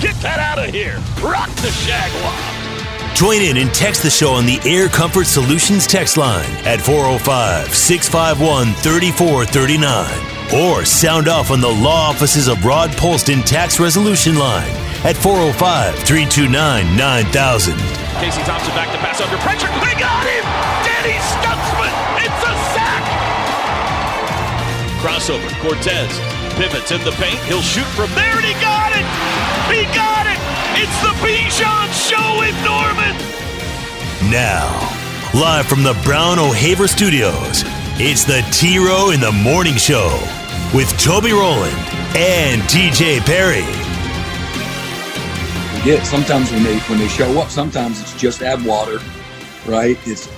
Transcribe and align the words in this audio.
Get 0.00 0.16
that 0.24 0.40
out 0.40 0.56
of 0.58 0.72
here. 0.72 0.96
Rock 1.20 1.52
the 1.60 1.68
Shagwa. 1.84 2.32
Join 3.14 3.42
in 3.44 3.58
and 3.58 3.68
text 3.74 4.02
the 4.02 4.08
show 4.08 4.32
on 4.32 4.46
the 4.46 4.58
Air 4.64 4.88
Comfort 4.88 5.26
Solutions 5.26 5.86
text 5.86 6.16
line 6.16 6.48
at 6.64 6.80
405 6.80 7.74
651 7.74 8.72
3439. 8.80 10.56
Or 10.56 10.86
sound 10.86 11.28
off 11.28 11.50
on 11.50 11.60
the 11.60 11.68
law 11.68 12.08
offices 12.08 12.48
of 12.48 12.64
Rod 12.64 12.88
Polston 12.96 13.44
Tax 13.44 13.78
Resolution 13.78 14.38
line 14.40 14.72
at 15.04 15.20
405 15.20 15.92
329 16.08 16.48
9000. 16.96 17.76
Casey 18.24 18.40
Thompson 18.48 18.72
back 18.72 18.88
to 18.96 18.98
pass 19.04 19.20
under 19.20 19.36
pressure. 19.44 19.68
They 19.84 20.00
got 20.00 20.24
him! 20.24 20.48
Danny 20.88 21.20
Stutsman! 21.28 21.92
It's 22.24 22.40
a 22.40 22.54
sack! 22.72 23.04
Crossover. 25.04 25.52
Cortez 25.60 26.39
pivots 26.60 26.90
in 26.92 27.02
the 27.04 27.12
paint. 27.12 27.40
He'll 27.44 27.62
shoot 27.62 27.86
from 27.96 28.10
there, 28.14 28.36
and 28.36 28.44
he 28.44 28.52
got 28.60 28.92
it! 28.92 29.06
He 29.72 29.88
got 29.96 30.26
it! 30.28 30.36
It's 30.76 31.00
the 31.00 31.14
Bijan 31.24 31.88
Show 31.96 32.42
in 32.44 32.52
Norman! 32.68 33.16
Now, 34.30 34.68
live 35.32 35.64
from 35.64 35.82
the 35.82 35.98
Brown 36.04 36.38
O'Haver 36.38 36.86
Studios, 36.86 37.62
it's 37.96 38.24
the 38.24 38.46
T 38.52 38.78
Row 38.78 39.08
in 39.08 39.20
the 39.20 39.32
Morning 39.32 39.76
Show 39.76 40.12
with 40.74 40.86
Toby 41.00 41.32
Rowland 41.32 41.74
and 42.14 42.60
TJ 42.68 43.20
Perry. 43.20 43.64
get 45.82 46.04
sometimes 46.04 46.52
when 46.52 46.62
they 46.62 46.78
when 46.80 46.98
they 46.98 47.08
show 47.08 47.40
up 47.40 47.48
sometimes 47.48 48.02
it's 48.02 48.14
just 48.20 48.42
add 48.42 48.62
water 48.66 48.98
right 49.66 49.98
it's 50.04 50.28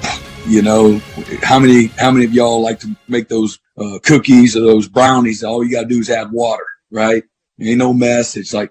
you 0.47 0.63
know 0.63 0.99
how 1.43 1.59
many 1.59 1.87
how 1.99 2.13
many 2.13 2.25
of 2.25 2.33
y'all 2.33 2.63
like 2.63 2.79
to 2.79 2.95
make 3.09 3.27
those 3.27 3.59
uh, 3.79 3.99
cookies 4.03 4.57
or 4.57 4.61
those 4.61 4.89
brownies 4.89 5.43
all 5.43 5.65
you 5.65 5.73
gotta 5.73 5.89
do 5.89 6.01
is 6.01 6.11
add 6.11 6.31
water 6.33 6.65
right 6.91 7.23
ain't 7.61 7.79
no 7.79 7.93
mess 7.93 8.37
it's 8.37 8.53
like 8.53 8.71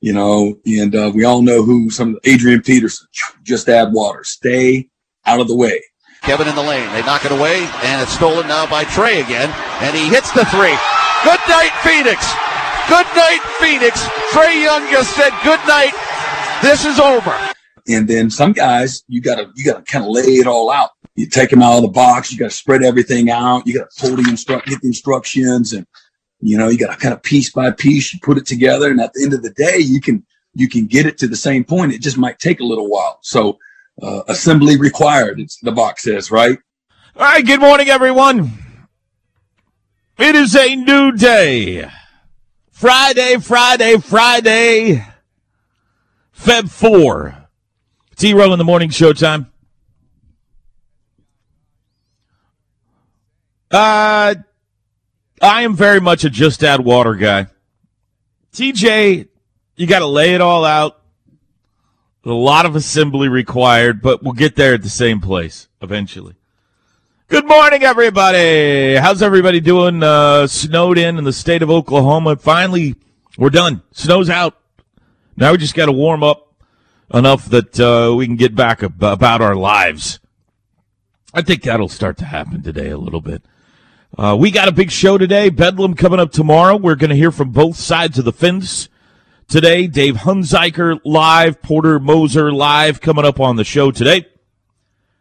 you 0.00 0.12
know 0.12 0.54
and 0.66 0.94
uh, 0.94 1.10
we 1.14 1.24
all 1.24 1.42
know 1.42 1.62
who 1.62 1.90
some 1.90 2.18
adrian 2.24 2.60
peterson 2.62 3.06
just 3.42 3.68
add 3.68 3.92
water 3.92 4.24
stay 4.24 4.88
out 5.26 5.40
of 5.40 5.48
the 5.48 5.56
way 5.56 5.80
Kevin 6.22 6.48
in 6.48 6.56
the 6.56 6.62
lane. 6.62 6.90
They 6.92 7.02
knock 7.02 7.24
it 7.24 7.30
away, 7.30 7.60
and 7.84 8.02
it's 8.02 8.10
stolen 8.12 8.48
now 8.48 8.68
by 8.68 8.82
Trey 8.84 9.20
again. 9.20 9.48
And 9.80 9.94
he 9.96 10.08
hits 10.08 10.32
the 10.32 10.44
three. 10.46 10.74
Good 11.22 11.40
night, 11.48 11.70
Phoenix. 11.86 12.26
Good 12.88 13.06
night, 13.14 13.38
Phoenix. 13.60 14.02
Trae 14.32 14.62
Young 14.64 14.90
just 14.90 15.14
said 15.14 15.30
good 15.44 15.60
night. 15.68 15.92
This 16.60 16.84
is 16.84 16.98
over. 16.98 17.32
and 17.88 18.08
then 18.08 18.30
some 18.30 18.52
guys 18.52 19.04
you 19.06 19.20
gotta 19.22 19.50
you 19.54 19.64
gotta 19.64 19.82
kind 19.82 20.04
of 20.04 20.10
lay 20.10 20.22
it 20.22 20.46
all 20.48 20.70
out 20.70 20.90
you 21.18 21.28
take 21.28 21.50
them 21.50 21.62
out 21.62 21.76
of 21.76 21.82
the 21.82 21.88
box 21.88 22.32
you 22.32 22.38
gotta 22.38 22.50
spread 22.50 22.82
everything 22.82 23.30
out 23.30 23.66
you 23.66 23.74
gotta 23.74 23.90
pull 23.98 24.16
the 24.16 24.28
instruct 24.28 24.68
get 24.68 24.80
the 24.80 24.86
instructions 24.86 25.72
and 25.72 25.86
you 26.40 26.56
know 26.56 26.68
you 26.68 26.78
gotta 26.78 26.96
kind 26.96 27.12
of 27.12 27.22
piece 27.22 27.52
by 27.52 27.70
piece 27.70 28.12
you 28.12 28.20
put 28.22 28.38
it 28.38 28.46
together 28.46 28.90
and 28.90 29.00
at 29.00 29.12
the 29.14 29.24
end 29.24 29.34
of 29.34 29.42
the 29.42 29.50
day 29.50 29.78
you 29.78 30.00
can 30.00 30.24
you 30.54 30.68
can 30.68 30.86
get 30.86 31.06
it 31.06 31.18
to 31.18 31.26
the 31.26 31.36
same 31.36 31.64
point 31.64 31.92
it 31.92 32.00
just 32.00 32.18
might 32.18 32.38
take 32.38 32.60
a 32.60 32.64
little 32.64 32.88
while 32.88 33.18
so 33.22 33.58
uh, 34.02 34.22
assembly 34.28 34.76
required 34.76 35.40
it's 35.40 35.58
the 35.60 35.72
box 35.72 36.04
says 36.04 36.30
right 36.30 36.58
All 37.16 37.22
right, 37.22 37.44
good 37.44 37.58
morning, 37.60 37.88
everyone. 37.88 38.52
It 40.18 40.36
is 40.36 40.54
a 40.54 40.76
new 40.76 41.10
day. 41.10 41.90
Friday, 42.70 43.38
Friday, 43.38 43.96
Friday, 43.98 45.04
Feb 46.36 46.70
4. 46.70 47.48
T 48.14 48.34
Row 48.34 48.52
in 48.52 48.58
the 48.58 48.64
morning 48.64 48.90
showtime. 48.90 49.46
Uh, 53.70 54.34
I 55.42 55.62
am 55.62 55.76
very 55.76 56.00
much 56.00 56.24
a 56.24 56.30
just 56.30 56.64
add 56.64 56.80
water 56.80 57.14
guy. 57.14 57.46
TJ, 58.52 59.28
you 59.76 59.86
got 59.86 60.00
to 60.00 60.06
lay 60.06 60.34
it 60.34 60.40
all 60.40 60.64
out. 60.64 61.00
A 62.24 62.30
lot 62.30 62.66
of 62.66 62.76
assembly 62.76 63.28
required, 63.28 64.02
but 64.02 64.22
we'll 64.22 64.32
get 64.32 64.56
there 64.56 64.74
at 64.74 64.82
the 64.82 64.90
same 64.90 65.20
place 65.20 65.68
eventually. 65.80 66.34
Good 67.28 67.46
morning, 67.46 67.82
everybody. 67.82 68.96
How's 68.96 69.22
everybody 69.22 69.60
doing? 69.60 70.02
Uh, 70.02 70.46
snowed 70.46 70.98
in 70.98 71.18
in 71.18 71.24
the 71.24 71.32
state 71.32 71.62
of 71.62 71.70
Oklahoma. 71.70 72.36
Finally, 72.36 72.96
we're 73.36 73.50
done. 73.50 73.82
Snow's 73.92 74.30
out. 74.30 74.58
Now 75.36 75.52
we 75.52 75.58
just 75.58 75.74
got 75.74 75.86
to 75.86 75.92
warm 75.92 76.22
up 76.22 76.54
enough 77.12 77.46
that 77.50 77.78
uh, 77.78 78.14
we 78.14 78.26
can 78.26 78.36
get 78.36 78.54
back 78.54 78.82
ab- 78.82 79.02
about 79.02 79.40
our 79.40 79.54
lives. 79.54 80.20
I 81.32 81.42
think 81.42 81.62
that'll 81.62 81.88
start 81.88 82.16
to 82.18 82.24
happen 82.24 82.62
today 82.62 82.88
a 82.88 82.98
little 82.98 83.20
bit. 83.20 83.42
Uh, 84.16 84.36
we 84.38 84.50
got 84.50 84.68
a 84.68 84.72
big 84.72 84.90
show 84.90 85.18
today. 85.18 85.50
Bedlam 85.50 85.94
coming 85.94 86.18
up 86.18 86.32
tomorrow. 86.32 86.76
We're 86.76 86.96
going 86.96 87.10
to 87.10 87.16
hear 87.16 87.30
from 87.30 87.50
both 87.50 87.76
sides 87.76 88.18
of 88.18 88.24
the 88.24 88.32
fence 88.32 88.88
today. 89.48 89.86
Dave 89.86 90.16
Hunziker 90.16 90.98
live, 91.04 91.60
Porter 91.62 92.00
Moser 92.00 92.50
live 92.50 93.00
coming 93.00 93.24
up 93.24 93.38
on 93.38 93.56
the 93.56 93.64
show 93.64 93.90
today. 93.90 94.26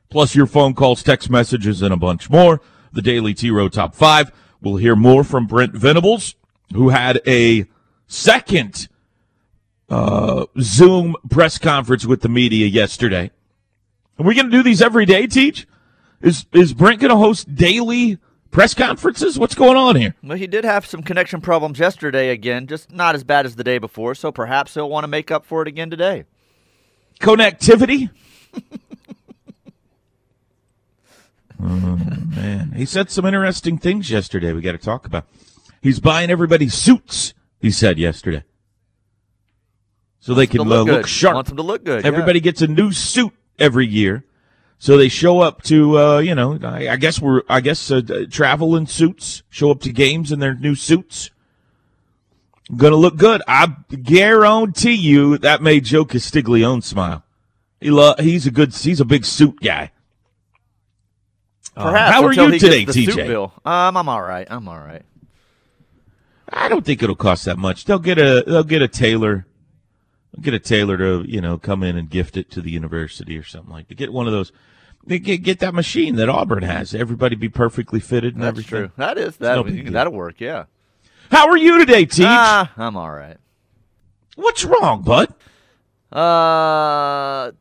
Plus 0.10 0.36
your 0.36 0.48
phone 0.48 0.74
calls, 0.74 1.04
text 1.04 1.30
messages, 1.30 1.82
and 1.82 1.94
a 1.94 1.98
bunch 1.98 2.30
more. 2.30 2.62
The 2.94 3.02
Daily 3.02 3.34
T 3.34 3.52
Row 3.52 3.68
Top 3.68 3.94
5. 3.94 4.32
We'll 4.62 4.78
hear 4.78 4.96
more 4.96 5.24
from 5.24 5.48
Brent 5.48 5.74
Venables, 5.74 6.36
who 6.74 6.90
had 6.90 7.22
a 7.28 7.66
second 8.08 8.88
uh, 9.90 10.46
Zoom 10.60 11.16
press 11.30 11.58
conference 11.58 12.06
with 12.06 12.22
the 12.22 12.30
media 12.30 12.66
yesterday. 12.66 13.32
Are 14.18 14.26
we 14.26 14.34
going 14.34 14.50
to 14.50 14.58
do 14.58 14.64
these 14.64 14.82
every 14.82 15.06
day, 15.06 15.28
Teach? 15.28 15.68
Is, 16.22 16.46
is 16.54 16.74
Brent 16.74 17.02
going 17.02 17.12
to 17.12 17.18
host 17.18 17.54
daily 17.54 18.18
press 18.52 18.74
conferences? 18.74 19.38
What's 19.38 19.56
going 19.56 19.78
on 19.78 19.96
here? 19.96 20.16
Well, 20.24 20.38
he 20.38 20.48
did 20.48 20.64
have 20.64 20.86
some 20.86 21.04
connection 21.04 21.42
problems 21.42 21.80
yesterday 21.80 22.30
again, 22.30 22.68
just 22.68 22.92
not 22.92 23.16
as 23.16 23.24
bad 23.24 23.46
as 23.46 23.56
the 23.56 23.64
day 23.64 23.78
before, 23.78 24.16
so 24.16 24.32
perhaps 24.32 24.74
he'll 24.74 24.90
want 24.90 25.04
to 25.04 25.08
make 25.08 25.32
up 25.32 25.46
for 25.46 25.62
it 25.62 25.68
again 25.68 25.90
today. 25.90 26.26
Connectivity? 27.20 28.10
oh, 31.62 31.98
man. 32.36 32.74
He 32.76 32.86
said 32.86 33.10
some 33.10 33.26
interesting 33.26 33.78
things 33.78 34.10
yesterday 34.10 34.54
we 34.54 34.62
got 34.62 34.74
to 34.74 34.78
talk 34.78 35.06
about. 35.06 35.26
He's 35.82 36.00
buying 36.00 36.30
everybody 36.30 36.70
suits, 36.70 37.34
he 37.60 37.72
said 37.72 37.98
yesterday. 37.98 38.44
So 40.20 40.34
they 40.34 40.48
can 40.48 40.66
to 40.66 40.66
uh, 40.66 40.84
look 40.84 40.88
look 40.88 41.08
sharp. 41.08 41.36
Wants 41.36 41.50
them 41.50 41.58
to 41.58 41.64
look 41.64 41.86
good, 41.86 42.04
yeah. 42.04 42.08
Everybody 42.08 42.40
gets 42.40 42.62
a 42.62 42.68
new 42.68 42.92
suit 42.92 43.34
every 43.58 43.88
year. 43.88 44.26
So 44.80 44.96
they 44.98 45.10
show 45.10 45.40
up 45.40 45.64
to, 45.64 45.98
uh, 45.98 46.18
you 46.20 46.36
know, 46.36 46.60
I, 46.62 46.90
I 46.90 46.96
guess 46.98 47.20
we're, 47.20 47.42
I 47.50 47.62
guess, 47.62 47.90
uh, 47.90 48.26
travel 48.30 48.76
in 48.76 48.86
suits, 48.86 49.42
show 49.50 49.72
up 49.72 49.82
to 49.82 49.92
games 49.92 50.32
in 50.32 50.40
their 50.40 50.54
new 50.54 50.76
suits. 50.76 51.32
Gonna 52.76 52.96
look 52.98 53.16
good. 53.16 53.42
I 53.48 53.76
guarantee 54.04 54.96
you 54.96 55.38
that 55.40 55.62
made 55.62 55.86
Joe 55.86 56.06
Castiglione 56.06 56.82
smile. 56.84 57.24
He 57.80 57.90
lo- 57.90 58.16
he's 58.20 58.46
a 58.46 58.52
good, 58.52 58.74
he's 58.76 59.00
a 59.00 59.06
big 59.06 59.26
suit 59.26 59.60
guy. 59.62 59.92
Uh, 61.76 61.94
how 61.96 62.24
are 62.24 62.34
you 62.34 62.60
today, 62.60 62.86
TJ? 62.86 63.28
bill. 63.28 63.54
Um, 63.64 63.98
I'm 63.98 64.10
all 64.10 64.22
right. 64.22 64.48
I'm 64.50 64.68
all 64.68 64.80
right. 64.80 65.04
I 66.50 66.70
don't 66.70 66.84
think 66.86 67.04
it'll 67.04 67.16
cost 67.16 67.46
that 67.46 67.58
much. 67.58 67.86
They'll 67.86 68.00
get 68.00 68.18
a, 68.18 68.44
they'll 68.46 68.64
get 68.64 68.82
a 68.82 68.88
tailor, 68.88 69.46
get 70.42 70.54
a 70.54 70.60
tailor 70.60 70.98
to, 70.98 71.26
you 71.28 71.42
know, 71.42 71.58
come 71.58 71.84
in 71.84 71.98
and 71.98 72.10
gift 72.10 72.38
it 72.38 72.50
to 72.52 72.62
the 72.62 72.72
university 72.72 73.38
or 73.38 73.44
something 73.44 73.72
like 73.72 73.88
that. 73.88 73.96
Get 73.96 74.14
one 74.14 74.28
of 74.28 74.34
those, 74.34 74.52
get, 75.08 75.24
get 75.44 75.60
that 75.60 75.74
machine 75.74 76.16
that 76.18 76.30
Auburn 76.30 76.64
has. 76.64 76.94
Everybody 76.96 77.36
be 77.36 77.50
perfectly 77.50 78.00
fitted 78.00 78.36
and 78.36 78.44
That's 78.44 78.50
everything. 78.54 78.70
true. 78.70 78.92
That 78.98 79.18
is 79.18 79.40
no 79.40 79.64
that. 79.64 79.72
deal. 79.72 79.92
that'll 79.94 80.14
work. 80.14 80.40
Yeah. 80.40 80.66
How 81.32 81.50
are 81.50 81.58
you 81.58 81.80
today, 81.80 82.06
Teach? 82.06 82.26
Ah, 82.28 82.72
I'm 82.78 82.96
all 82.96 83.12
right. 83.12 83.38
What's 84.36 84.64
wrong, 84.64 85.02
bud? 85.02 85.34
Uh, 86.12 87.52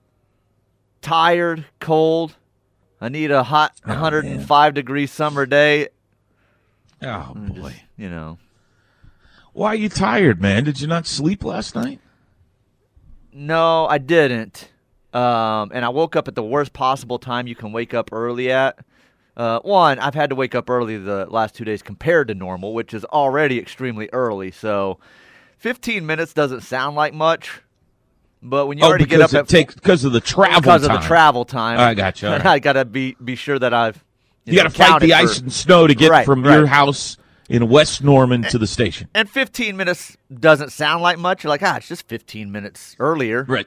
tired, 1.03 1.65
cold. 1.81 2.37
I 3.01 3.09
need 3.09 3.31
a 3.31 3.43
hot 3.43 3.73
Oh, 3.85 3.91
105 3.91 4.75
degree 4.75 5.07
summer 5.07 5.47
day. 5.47 5.89
Oh 7.03 7.33
boy. 7.35 7.75
You 7.97 8.09
know. 8.09 8.39
Why 9.53 9.69
are 9.69 9.75
you 9.75 9.89
tired, 9.89 10.41
man? 10.41 10.65
Did 10.65 10.81
you 10.81 10.87
not 10.87 11.07
sleep 11.07 11.45
last 11.45 11.75
night? 11.75 12.01
No, 13.37 13.87
I 13.87 13.99
didn't. 13.99 14.71
Um, 15.13 15.71
and 15.75 15.85
I 15.85 15.91
woke 15.91 16.17
up 16.17 16.27
at 16.27 16.35
the 16.35 16.43
worst 16.43 16.73
possible 16.73 17.19
time 17.19 17.47
you 17.47 17.55
can 17.55 17.71
wake 17.71 17.93
up 17.93 18.09
early 18.13 18.51
at. 18.51 18.79
Uh, 19.37 19.61
one, 19.61 19.99
I've 19.99 20.15
had 20.15 20.31
to 20.31 20.37
wake 20.37 20.55
up 20.55 20.71
early 20.71 20.97
the 20.97 21.27
last 21.29 21.55
two 21.55 21.65
days 21.65 21.83
compared 21.83 22.29
to 22.29 22.35
normal, 22.35 22.73
which 22.73 22.95
is 22.95 23.05
already 23.05 23.59
extremely 23.59 24.09
early. 24.15 24.51
So, 24.51 24.99
15 25.59 26.07
minutes 26.07 26.33
doesn't 26.33 26.63
sound 26.63 26.97
like 26.97 27.13
much, 27.13 27.61
But 28.43 28.67
when 28.67 28.79
you 28.79 28.85
oh, 28.85 28.89
already 28.89 29.05
get 29.05 29.21
up 29.21 29.35
it 29.35 29.37
at 29.37 29.49
takes 29.49 29.75
because 29.75 30.05
of 30.05 30.13
the 30.13 30.21
travel 30.21 30.61
because 30.63 30.87
time. 30.87 30.97
of 30.97 31.03
the 31.03 31.07
travel 31.07 31.45
time, 31.45 31.79
I 31.79 31.93
gotcha, 31.93 32.29
all 32.29 32.33
right. 32.39 32.47
I 32.47 32.59
gotta 32.59 32.87
be 32.87 33.17
be 33.23 33.35
sure 33.37 33.59
that 33.59 33.75
I've 33.75 34.03
you, 34.47 34.53
You, 34.53 34.59
know, 34.59 34.63
got 34.65 34.73
to 34.73 34.79
fight 34.79 35.01
the 35.03 35.11
for- 35.11 35.17
ice 35.17 35.39
and 35.41 35.53
snow 35.53 35.87
to 35.87 35.95
get 35.95 36.11
Right, 36.11 36.25
from 36.25 36.43
your 36.45 36.67
house 36.67 37.19
in 37.49 37.69
West 37.69 38.03
Norman 38.03 38.43
to 38.43 38.59
the 38.59 38.67
station. 38.67 39.09
And 39.15 39.29
15 39.31 39.77
minutes 39.77 40.17
doesn't 40.33 40.73
sound 40.73 41.03
like 41.03 41.19
much. 41.19 41.45
You're 41.45 41.49
like, 41.51 41.63
ah, 41.63 41.77
it's 41.77 41.89
just 41.89 42.09
15 42.09 42.51
minutes 42.51 42.97
earlier. 42.99 43.45
Right. 43.45 43.67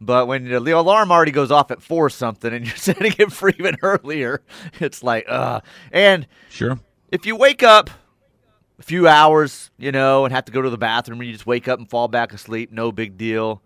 But 0.00 0.26
when 0.28 0.44
the 0.44 0.72
alarm 0.72 1.10
already 1.10 1.32
goes 1.32 1.50
off 1.50 1.70
at 1.70 1.80
four 1.82 2.10
something, 2.10 2.52
and 2.52 2.66
you're 2.66 2.76
setting 2.76 3.14
it 3.18 3.32
for 3.32 3.48
even 3.50 3.76
earlier, 3.82 4.42
it's 4.80 5.02
like, 5.02 5.24
uh. 5.28 5.60
And 5.92 6.26
Sure. 6.50 6.78
if 7.10 7.24
you 7.26 7.36
wake 7.36 7.62
up 7.62 7.90
a 8.78 8.82
few 8.82 9.08
hours, 9.08 9.70
you 9.78 9.90
know, 9.92 10.24
and 10.26 10.34
have 10.34 10.44
to 10.46 10.52
go 10.52 10.60
to 10.60 10.68
the 10.70 10.78
bathroom, 10.78 11.20
and 11.20 11.26
you 11.26 11.32
just 11.32 11.46
wake 11.46 11.66
up 11.68 11.78
and 11.78 11.88
fall 11.88 12.08
back 12.08 12.32
asleep, 12.32 12.72
no 12.72 12.92
big 12.92 13.16
deal. 13.16 13.62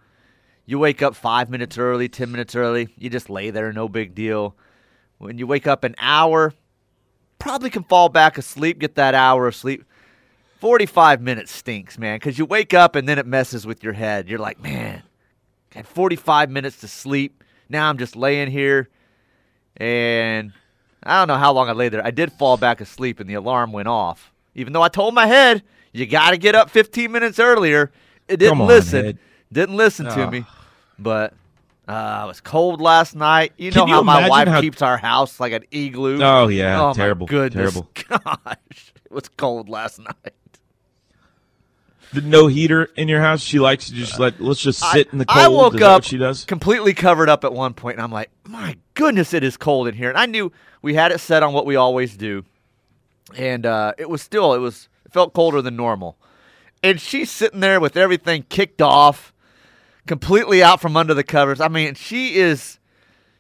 You 0.67 0.79
wake 0.79 1.03
up 1.03 1.17
five 1.17 1.51
minutes 1.51 1.79
early, 1.79 2.09
ten 2.09 2.31
minutes 2.31 2.55
early, 2.55 2.95
you 2.97 3.11
just 3.11 3.29
lay 3.29 3.51
there, 3.51 3.73
no 3.73 3.89
big 3.89 4.15
deal. 4.15 4.55
When 5.19 5.37
you 5.37 5.49
wake 5.49 5.67
up 5.67 5.83
an 5.83 5.97
hour, 5.99 6.55
probably 7.41 7.71
can 7.71 7.83
fall 7.83 8.09
back 8.09 8.39
asleep, 8.39 8.79
get 8.79 8.95
that 8.95 9.15
hour 9.17 9.49
of 9.49 9.57
sleep. 9.57 9.85
45 10.61 11.23
minutes 11.23 11.51
stinks, 11.51 11.99
man, 11.99 12.17
because 12.17 12.39
you 12.39 12.45
wake 12.45 12.75
up 12.75 12.95
and 12.95 13.09
then 13.09 13.19
it 13.19 13.27
messes 13.27 13.67
with 13.67 13.83
your 13.83 13.95
head. 13.95 14.29
You're 14.29 14.39
like, 14.39 14.63
man, 14.63 15.03
I 15.75 15.79
had 15.79 15.89
45 15.89 16.51
minutes 16.51 16.81
to 16.81 16.89
sleep. 16.89 17.43
Now 17.69 17.89
I'm 17.89 17.99
just 17.99 18.15
laying 18.15 18.51
here, 18.51 18.89
and 19.77 20.53
I 21.03 21.19
don't 21.19 21.29
know 21.29 21.39
how 21.39 21.53
long 21.53 21.69
I 21.69 21.73
lay 21.73 21.89
there. 21.89 22.05
I 22.05 22.11
did 22.11 22.33
fall 22.33 22.57
back 22.57 22.81
asleep, 22.81 23.21
and 23.21 23.31
the 23.31 23.35
alarm 23.35 23.73
went 23.73 23.89
off. 23.89 24.33
Even 24.55 24.73
though 24.73 24.83
I 24.83 24.89
told 24.89 25.15
my 25.15 25.27
head, 25.27 25.63
you 25.93 26.05
got 26.07 26.31
to 26.31 26.37
get 26.37 26.55
up 26.55 26.69
15 26.69 27.11
minutes 27.11 27.39
earlier, 27.39 27.91
it 28.29 28.37
didn't 28.37 28.61
on, 28.61 28.67
listen. 28.67 29.05
head. 29.05 29.19
Didn't 29.53 29.77
listen 29.77 30.07
to 30.07 30.31
me. 30.31 30.45
But 30.99 31.33
uh, 31.91 32.23
it 32.25 32.29
was 32.29 32.41
cold 32.41 32.81
last 32.81 33.15
night. 33.17 33.53
You 33.57 33.71
Can 33.73 33.81
know 33.81 33.87
you 33.87 33.95
how 33.95 34.03
my 34.03 34.29
wife 34.29 34.49
how- 34.49 34.61
keeps 34.61 34.81
our 34.83 34.97
house 34.97 35.41
like 35.41 35.53
an 35.53 35.65
igloo. 35.71 36.21
Oh, 36.23 36.49
yeah, 36.49 36.81
Oh 36.81 36.87
my 36.89 36.93
terrible, 36.95 37.27
goodness, 37.27 37.73
terrible. 37.73 37.91
gosh, 38.09 38.93
it 39.05 39.11
was 39.13 39.29
cold 39.29 39.69
last 39.69 39.99
night. 39.99 40.35
The 42.13 42.21
no 42.23 42.49
heater 42.49 42.89
in 42.97 43.07
your 43.07 43.21
house. 43.21 43.41
She 43.41 43.61
likes 43.61 43.87
to 43.87 43.95
just 43.95 44.19
let 44.19 44.41
let's 44.41 44.61
just 44.61 44.81
sit 44.81 45.13
in 45.13 45.19
the 45.19 45.25
cold. 45.27 45.39
I 45.39 45.47
woke 45.49 45.81
up 45.81 46.03
she 46.03 46.19
does. 46.19 46.45
completely 46.45 46.93
covered 46.93 47.29
up 47.29 47.45
at 47.45 47.53
one 47.53 47.73
point, 47.73 47.97
and 47.99 48.03
I'm 48.03 48.11
like, 48.11 48.31
my 48.49 48.77
goodness, 48.95 49.33
it 49.33 49.45
is 49.45 49.57
cold 49.57 49.87
in 49.87 49.95
here. 49.95 50.09
And 50.09 50.19
I 50.19 50.27
knew 50.27 50.51
we 50.83 50.95
had 50.95 51.13
it 51.13 51.21
set 51.21 51.45
on 51.45 51.53
what 51.53 51.67
we 51.67 51.77
always 51.77 52.17
do, 52.17 52.45
and 53.37 53.65
uh, 53.65 53.93
it 53.97 54.11
was 54.11 54.23
still 54.23 54.55
it 54.55 54.59
was 54.59 54.89
it 55.07 55.13
felt 55.13 55.35
colder 55.35 55.63
than 55.63 55.77
normal. 55.77 56.17
And 56.83 57.01
she's 57.01 57.31
sitting 57.31 57.61
there 57.61 57.79
with 57.79 57.97
everything 57.97 58.45
kicked 58.49 58.83
off, 58.83 59.33
completely 60.07 60.63
out 60.63 60.81
from 60.81 60.97
under 60.97 61.15
the 61.15 61.25
covers. 61.25 61.61
I 61.61 61.69
mean, 61.69 61.95
she 61.95 62.35
is 62.37 62.79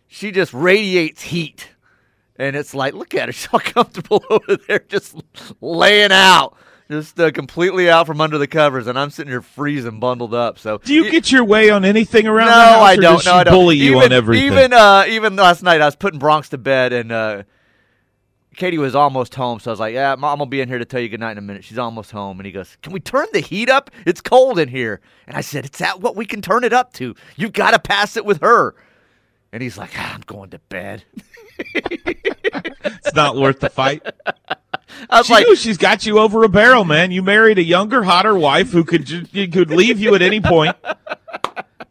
she 0.08 0.32
just 0.32 0.52
radiates 0.52 1.22
heat. 1.22 1.70
And 2.36 2.56
it's 2.56 2.74
like, 2.74 2.94
look 2.94 3.14
at 3.14 3.28
her. 3.28 3.32
She's 3.32 3.48
all 3.52 3.60
comfortable 3.60 4.24
over 4.30 4.56
there, 4.56 4.80
just 4.88 5.14
laying 5.60 6.10
out, 6.10 6.56
just 6.90 7.20
uh, 7.20 7.30
completely 7.30 7.88
out 7.90 8.06
from 8.06 8.20
under 8.20 8.38
the 8.38 8.46
covers. 8.46 8.86
And 8.86 8.98
I'm 8.98 9.10
sitting 9.10 9.30
here 9.30 9.42
freezing, 9.42 10.00
bundled 10.00 10.34
up. 10.34 10.58
So, 10.58 10.78
Do 10.78 10.92
you 10.94 11.10
get 11.10 11.30
your 11.30 11.44
way 11.44 11.70
on 11.70 11.84
anything 11.84 12.26
around 12.26 12.48
no, 12.48 12.52
house? 12.52 12.82
I 12.82 12.96
don't. 12.96 13.24
No, 13.24 13.34
I 13.34 13.44
don't. 13.44 13.54
bully 13.54 13.76
you 13.76 14.00
on 14.00 14.12
everything. 14.12 14.46
Even 14.46 14.72
uh, 14.72 15.04
even 15.08 15.36
last 15.36 15.62
night, 15.62 15.80
I 15.80 15.84
was 15.84 15.96
putting 15.96 16.18
Bronx 16.18 16.48
to 16.48 16.58
bed, 16.58 16.92
and 16.92 17.12
uh, 17.12 17.42
Katie 18.56 18.78
was 18.78 18.94
almost 18.94 19.34
home. 19.34 19.60
So 19.60 19.70
I 19.70 19.72
was 19.72 19.80
like, 19.80 19.94
"Yeah, 19.94 20.14
Mom, 20.16 20.32
I'm 20.32 20.38
gonna 20.38 20.50
be 20.50 20.60
in 20.60 20.68
here 20.68 20.78
to 20.78 20.84
tell 20.84 21.00
you 21.00 21.08
goodnight 21.08 21.32
in 21.32 21.38
a 21.38 21.42
minute." 21.42 21.64
She's 21.64 21.78
almost 21.78 22.10
home, 22.10 22.38
and 22.38 22.46
he 22.46 22.52
goes, 22.52 22.76
"Can 22.82 22.92
we 22.92 23.00
turn 23.00 23.26
the 23.32 23.40
heat 23.40 23.68
up? 23.68 23.90
It's 24.06 24.20
cold 24.20 24.58
in 24.58 24.68
here." 24.68 25.00
And 25.26 25.36
I 25.36 25.40
said, 25.40 25.64
"It's 25.64 25.80
at 25.80 26.00
what 26.00 26.16
we 26.16 26.24
can 26.26 26.42
turn 26.42 26.64
it 26.64 26.72
up 26.72 26.92
to. 26.94 27.14
You've 27.36 27.52
got 27.52 27.70
to 27.72 27.78
pass 27.78 28.16
it 28.16 28.24
with 28.24 28.40
her." 28.40 28.74
And 29.52 29.62
he's 29.62 29.78
like, 29.78 29.90
ah, 29.96 30.14
"I'm 30.14 30.22
going 30.26 30.50
to 30.50 30.58
bed." 30.68 31.04
it's 31.74 33.14
not 33.14 33.36
worth 33.36 33.60
the 33.60 33.70
fight. 33.70 34.02
I 35.08 35.18
was 35.18 35.26
She 35.26 35.32
like, 35.32 35.46
she's 35.56 35.78
got 35.78 36.04
you 36.06 36.18
over 36.18 36.44
a 36.44 36.48
barrel, 36.48 36.84
man. 36.84 37.10
You 37.10 37.22
married 37.22 37.58
a 37.58 37.62
younger, 37.62 38.02
hotter 38.02 38.36
wife 38.36 38.70
who 38.70 38.84
could 38.84 39.06
could 39.32 39.70
leave 39.70 39.98
you 39.98 40.14
at 40.14 40.22
any 40.22 40.40
point. 40.40 40.76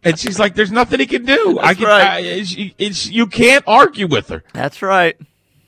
And 0.04 0.18
she's 0.18 0.40
like, 0.40 0.56
"There's 0.56 0.72
nothing 0.72 1.00
he 1.00 1.06
can 1.06 1.26
do. 1.26 1.60
I 1.62 1.74
can. 1.74 1.86
right. 1.86 2.08
I, 2.08 2.20
it's, 2.78 3.08
you 3.08 3.28
can't 3.28 3.64
argue 3.68 4.08
with 4.08 4.30
her." 4.30 4.44
That's 4.54 4.82
right. 4.82 5.18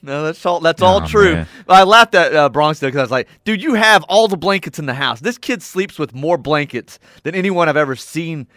No, 0.03 0.23
that's 0.23 0.43
all. 0.45 0.59
That's 0.59 0.81
all 0.81 1.05
true. 1.07 1.33
man. 1.33 1.47
I 1.69 1.83
laughed 1.83 2.15
at 2.15 2.33
uh, 2.35 2.49
Bronx 2.49 2.79
because 2.79 2.97
I 2.97 3.01
was 3.03 3.11
like, 3.11 3.27
"Dude, 3.43 3.61
you 3.61 3.75
have 3.75 4.03
all 4.09 4.27
the 4.27 4.37
blankets 4.37 4.79
in 4.79 4.85
the 4.87 4.93
house. 4.95 5.19
This 5.19 5.37
kid 5.37 5.61
sleeps 5.61 5.99
with 5.99 6.15
more 6.15 6.37
blankets 6.37 6.97
than 7.23 7.35
anyone 7.35 7.69
I've 7.69 7.77
ever 7.77 7.95
seen. 7.95 8.47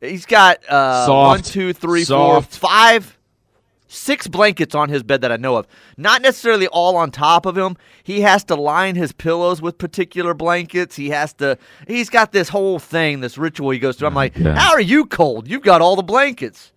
He's 0.00 0.24
got 0.26 0.64
uh, 0.68 1.06
Soft. 1.06 1.28
one, 1.28 1.42
two, 1.42 1.72
three, 1.72 2.04
four, 2.04 2.42
Soft. 2.42 2.56
five, 2.56 3.18
six 3.86 4.26
blankets 4.26 4.74
on 4.74 4.88
his 4.88 5.02
bed 5.02 5.20
that 5.22 5.30
I 5.32 5.36
know 5.36 5.56
of. 5.56 5.66
Not 5.96 6.22
necessarily 6.22 6.66
all 6.68 6.96
on 6.96 7.10
top 7.10 7.44
of 7.46 7.56
him. 7.56 7.76
He 8.02 8.22
has 8.22 8.42
to 8.44 8.54
line 8.54 8.96
his 8.96 9.12
pillows 9.12 9.60
with 9.62 9.76
particular 9.78 10.32
blankets. 10.34 10.96
He 10.96 11.10
has 11.10 11.32
to. 11.34 11.58
He's 11.86 12.08
got 12.10 12.32
this 12.32 12.48
whole 12.48 12.78
thing, 12.78 13.20
this 13.20 13.36
ritual 13.38 13.70
he 13.70 13.78
goes 13.78 13.96
through. 13.96 14.08
I'm 14.08 14.14
like, 14.14 14.36
Yeah. 14.36 14.54
how 14.58 14.72
are 14.72 14.80
you 14.80 15.04
cold? 15.06 15.48
You've 15.48 15.62
got 15.62 15.80
all 15.82 15.96
the 15.96 16.02
blankets. 16.02 16.72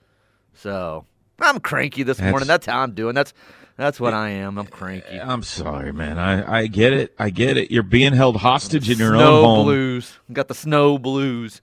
So 0.53 1.05
I'm 1.39 1.59
cranky 1.59 2.03
this 2.03 2.17
That's- 2.17 2.31
morning. 2.31 2.47
That's 2.47 2.65
how 2.65 2.79
I'm 2.79 2.91
doing. 2.91 3.15
That's 3.15 3.33
that's 3.77 3.99
what 3.99 4.13
I 4.13 4.29
am. 4.29 4.57
I'm 4.57 4.65
cranky. 4.65 5.19
I'm 5.19 5.43
sorry, 5.43 5.93
man. 5.93 6.17
I, 6.17 6.61
I 6.61 6.67
get 6.67 6.93
it. 6.93 7.13
I 7.19 7.29
get 7.29 7.57
it. 7.57 7.69
You're 7.69 7.83
being 7.83 8.13
held 8.13 8.37
hostage 8.37 8.89
in 8.89 8.97
your 8.97 9.11
snow 9.11 9.37
own 9.37 9.43
home. 9.43 9.65
blues. 9.65 10.17
Got 10.33 10.47
the 10.47 10.55
snow 10.55 10.97
blues. 10.97 11.61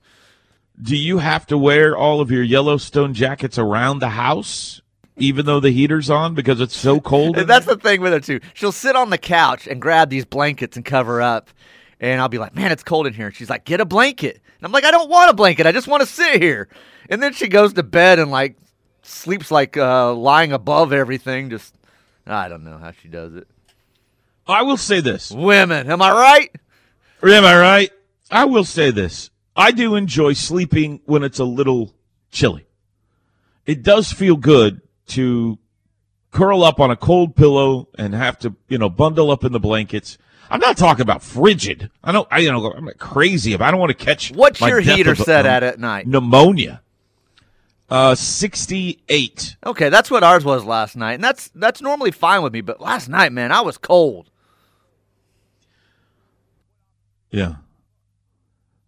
Do 0.81 0.97
you 0.97 1.19
have 1.19 1.47
to 1.49 1.59
wear 1.59 1.97
all 1.97 2.21
of 2.21 2.31
your 2.31 2.43
Yellowstone 2.45 3.15
jackets 3.15 3.59
around 3.59 3.99
the 3.99 4.11
house, 4.11 4.81
even 5.17 5.47
though 5.47 5.59
the 5.61 5.71
heater's 5.71 6.09
on 6.11 6.35
because 6.35 6.61
it's 6.61 6.77
so 6.77 7.01
cold? 7.01 7.35
That's 7.47 7.67
the 7.67 7.77
thing 7.77 8.01
with 8.01 8.13
her 8.13 8.21
too. 8.21 8.41
She'll 8.55 8.73
sit 8.73 8.95
on 8.95 9.11
the 9.11 9.19
couch 9.19 9.67
and 9.67 9.81
grab 9.83 10.09
these 10.11 10.25
blankets 10.25 10.77
and 10.77 10.85
cover 10.85 11.21
up. 11.21 11.51
And 12.01 12.21
I'll 12.21 12.29
be 12.29 12.39
like, 12.39 12.55
"Man, 12.55 12.71
it's 12.71 12.83
cold 12.85 13.07
in 13.09 13.15
here." 13.15 13.27
And 13.27 13.35
she's 13.35 13.51
like, 13.51 13.65
"Get 13.65 13.81
a 13.81 13.85
blanket." 13.85 14.37
And 14.59 14.67
I'm 14.67 14.73
like, 14.73 14.85
"I 14.85 14.91
don't 14.93 15.09
want 15.11 15.31
a 15.31 15.35
blanket. 15.35 15.67
I 15.67 15.73
just 15.73 15.89
want 15.89 16.01
to 16.03 16.07
sit 16.07 16.41
here." 16.41 16.69
And 17.09 17.21
then 17.23 17.33
she 17.33 17.49
goes 17.49 17.73
to 17.73 17.83
bed 17.83 18.19
and 18.21 18.31
like 18.31 18.57
sleeps 19.05 19.51
like 19.51 19.77
uh, 19.77 20.13
lying 20.15 20.53
above 20.53 20.93
everything. 20.93 21.51
Just 21.51 21.75
I 22.27 22.49
don't 22.49 22.65
know 22.65 22.79
how 22.79 22.93
she 22.93 23.09
does 23.09 23.35
it. 23.35 23.47
I 24.47 24.63
will 24.63 24.77
say 24.77 25.01
this. 25.01 25.31
Women, 25.31 25.91
am 25.91 26.03
I 26.03 26.11
right? 26.11 26.51
Am 27.23 27.45
I 27.45 27.59
right? 27.59 27.91
I 28.31 28.45
will 28.45 28.65
say 28.65 28.91
this. 28.91 29.31
I 29.57 29.71
do 29.71 29.95
enjoy 29.95 30.33
sleeping 30.33 31.01
when 31.07 31.23
it's 31.23 31.39
a 31.39 31.45
little 31.45 31.95
chilly. 32.31 32.67
It 33.65 33.83
does 33.83 34.13
feel 34.13 34.37
good 34.37 34.83
to 35.09 35.59
curl 36.31 36.65
up 36.65 36.81
on 36.81 36.91
a 36.91 36.97
cold 36.97 37.37
pillow 37.37 37.89
and 37.97 38.15
have 38.15 38.39
to, 38.41 38.55
you 38.69 38.77
know, 38.77 38.91
bundle 38.91 39.31
up 39.31 39.45
in 39.45 39.53
the 39.53 39.61
blankets. 39.61 40.19
I'm 40.51 40.61
not 40.61 40.77
talking 40.77 41.03
about 41.03 41.23
frigid. 41.23 41.91
I 42.03 42.13
don't, 42.13 42.29
I, 42.31 42.41
you 42.41 42.53
know, 42.53 42.73
I'm 42.73 42.91
crazy. 42.99 43.55
If 43.55 43.63
I 43.63 43.71
don't 43.71 43.81
want 43.81 43.97
to 43.97 44.05
catch. 44.05 44.31
What's 44.33 44.61
your 44.61 44.81
heater 44.81 45.15
set 45.15 45.47
um, 45.47 45.53
at 45.53 45.63
at 45.63 45.79
night? 45.79 46.07
Pneumonia. 46.07 46.83
Uh, 47.91 48.15
68. 48.15 49.57
Okay, 49.67 49.89
that's 49.89 50.11
what 50.11 50.23
ours 50.25 50.45
was 50.45 50.65
last 50.65 50.97
night, 50.97 51.15
and 51.15 51.25
that's 51.25 51.49
that's 51.55 51.81
normally 51.83 52.11
fine 52.11 52.43
with 52.43 52.53
me. 52.53 52.61
But 52.61 52.81
last 52.81 53.09
night, 53.09 53.31
man, 53.33 53.53
I 53.53 53.61
was 53.61 53.77
cold. 53.79 54.31
Yeah. 57.31 57.57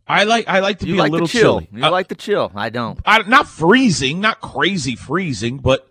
I 0.09 0.23
like, 0.25 0.49
I 0.49 0.61
like 0.61 0.79
to 0.81 0.87
You 0.87 0.95
be 0.95 0.99
like 1.01 1.09
a 1.11 1.13
little 1.13 1.27
chill. 1.27 1.61
chilly. 1.61 1.69
You 1.73 1.85
Uh, 1.85 1.91
like 1.91 2.07
the 2.09 2.15
chill. 2.15 2.53
I 2.55 2.71
don't. 2.71 2.99
I, 3.05 3.23
not 3.23 3.49
freezing, 3.49 4.21
not 4.21 4.41
crazy 4.41 4.95
freezing, 4.95 5.59
but 5.59 5.89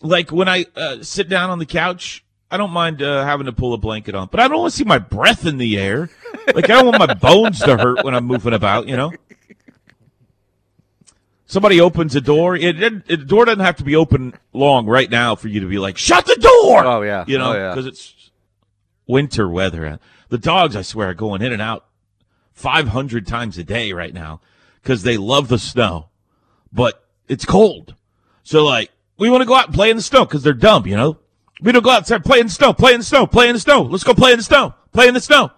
like 0.00 0.32
when 0.32 0.48
I 0.48 0.66
uh, 0.74 0.96
sit 1.02 1.28
down 1.28 1.50
on 1.50 1.60
the 1.60 1.66
couch, 1.66 2.24
I 2.50 2.56
don't 2.56 2.72
mind 2.72 3.02
uh, 3.02 3.24
having 3.24 3.46
to 3.46 3.52
pull 3.52 3.72
a 3.72 3.78
blanket 3.78 4.16
on, 4.16 4.28
but 4.32 4.40
I 4.40 4.48
don't 4.48 4.58
want 4.58 4.72
to 4.72 4.76
see 4.76 4.84
my 4.84 4.98
breath 4.98 5.46
in 5.46 5.58
the 5.58 5.78
air. 5.78 6.10
Like 6.54 6.64
I 6.64 6.74
don't 6.74 6.86
want 6.86 6.98
my 6.98 7.14
bones 7.14 7.60
to 7.60 7.76
hurt 7.76 8.04
when 8.04 8.14
I'm 8.16 8.24
moving 8.24 8.52
about, 8.52 8.88
you 8.88 8.96
know. 8.96 9.12
Somebody 11.52 11.82
opens 11.82 12.16
a 12.16 12.20
door. 12.22 12.56
It, 12.56 12.82
it, 12.82 12.92
it- 13.06 13.06
the 13.08 13.16
door 13.26 13.44
doesn't 13.44 13.60
have 13.60 13.76
to 13.76 13.84
be 13.84 13.94
open 13.94 14.32
long 14.54 14.86
right 14.86 15.10
now 15.10 15.34
for 15.34 15.48
you 15.48 15.60
to 15.60 15.66
be 15.66 15.78
like, 15.78 15.98
shut 15.98 16.24
the 16.24 16.36
door. 16.36 16.82
Oh, 16.82 17.02
yeah. 17.02 17.26
you 17.28 17.36
know, 17.36 17.52
Oh, 17.52 17.54
yeah. 17.54 17.70
because 17.74 17.84
it's 17.84 18.30
winter 19.06 19.46
weather. 19.46 19.98
The 20.30 20.38
dogs, 20.38 20.74
I 20.74 20.80
swear, 20.80 21.10
are 21.10 21.14
going 21.14 21.42
in 21.42 21.52
and 21.52 21.60
out 21.60 21.84
500 22.54 23.26
times 23.26 23.58
a 23.58 23.64
day 23.64 23.92
right 23.92 24.14
now 24.14 24.40
because 24.82 25.02
they 25.02 25.18
love 25.18 25.48
the 25.48 25.58
snow, 25.58 26.08
but 26.72 27.06
it's 27.28 27.44
cold. 27.44 27.96
So 28.44 28.64
like, 28.64 28.90
we 29.18 29.28
want 29.28 29.42
to 29.42 29.46
go 29.46 29.54
out 29.54 29.66
and 29.66 29.74
play 29.74 29.90
in 29.90 29.96
the 29.96 30.02
snow 30.02 30.24
because 30.24 30.42
they're 30.42 30.54
dumb, 30.54 30.86
you 30.86 30.96
know. 30.96 31.18
We 31.60 31.70
don't 31.72 31.84
go 31.84 31.90
outside, 31.90 32.24
play 32.24 32.40
in 32.40 32.46
the 32.46 32.52
snow, 32.52 32.72
play 32.72 32.94
in 32.94 33.00
the 33.00 33.04
snow, 33.04 33.26
play 33.26 33.48
in 33.48 33.54
the 33.56 33.60
snow. 33.60 33.82
Let's 33.82 34.04
go 34.04 34.14
play 34.14 34.32
in 34.32 34.38
the 34.38 34.42
snow, 34.42 34.74
play 34.92 35.06
in 35.06 35.12
the 35.12 35.20
snow. 35.20 35.50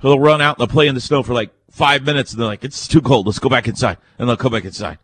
So 0.00 0.10
they'll 0.10 0.20
run 0.20 0.40
out 0.40 0.58
and 0.58 0.60
they'll 0.68 0.72
play 0.72 0.86
in 0.86 0.94
the 0.94 1.00
snow 1.00 1.24
for 1.24 1.34
like 1.34 1.50
five 1.72 2.04
minutes 2.04 2.30
and 2.32 2.40
they're 2.40 2.46
like, 2.46 2.62
it's 2.62 2.86
too 2.86 3.02
cold. 3.02 3.26
Let's 3.26 3.40
go 3.40 3.48
back 3.48 3.66
inside. 3.66 3.98
And 4.16 4.28
they'll 4.28 4.36
come 4.36 4.52
back 4.52 4.64
inside. 4.64 4.98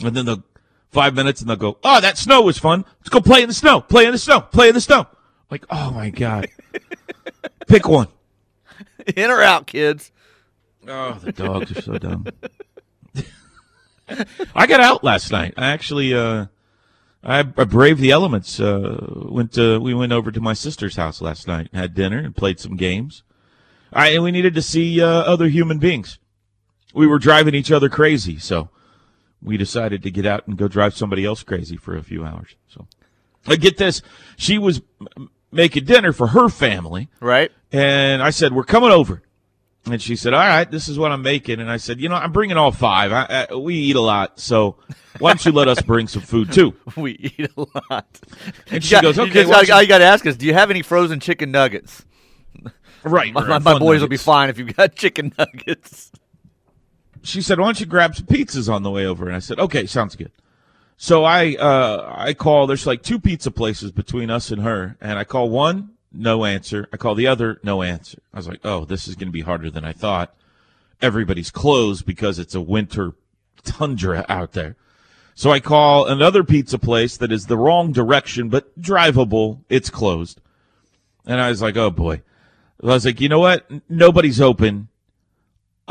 And 0.00 0.16
then 0.16 0.26
they'll 0.26 0.44
five 0.92 1.14
minutes 1.14 1.40
and 1.40 1.50
they'll 1.50 1.56
go, 1.56 1.78
oh, 1.82 2.00
that 2.00 2.18
snow 2.18 2.42
was 2.42 2.58
fun. 2.58 2.84
Let's 3.00 3.08
go 3.08 3.20
play 3.20 3.42
in 3.42 3.48
the 3.48 3.54
snow, 3.54 3.80
play 3.80 4.06
in 4.06 4.12
the 4.12 4.18
snow, 4.18 4.40
play 4.40 4.68
in 4.68 4.74
the 4.74 4.80
snow. 4.80 5.06
Like, 5.50 5.64
oh 5.70 5.90
my 5.90 6.10
God. 6.10 6.48
Pick 7.66 7.88
one. 7.88 8.08
In 9.16 9.30
or 9.30 9.42
out, 9.42 9.66
kids. 9.66 10.12
Oh, 10.86 11.14
the 11.14 11.32
dogs 11.32 11.76
are 11.76 11.82
so 11.82 11.98
dumb. 11.98 12.26
I 14.54 14.66
got 14.66 14.80
out 14.80 15.02
last 15.02 15.30
night. 15.30 15.54
I 15.56 15.68
actually, 15.68 16.12
uh, 16.14 16.46
I, 17.24 17.38
I 17.40 17.42
braved 17.42 18.00
the 18.00 18.10
elements. 18.10 18.60
Uh, 18.60 19.24
went 19.28 19.52
to, 19.54 19.80
we 19.80 19.94
went 19.94 20.12
over 20.12 20.30
to 20.30 20.40
my 20.40 20.52
sister's 20.52 20.96
house 20.96 21.20
last 21.20 21.46
night, 21.46 21.68
had 21.72 21.94
dinner, 21.94 22.18
and 22.18 22.36
played 22.36 22.60
some 22.60 22.76
games. 22.76 23.22
I, 23.92 24.08
and 24.08 24.22
we 24.22 24.32
needed 24.32 24.54
to 24.54 24.62
see 24.62 25.00
uh, 25.00 25.06
other 25.06 25.48
human 25.48 25.78
beings. 25.78 26.18
We 26.94 27.06
were 27.06 27.18
driving 27.18 27.54
each 27.54 27.72
other 27.72 27.88
crazy, 27.88 28.38
so 28.38 28.68
we 29.42 29.56
decided 29.56 30.02
to 30.04 30.10
get 30.10 30.24
out 30.26 30.46
and 30.46 30.56
go 30.56 30.68
drive 30.68 30.94
somebody 30.94 31.24
else 31.24 31.42
crazy 31.42 31.76
for 31.76 31.96
a 31.96 32.02
few 32.02 32.24
hours. 32.24 32.54
So, 32.68 32.86
I 33.46 33.56
get 33.56 33.76
this. 33.78 34.02
She 34.36 34.58
was 34.58 34.80
making 35.50 35.84
dinner 35.84 36.12
for 36.12 36.28
her 36.28 36.48
family, 36.48 37.08
Right? 37.20 37.50
and 37.72 38.22
I 38.22 38.30
said, 38.30 38.52
"We're 38.52 38.64
coming 38.64 38.90
over." 38.90 39.22
And 39.90 40.00
she 40.00 40.14
said, 40.14 40.32
"All 40.32 40.38
right, 40.40 40.70
this 40.70 40.86
is 40.88 40.96
what 40.96 41.10
I'm 41.10 41.22
making." 41.22 41.58
And 41.60 41.68
I 41.68 41.76
said, 41.76 42.00
"You 42.00 42.08
know, 42.08 42.14
I'm 42.14 42.30
bringing 42.32 42.56
all 42.56 42.70
five. 42.70 43.10
I, 43.12 43.46
I, 43.50 43.54
we 43.56 43.74
eat 43.74 43.96
a 43.96 44.00
lot, 44.00 44.38
so 44.38 44.76
why 45.18 45.30
don't 45.32 45.44
you 45.44 45.50
let 45.50 45.66
us 45.66 45.82
bring 45.82 46.06
some 46.06 46.22
food 46.22 46.52
too?" 46.52 46.74
We 46.96 47.12
eat 47.36 47.50
a 47.56 47.66
lot. 47.90 48.06
And 48.70 48.84
she 48.84 49.00
goes, 49.00 49.18
"Okay, 49.18 49.44
just- 49.44 49.68
you-" 49.68 49.74
all 49.74 49.82
you 49.82 49.88
got 49.88 49.98
to 49.98 50.04
ask 50.04 50.24
is, 50.24 50.36
do 50.36 50.46
you 50.46 50.54
have 50.54 50.70
any 50.70 50.82
frozen 50.82 51.18
chicken 51.18 51.50
nuggets? 51.50 52.04
Right, 53.04 53.34
My, 53.34 53.58
my, 53.58 53.78
boys 53.80 54.00
will 54.00 54.06
be 54.08 54.16
fine 54.16 54.48
if 54.48 54.58
you've 54.60 54.76
got 54.76 54.94
chicken 54.94 55.34
nuggets. 55.36 56.12
She 57.22 57.42
said, 57.42 57.58
"Why 57.58 57.66
don't 57.66 57.80
you 57.80 57.86
grab 57.86 58.16
some 58.16 58.26
pizzas 58.26 58.72
on 58.72 58.82
the 58.82 58.90
way 58.90 59.06
over?" 59.06 59.26
And 59.26 59.36
I 59.36 59.40
said, 59.40 59.58
"Okay, 59.58 59.86
sounds 59.86 60.16
good." 60.16 60.32
So 60.96 61.24
I 61.24 61.54
uh, 61.56 62.14
I 62.16 62.34
call. 62.34 62.66
There's 62.66 62.86
like 62.86 63.02
two 63.02 63.18
pizza 63.18 63.50
places 63.50 63.92
between 63.92 64.30
us 64.30 64.50
and 64.50 64.62
her, 64.62 64.96
and 65.00 65.18
I 65.18 65.24
call 65.24 65.50
one, 65.50 65.90
no 66.12 66.44
answer. 66.44 66.88
I 66.92 66.96
call 66.96 67.14
the 67.14 67.26
other, 67.26 67.60
no 67.62 67.82
answer. 67.82 68.18
I 68.32 68.36
was 68.38 68.48
like, 68.48 68.60
"Oh, 68.64 68.84
this 68.84 69.08
is 69.08 69.14
going 69.14 69.28
to 69.28 69.32
be 69.32 69.42
harder 69.42 69.70
than 69.70 69.84
I 69.84 69.92
thought." 69.92 70.34
Everybody's 71.00 71.50
closed 71.50 72.06
because 72.06 72.38
it's 72.38 72.54
a 72.54 72.60
winter 72.60 73.14
tundra 73.64 74.24
out 74.28 74.52
there. 74.52 74.76
So 75.34 75.50
I 75.50 75.60
call 75.60 76.06
another 76.06 76.44
pizza 76.44 76.78
place 76.78 77.16
that 77.16 77.32
is 77.32 77.46
the 77.46 77.56
wrong 77.56 77.92
direction 77.92 78.48
but 78.48 78.78
drivable. 78.80 79.60
It's 79.68 79.90
closed. 79.90 80.40
And 81.26 81.40
I 81.40 81.48
was 81.48 81.62
like, 81.62 81.76
oh 81.76 81.90
boy. 81.90 82.22
I 82.82 82.86
was 82.86 83.04
like, 83.04 83.20
you 83.20 83.28
know 83.28 83.38
what? 83.38 83.66
Nobody's 83.88 84.40
open. 84.40 84.88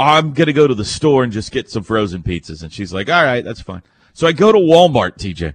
I'm 0.01 0.33
going 0.33 0.47
to 0.47 0.53
go 0.53 0.67
to 0.67 0.75
the 0.75 0.85
store 0.85 1.23
and 1.23 1.31
just 1.31 1.51
get 1.51 1.69
some 1.69 1.83
frozen 1.83 2.23
pizzas. 2.23 2.63
And 2.63 2.71
she's 2.71 2.93
like, 2.93 3.09
all 3.09 3.23
right, 3.23 3.43
that's 3.43 3.61
fine. 3.61 3.83
So 4.13 4.27
I 4.27 4.31
go 4.31 4.51
to 4.51 4.57
Walmart, 4.57 5.17
TJ, 5.17 5.53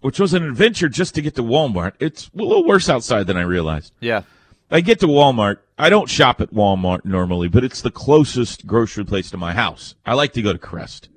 which 0.00 0.18
was 0.18 0.34
an 0.34 0.42
adventure 0.42 0.88
just 0.88 1.14
to 1.16 1.22
get 1.22 1.34
to 1.36 1.42
Walmart. 1.42 1.92
It's 2.00 2.30
a 2.34 2.42
little 2.42 2.66
worse 2.66 2.88
outside 2.88 3.26
than 3.26 3.36
I 3.36 3.42
realized. 3.42 3.92
Yeah. 4.00 4.22
I 4.70 4.80
get 4.80 5.00
to 5.00 5.06
Walmart. 5.06 5.58
I 5.78 5.90
don't 5.90 6.08
shop 6.08 6.40
at 6.40 6.52
Walmart 6.52 7.04
normally, 7.04 7.48
but 7.48 7.64
it's 7.64 7.82
the 7.82 7.90
closest 7.90 8.66
grocery 8.66 9.04
place 9.04 9.30
to 9.30 9.36
my 9.36 9.52
house. 9.52 9.94
I 10.06 10.14
like 10.14 10.32
to 10.34 10.42
go 10.42 10.52
to 10.52 10.58
Crest. 10.58 11.08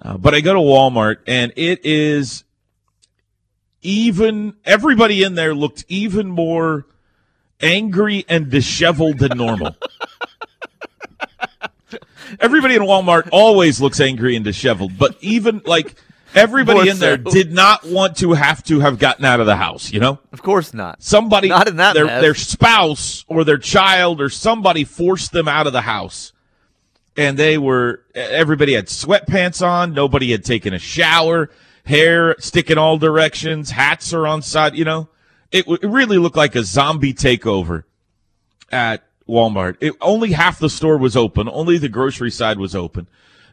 Uh, 0.00 0.18
but 0.18 0.34
I 0.34 0.40
go 0.40 0.52
to 0.52 0.60
Walmart 0.60 1.18
and 1.26 1.52
it 1.56 1.84
is 1.84 2.44
even, 3.80 4.56
everybody 4.64 5.22
in 5.22 5.34
there 5.34 5.54
looked 5.54 5.84
even 5.88 6.28
more 6.28 6.86
angry 7.60 8.24
and 8.28 8.50
disheveled 8.50 9.18
than 9.18 9.38
normal. 9.38 9.76
everybody 12.44 12.74
in 12.74 12.82
Walmart 12.82 13.28
always 13.32 13.80
looks 13.80 14.00
angry 14.00 14.36
and 14.36 14.44
disheveled, 14.44 14.96
but 14.98 15.16
even 15.20 15.62
like 15.64 15.94
everybody 16.34 16.80
More 16.80 16.88
in 16.88 16.98
there 16.98 17.16
so. 17.22 17.30
did 17.30 17.52
not 17.52 17.84
want 17.84 18.16
to 18.18 18.32
have 18.32 18.62
to 18.64 18.80
have 18.80 18.98
gotten 18.98 19.24
out 19.24 19.40
of 19.40 19.46
the 19.46 19.56
house, 19.56 19.92
you 19.92 20.00
know? 20.00 20.18
Of 20.32 20.42
course 20.42 20.74
not. 20.74 21.02
somebody 21.02 21.48
Not 21.48 21.68
in 21.68 21.76
that 21.76 21.94
their 21.94 22.06
mess. 22.06 22.20
their 22.22 22.34
spouse 22.34 23.24
or 23.28 23.44
their 23.44 23.58
child 23.58 24.20
or 24.20 24.28
somebody 24.28 24.84
forced 24.84 25.32
them 25.32 25.48
out 25.48 25.66
of 25.66 25.72
the 25.72 25.80
house 25.82 26.32
and 27.16 27.38
they 27.38 27.56
were 27.58 28.02
everybody 28.14 28.72
had 28.74 28.86
sweatpants 28.86 29.64
on 29.64 29.92
nobody 29.94 30.32
had 30.32 30.44
taken 30.44 30.74
a 30.74 30.78
shower 30.80 31.48
hair 31.86 32.34
sticking 32.40 32.76
all 32.78 32.98
directions 32.98 33.70
hats 33.70 34.12
are 34.12 34.26
on 34.26 34.42
side 34.42 34.74
you 34.74 34.84
know 34.84 35.08
it, 35.52 35.60
w- 35.66 35.78
it 35.80 35.86
really 35.86 36.18
looked 36.18 36.36
like 36.36 36.56
a 36.56 36.64
zombie 36.64 37.14
takeover 37.14 37.84
at 38.72 39.04
Walmart 39.28 39.76
it 39.80 39.94
only 40.00 40.32
half 40.32 40.58
the 40.58 40.68
store 40.68 40.98
was 40.98 41.16
open 41.16 41.48
only 41.48 41.78
the 41.78 41.88
grocery 41.88 42.30
side 42.30 42.58
was 42.58 42.74
open 42.74 43.08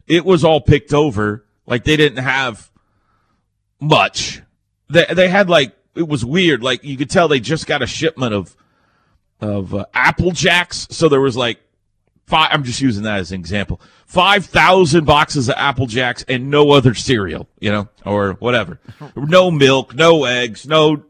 it 0.08 0.26
was 0.26 0.44
all 0.44 0.60
picked 0.60 0.94
over 0.94 1.46
like 1.66 1.84
they 1.84 1.96
didn't 1.96 2.24
have 2.24 2.70
much. 3.80 4.42
They 4.90 5.06
they 5.10 5.28
had 5.28 5.50
like 5.50 5.74
it 5.96 6.08
was 6.08 6.24
weird. 6.24 6.64
Like 6.64 6.84
you 6.84 6.98
could 6.98 7.10
tell 7.10 7.28
they 7.28 7.40
just 7.40 7.68
got 7.68 7.82
a 7.82 7.88
shipment 7.88 8.34
of 8.34 8.56
of 9.42 9.74
uh, 9.74 9.86
Apple 9.94 10.32
Jacks, 10.32 10.88
so 10.92 11.10
there 11.10 11.22
was 11.22 11.36
like 11.36 11.60
five. 12.28 12.50
I'm 12.52 12.64
just 12.64 12.82
using 12.82 13.04
that 13.04 13.20
as 13.20 13.32
an 13.32 13.40
example. 13.40 13.82
Five 14.06 14.46
thousand 14.46 15.06
boxes 15.06 15.50
of 15.50 15.56
Apple 15.58 15.88
Jacks 15.88 16.24
and 16.28 16.50
no 16.50 16.72
other 16.72 16.94
cereal, 16.94 17.48
you 17.60 17.72
know, 17.72 17.90
or 18.06 18.34
whatever. 18.34 18.80
No 19.16 19.50
milk, 19.50 19.96
no 19.96 20.26
eggs, 20.26 20.68
no 20.68 21.04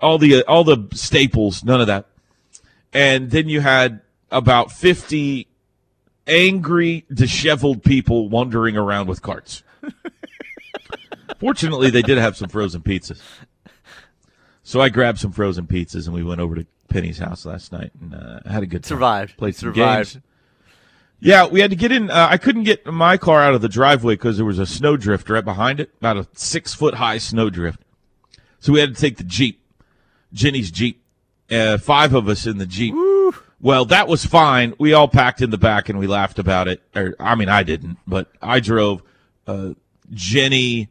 all 0.00 0.18
the 0.18 0.42
all 0.44 0.64
the 0.64 0.88
staples, 0.92 1.64
none 1.64 1.80
of 1.80 1.86
that. 1.86 2.06
And 2.94 3.30
then 3.30 3.48
you 3.48 3.60
had 3.60 4.00
about 4.30 4.72
fifty 4.72 5.48
angry, 6.26 7.04
disheveled 7.12 7.82
people 7.82 8.28
wandering 8.28 8.76
around 8.76 9.08
with 9.08 9.20
carts. 9.20 9.62
Fortunately, 11.38 11.90
they 11.90 12.02
did 12.02 12.18
have 12.18 12.36
some 12.36 12.48
frozen 12.48 12.80
pizzas. 12.82 13.20
So 14.62 14.80
I 14.80 14.88
grabbed 14.88 15.18
some 15.18 15.32
frozen 15.32 15.66
pizzas 15.66 16.06
and 16.06 16.14
we 16.14 16.22
went 16.22 16.40
over 16.40 16.54
to 16.54 16.66
Penny's 16.88 17.18
house 17.18 17.44
last 17.44 17.72
night 17.72 17.90
and 18.00 18.14
uh, 18.14 18.40
had 18.48 18.62
a 18.62 18.66
good 18.66 18.82
time. 18.84 18.88
Survived. 18.96 19.36
Played 19.36 19.56
some 19.56 19.74
Survived. 19.74 20.14
games. 20.14 20.24
Yeah, 21.20 21.46
we 21.46 21.60
had 21.60 21.70
to 21.70 21.76
get 21.76 21.92
in. 21.92 22.10
Uh, 22.10 22.28
I 22.30 22.38
couldn't 22.38 22.64
get 22.64 22.86
my 22.86 23.16
car 23.16 23.42
out 23.42 23.54
of 23.54 23.60
the 23.62 23.68
driveway 23.68 24.14
because 24.14 24.36
there 24.36 24.46
was 24.46 24.58
a 24.58 24.66
snowdrift 24.66 25.28
right 25.28 25.44
behind 25.44 25.80
it, 25.80 25.90
about 25.98 26.16
a 26.16 26.26
six 26.34 26.74
foot 26.74 26.94
high 26.94 27.18
snowdrift. 27.18 27.80
So 28.58 28.72
we 28.72 28.80
had 28.80 28.94
to 28.94 29.00
take 29.00 29.16
the 29.18 29.24
Jeep, 29.24 29.60
Jenny's 30.32 30.70
Jeep. 30.70 31.03
Uh, 31.50 31.78
five 31.78 32.14
of 32.14 32.28
us 32.28 32.46
in 32.46 32.58
the 32.58 32.66
Jeep. 32.66 32.94
Well, 33.60 33.84
that 33.86 34.08
was 34.08 34.26
fine. 34.26 34.74
We 34.78 34.92
all 34.92 35.08
packed 35.08 35.40
in 35.40 35.50
the 35.50 35.58
back 35.58 35.88
and 35.88 35.98
we 35.98 36.06
laughed 36.06 36.38
about 36.38 36.68
it. 36.68 36.82
Or, 36.94 37.14
I 37.18 37.34
mean, 37.34 37.48
I 37.48 37.62
didn't, 37.62 37.98
but 38.06 38.30
I 38.42 38.60
drove. 38.60 39.02
Uh, 39.46 39.70
Jenny, 40.10 40.88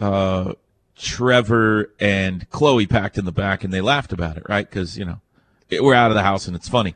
uh, 0.00 0.54
Trevor, 0.96 1.92
and 2.00 2.48
Chloe 2.50 2.86
packed 2.86 3.18
in 3.18 3.24
the 3.24 3.32
back 3.32 3.64
and 3.64 3.72
they 3.72 3.80
laughed 3.80 4.12
about 4.12 4.36
it, 4.36 4.44
right? 4.48 4.68
Because, 4.68 4.96
you 4.98 5.04
know, 5.04 5.20
it, 5.68 5.82
we're 5.82 5.94
out 5.94 6.10
of 6.10 6.14
the 6.14 6.22
house 6.22 6.46
and 6.46 6.56
it's 6.56 6.68
funny. 6.68 6.94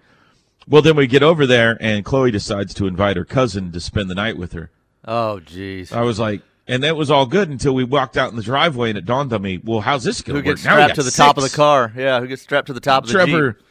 Well, 0.66 0.82
then 0.82 0.96
we 0.96 1.06
get 1.06 1.22
over 1.22 1.46
there 1.46 1.76
and 1.80 2.04
Chloe 2.04 2.30
decides 2.30 2.74
to 2.74 2.86
invite 2.86 3.16
her 3.16 3.24
cousin 3.24 3.72
to 3.72 3.80
spend 3.80 4.10
the 4.10 4.14
night 4.14 4.36
with 4.36 4.52
her. 4.52 4.70
Oh, 5.06 5.40
jeez. 5.44 5.92
I 5.92 6.02
was 6.02 6.18
like, 6.18 6.42
and 6.68 6.84
that 6.84 6.96
was 6.96 7.10
all 7.10 7.26
good 7.26 7.48
until 7.48 7.74
we 7.74 7.82
walked 7.82 8.18
out 8.18 8.30
in 8.30 8.36
the 8.36 8.42
driveway 8.42 8.90
and 8.90 8.98
it 8.98 9.06
dawned 9.06 9.32
on 9.32 9.40
me, 9.40 9.58
well, 9.64 9.80
how's 9.80 10.04
this 10.04 10.20
going 10.20 10.34
to 10.34 10.38
work? 10.40 10.44
Who 10.44 10.50
gets 10.52 10.60
strapped 10.60 10.94
to 10.96 11.02
the 11.02 11.10
top 11.10 11.38
of 11.38 11.42
the 11.42 11.50
car? 11.50 11.92
Yeah, 11.96 12.20
who 12.20 12.26
gets 12.26 12.42
strapped 12.42 12.66
to 12.66 12.74
the 12.74 12.80
top 12.80 13.04
of 13.04 13.08
the 13.08 13.14
car? 13.16 13.26
Trevor, 13.26 13.52
Jeep? 13.52 13.62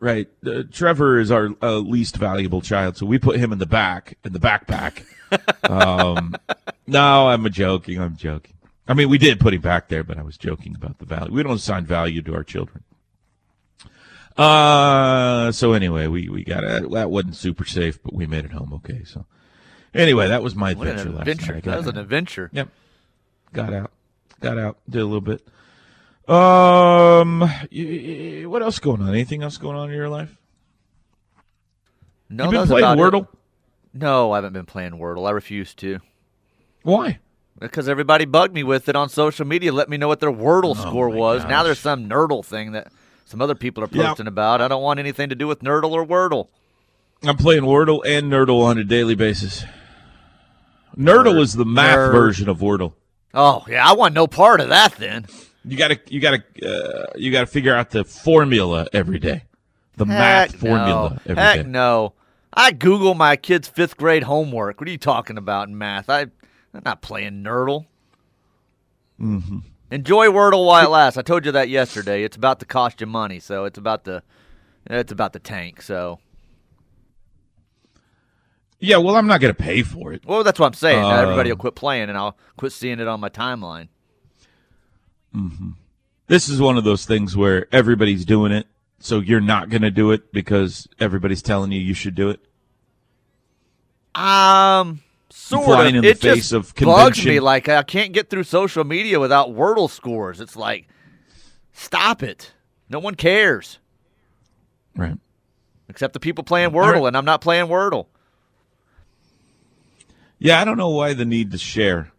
right? 0.00 0.28
Uh, 0.44 0.62
Trevor 0.72 1.20
is 1.20 1.30
our 1.30 1.50
uh, 1.62 1.76
least 1.76 2.16
valuable 2.16 2.62
child, 2.62 2.96
so 2.96 3.04
we 3.04 3.18
put 3.18 3.36
him 3.36 3.52
in 3.52 3.58
the 3.58 3.66
back 3.66 4.16
in 4.24 4.32
the 4.32 4.40
backpack. 4.40 5.04
um, 5.70 6.34
no, 6.86 7.28
I'm 7.28 7.48
joking. 7.50 8.00
I'm 8.00 8.16
joking. 8.16 8.54
I 8.88 8.94
mean, 8.94 9.10
we 9.10 9.18
did 9.18 9.38
put 9.38 9.52
him 9.52 9.60
back 9.60 9.88
there, 9.88 10.04
but 10.04 10.16
I 10.16 10.22
was 10.22 10.38
joking 10.38 10.74
about 10.74 10.98
the 10.98 11.04
value. 11.04 11.34
We 11.34 11.42
don't 11.42 11.56
assign 11.56 11.84
value 11.84 12.22
to 12.22 12.34
our 12.34 12.44
children. 12.44 12.82
Uh, 14.38 15.50
so 15.52 15.72
anyway, 15.72 16.06
we 16.06 16.28
we 16.28 16.44
got 16.44 16.64
it. 16.64 16.90
That 16.90 17.10
wasn't 17.10 17.36
super 17.36 17.64
safe, 17.64 18.02
but 18.02 18.14
we 18.14 18.26
made 18.26 18.44
it 18.44 18.52
home 18.52 18.72
okay. 18.74 19.02
So 19.04 19.26
anyway, 19.96 20.28
that 20.28 20.42
was 20.42 20.54
my 20.54 20.74
What 20.74 20.86
adventure, 20.88 21.08
an 21.08 21.14
last 21.16 21.20
adventure. 21.28 21.52
night. 21.54 21.64
That 21.64 21.76
was 21.76 21.84
got- 21.86 21.94
an 21.94 22.00
adventure. 22.00 22.50
Yep. 22.52 22.68
Got 23.52 23.72
out. 23.72 23.90
Got 24.40 24.58
out. 24.58 24.78
Did 24.88 25.00
a 25.02 25.04
little 25.04 25.20
bit. 25.20 25.46
Um, 26.28 27.40
what 27.40 28.62
else 28.62 28.78
going 28.80 29.00
on? 29.00 29.08
Anything 29.10 29.42
else 29.42 29.58
going 29.58 29.76
on 29.76 29.90
in 29.90 29.94
your 29.96 30.08
life? 30.08 30.36
No, 32.28 32.46
you 32.46 32.50
been 32.50 32.66
playing 32.66 32.84
about 32.84 32.98
it. 32.98 33.00
Wordle? 33.00 33.28
No, 33.94 34.32
I 34.32 34.36
haven't 34.38 34.52
been 34.52 34.66
playing 34.66 34.92
Wordle. 34.92 35.26
I 35.26 35.30
refuse 35.30 35.72
to. 35.74 36.00
Why? 36.82 37.20
Because 37.58 37.88
everybody 37.88 38.24
bugged 38.26 38.52
me 38.54 38.62
with 38.64 38.88
it 38.88 38.96
on 38.96 39.08
social 39.08 39.46
media, 39.46 39.72
let 39.72 39.88
me 39.88 39.96
know 39.96 40.08
what 40.08 40.20
their 40.20 40.32
Wordle 40.32 40.74
Oh, 40.76 40.88
score 40.88 41.08
was. 41.08 41.44
Now 41.44 41.62
there's 41.62 41.78
some 41.78 42.08
Nerdle 42.08 42.44
thing 42.44 42.72
that 42.72 42.92
some 43.24 43.40
other 43.40 43.54
people 43.54 43.82
are 43.84 43.88
posting 43.88 44.26
about. 44.26 44.60
I 44.60 44.68
don't 44.68 44.82
want 44.82 44.98
anything 45.00 45.30
to 45.30 45.34
do 45.34 45.46
with 45.46 45.60
Nerdle 45.60 45.92
or 45.92 46.04
Wordle. 46.04 46.48
I'm 47.22 47.36
playing 47.38 47.62
Wordle 47.62 48.02
and 48.06 48.30
Nerdle 48.30 48.62
on 48.64 48.76
a 48.78 48.84
daily 48.84 49.14
basis. 49.14 49.64
Nerdle 50.98 51.34
Nerd. 51.34 51.40
is 51.42 51.52
the 51.54 51.64
math 51.64 51.98
Nerd. 51.98 52.12
version 52.12 52.48
of 52.48 52.58
Wordle. 52.58 52.94
Oh, 53.34 53.64
yeah, 53.68 53.86
I 53.88 53.92
want 53.92 54.14
no 54.14 54.26
part 54.26 54.60
of 54.60 54.70
that 54.70 54.96
then. 54.96 55.26
You 55.64 55.76
gotta, 55.76 56.00
you 56.08 56.20
gotta, 56.20 56.42
uh, 56.64 57.12
you 57.16 57.32
gotta 57.32 57.46
figure 57.46 57.74
out 57.74 57.90
the 57.90 58.04
formula 58.04 58.86
every 58.92 59.18
day. 59.18 59.42
The 59.96 60.06
math 60.06 60.52
Heck 60.52 60.60
formula 60.60 61.10
no. 61.10 61.20
every 61.24 61.34
day. 61.34 61.40
Heck 61.40 61.66
no. 61.66 62.14
I 62.52 62.72
Google 62.72 63.14
my 63.14 63.36
kid's 63.36 63.68
fifth 63.68 63.96
grade 63.96 64.22
homework. 64.22 64.80
What 64.80 64.88
are 64.88 64.92
you 64.92 64.98
talking 64.98 65.36
about 65.36 65.68
in 65.68 65.76
math? 65.76 66.08
I, 66.08 66.22
I'm 66.22 66.82
not 66.84 67.02
playing 67.02 67.42
Nerdle. 67.42 67.86
Mm-hmm. 69.20 69.58
Enjoy 69.90 70.26
Wordle 70.28 70.66
while 70.66 70.84
it 70.84 70.90
lasts. 70.90 71.18
I 71.18 71.22
told 71.22 71.44
you 71.44 71.52
that 71.52 71.68
yesterday. 71.68 72.24
It's 72.24 72.36
about 72.36 72.60
to 72.60 72.66
cost 72.66 73.00
you 73.00 73.06
money, 73.06 73.38
so 73.38 73.64
it's 73.64 73.78
about 73.78 74.04
the 74.04 74.22
it's 74.88 75.12
about 75.12 75.32
the 75.32 75.38
tank. 75.38 75.82
So 75.82 76.18
Yeah, 78.78 78.98
well, 78.98 79.16
I'm 79.16 79.26
not 79.26 79.40
going 79.40 79.54
to 79.54 79.62
pay 79.62 79.82
for 79.82 80.12
it. 80.12 80.22
Well, 80.26 80.44
that's 80.44 80.58
what 80.60 80.66
I'm 80.66 80.74
saying. 80.74 81.02
Uh, 81.02 81.08
everybody 81.22 81.50
will 81.50 81.56
quit 81.56 81.74
playing, 81.74 82.08
and 82.10 82.18
I'll 82.18 82.36
quit 82.58 82.72
seeing 82.72 83.00
it 83.00 83.08
on 83.08 83.20
my 83.20 83.30
timeline. 83.30 83.88
This 86.28 86.48
is 86.48 86.60
one 86.60 86.76
of 86.78 86.84
those 86.84 87.04
things 87.06 87.36
where 87.36 87.66
everybody's 87.72 88.24
doing 88.24 88.52
it, 88.52 88.66
so 88.98 89.20
you're 89.20 89.40
not 89.40 89.68
going 89.70 89.82
to 89.82 89.90
do 89.90 90.10
it 90.12 90.32
because 90.32 90.88
everybody's 90.98 91.42
telling 91.42 91.72
you 91.72 91.80
you 91.80 91.94
should 91.94 92.14
do 92.14 92.30
it. 92.30 92.40
Um, 94.14 95.00
sort 95.28 95.66
flying 95.66 95.90
of. 95.90 95.96
in 95.96 96.02
the 96.02 96.08
it 96.10 96.18
face 96.20 96.50
just 96.50 96.52
of 96.52 96.74
bugs 96.74 97.24
me. 97.24 97.38
Like 97.38 97.68
I 97.68 97.82
can't 97.82 98.12
get 98.12 98.30
through 98.30 98.44
social 98.44 98.82
media 98.84 99.20
without 99.20 99.50
Wordle 99.50 99.90
scores. 99.90 100.40
It's 100.40 100.56
like, 100.56 100.88
stop 101.72 102.22
it. 102.22 102.52
No 102.88 102.98
one 102.98 103.14
cares 103.14 103.78
Right. 104.96 105.18
except 105.90 106.14
the 106.14 106.20
people 106.20 106.44
playing 106.44 106.70
Wordle, 106.70 107.02
right. 107.02 107.08
and 107.08 107.16
I'm 107.16 107.24
not 107.26 107.42
playing 107.42 107.66
Wordle. 107.66 108.06
Yeah, 110.38 110.60
I 110.60 110.64
don't 110.64 110.76
know 110.76 110.90
why 110.90 111.14
the 111.14 111.24
need 111.24 111.52
to 111.52 111.58
share. 111.58 112.12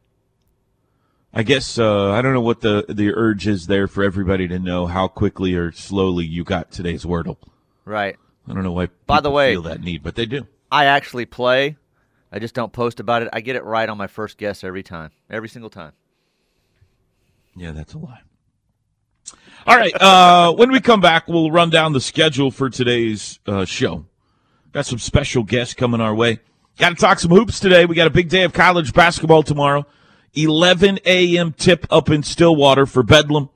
I 1.34 1.44
guess 1.44 1.78
uh, 1.78 2.12
I 2.12 2.22
don't 2.22 2.34
know 2.34 2.42
what 2.42 2.62
the 2.62 2.86
the 2.90 3.14
urge 3.14 3.48
is 3.48 3.68
there 3.68 3.88
for 3.88 4.04
everybody 4.04 4.48
to 4.48 4.58
know 4.58 4.88
how 4.88 5.08
quickly 5.08 5.54
or 5.54 5.72
slowly 5.72 6.26
you 6.26 6.44
got 6.44 6.72
today's 6.72 7.04
Wordle. 7.06 7.38
Right. 7.86 8.18
I 8.48 8.54
don't 8.54 8.64
know 8.64 8.72
why. 8.72 8.90
By 9.06 9.18
the 9.18 9.30
people 9.30 9.34
way- 9.34 9.54
feel 9.54 9.62
that 9.64 9.82
need, 9.82 10.02
but 10.04 10.16
they 10.16 10.26
do. 10.26 10.48
I 10.72 10.86
actually 10.86 11.26
play. 11.26 11.78
I 12.32 12.40
just 12.40 12.54
don't 12.54 12.74
post 12.74 13.00
about 13.00 13.22
it. 13.22 13.30
I 13.32 13.40
get 13.40 13.56
it 13.56 13.64
right 13.64 13.88
on 13.88 13.98
my 13.98 14.08
first 14.08 14.38
guess 14.38 14.64
every 14.64 14.84
time, 14.84 15.12
every 15.30 15.48
single 15.48 15.70
time. 15.70 15.94
Yeah, 17.56 17.72
that's 17.72 17.94
a 17.94 17.98
lie. 17.98 18.22
All 19.66 19.78
right. 19.78 19.94
Uh, 20.00 20.54
when 20.54 20.72
we 20.72 20.80
come 20.80 21.02
back, 21.02 21.28
we'll 21.28 21.52
run 21.52 21.70
down 21.70 21.94
the 21.94 22.02
schedule 22.02 22.52
for 22.52 22.70
today's 22.70 23.40
uh, 23.48 23.66
show. 23.66 24.06
Got 24.74 24.86
some 24.86 25.00
special 25.00 25.44
guests 25.44 25.74
coming 25.74 26.02
our 26.02 26.14
way. 26.14 26.40
Got 26.78 26.90
to 26.90 26.96
talk 26.96 27.20
some 27.20 27.32
hoops 27.32 27.60
today. 27.60 27.86
We 27.86 27.96
got 27.96 28.06
a 28.06 28.12
big 28.12 28.30
day 28.30 28.44
of 28.44 28.54
college 28.54 28.94
basketball 28.94 29.42
tomorrow. 29.42 29.86
11 30.36 31.00
a.m. 31.06 31.54
tip 31.54 31.88
up 31.90 32.10
in 32.12 32.22
Stillwater 32.22 32.86
for 32.86 33.02
Bedlam. 33.02 33.50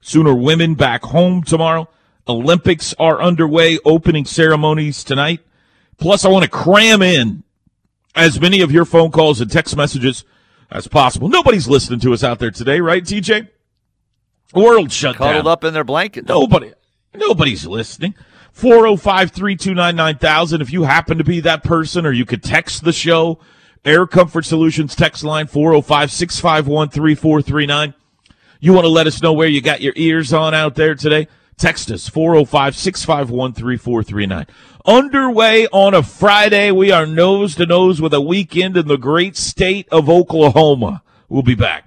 Sooner 0.00 0.34
women 0.34 0.74
back 0.74 1.02
home 1.04 1.42
tomorrow. 1.42 1.88
Olympics 2.26 2.94
are 2.98 3.20
underway. 3.20 3.78
Opening 3.84 4.24
ceremonies 4.24 5.04
tonight. 5.04 5.40
Plus, 5.98 6.24
I 6.24 6.28
want 6.28 6.44
to 6.44 6.50
cram 6.50 7.02
in 7.02 7.42
as 8.14 8.40
many 8.40 8.62
of 8.62 8.72
your 8.72 8.86
phone 8.86 9.10
calls 9.10 9.40
and 9.42 9.50
text 9.50 9.76
messages 9.76 10.24
as 10.70 10.88
possible. 10.88 11.28
Nobody's 11.28 11.68
listening 11.68 12.00
to 12.00 12.14
us 12.14 12.24
out 12.24 12.38
there 12.38 12.50
today, 12.50 12.80
right, 12.80 13.04
TJ? 13.04 13.48
World 14.54 14.90
shut 14.90 15.18
down. 15.18 15.28
Cuddled 15.28 15.46
up 15.46 15.64
in 15.64 15.74
their 15.74 15.84
blanket. 15.84 16.26
Nobody, 16.26 16.72
nobody's 17.14 17.66
listening. 17.66 18.14
405-329-9000. 18.56 20.60
If 20.60 20.72
you 20.72 20.84
happen 20.84 21.18
to 21.18 21.24
be 21.24 21.40
that 21.40 21.64
person 21.64 22.06
or 22.06 22.12
you 22.12 22.24
could 22.24 22.42
text 22.42 22.84
the 22.84 22.92
show, 22.92 23.40
Air 23.84 24.06
Comfort 24.06 24.44
Solutions 24.44 24.94
text 24.94 25.24
line 25.24 25.46
405-651-3439. 25.46 27.94
You 28.60 28.72
want 28.72 28.84
to 28.84 28.88
let 28.88 29.08
us 29.08 29.20
know 29.22 29.32
where 29.32 29.48
you 29.48 29.60
got 29.60 29.80
your 29.80 29.94
ears 29.96 30.32
on 30.32 30.54
out 30.54 30.76
there 30.76 30.94
today? 30.94 31.26
Text 31.58 31.90
us 31.90 32.08
405-651-3439. 32.10 34.48
Underway 34.84 35.66
on 35.68 35.94
a 35.94 36.02
Friday, 36.02 36.70
we 36.70 36.92
are 36.92 37.06
nose 37.06 37.54
to 37.56 37.66
nose 37.66 38.00
with 38.00 38.14
a 38.14 38.20
weekend 38.20 38.76
in 38.76 38.88
the 38.88 38.96
great 38.96 39.36
state 39.36 39.88
of 39.90 40.08
Oklahoma. 40.08 41.02
We'll 41.28 41.42
be 41.42 41.54
back. 41.54 41.84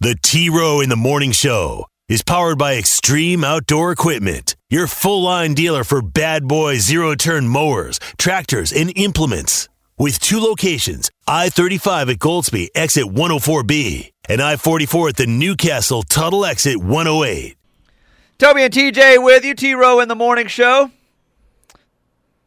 The 0.00 0.16
T 0.20 0.48
Row 0.48 0.80
in 0.80 0.88
the 0.88 0.96
Morning 0.96 1.32
Show 1.32 1.86
is 2.12 2.20
powered 2.20 2.58
by 2.58 2.76
Extreme 2.76 3.42
Outdoor 3.42 3.90
Equipment, 3.90 4.54
your 4.68 4.86
full 4.86 5.22
line 5.22 5.54
dealer 5.54 5.82
for 5.82 6.02
bad 6.02 6.46
boy 6.46 6.76
zero 6.76 7.14
turn 7.14 7.48
mowers, 7.48 7.98
tractors, 8.18 8.70
and 8.70 8.92
implements. 8.98 9.66
With 9.96 10.20
two 10.20 10.38
locations 10.38 11.10
I 11.26 11.48
35 11.48 12.10
at 12.10 12.18
Goldsby, 12.18 12.68
exit 12.74 13.04
104B, 13.04 14.12
and 14.28 14.42
I 14.42 14.56
44 14.56 15.08
at 15.08 15.16
the 15.16 15.26
Newcastle 15.26 16.02
Tuttle 16.02 16.44
exit 16.44 16.76
108. 16.76 17.56
Toby 18.36 18.62
and 18.64 18.74
TJ 18.74 19.24
with 19.24 19.42
you, 19.46 19.54
T 19.54 19.72
Row 19.72 19.98
in 19.98 20.08
the 20.08 20.14
Morning 20.14 20.48
Show. 20.48 20.90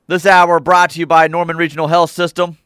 This 0.06 0.28
hour 0.28 0.60
brought 0.60 0.92
to 0.92 1.00
you 1.00 1.08
by 1.08 1.28
Norman 1.28 1.58
Regional 1.58 1.88
Health 1.88 2.12
System, 2.12 2.60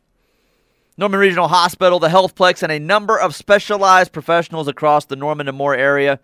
Norman 0.97 1.21
Regional 1.21 1.47
Hospital, 1.47 1.99
the 1.99 2.09
Healthplex, 2.09 2.61
and 2.61 2.73
a 2.73 2.79
number 2.79 3.17
of 3.17 3.35
specialized 3.35 4.11
professionals 4.11 4.67
across 4.67 5.05
the 5.05 5.15
Norman 5.15 5.47
and 5.47 5.55
Moore 5.55 5.75
area. 5.75 6.19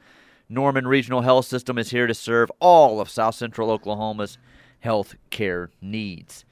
Norman 0.49 0.87
Regional 0.87 1.21
Health 1.21 1.45
System 1.45 1.77
is 1.77 1.89
here 1.89 2.07
to 2.07 2.13
serve 2.13 2.51
all 2.59 2.99
of 3.01 3.09
South 3.09 3.35
Central 3.35 3.71
Oklahoma's 3.71 4.37
health 4.79 5.15
care 5.29 5.69
needs. 5.81 6.45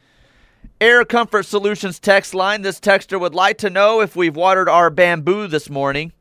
Air 0.82 1.06
Comfort 1.06 1.44
Solutions 1.44 2.00
text 2.00 2.34
line. 2.34 2.62
This 2.62 2.80
texter 2.80 3.20
would 3.20 3.36
like 3.36 3.58
to 3.60 3.70
know 3.70 4.02
if 4.02 4.16
we've 4.16 4.36
watered 4.36 4.68
our 4.68 4.90
bamboo 4.90 5.48
this 5.48 5.70
morning. 5.70 6.12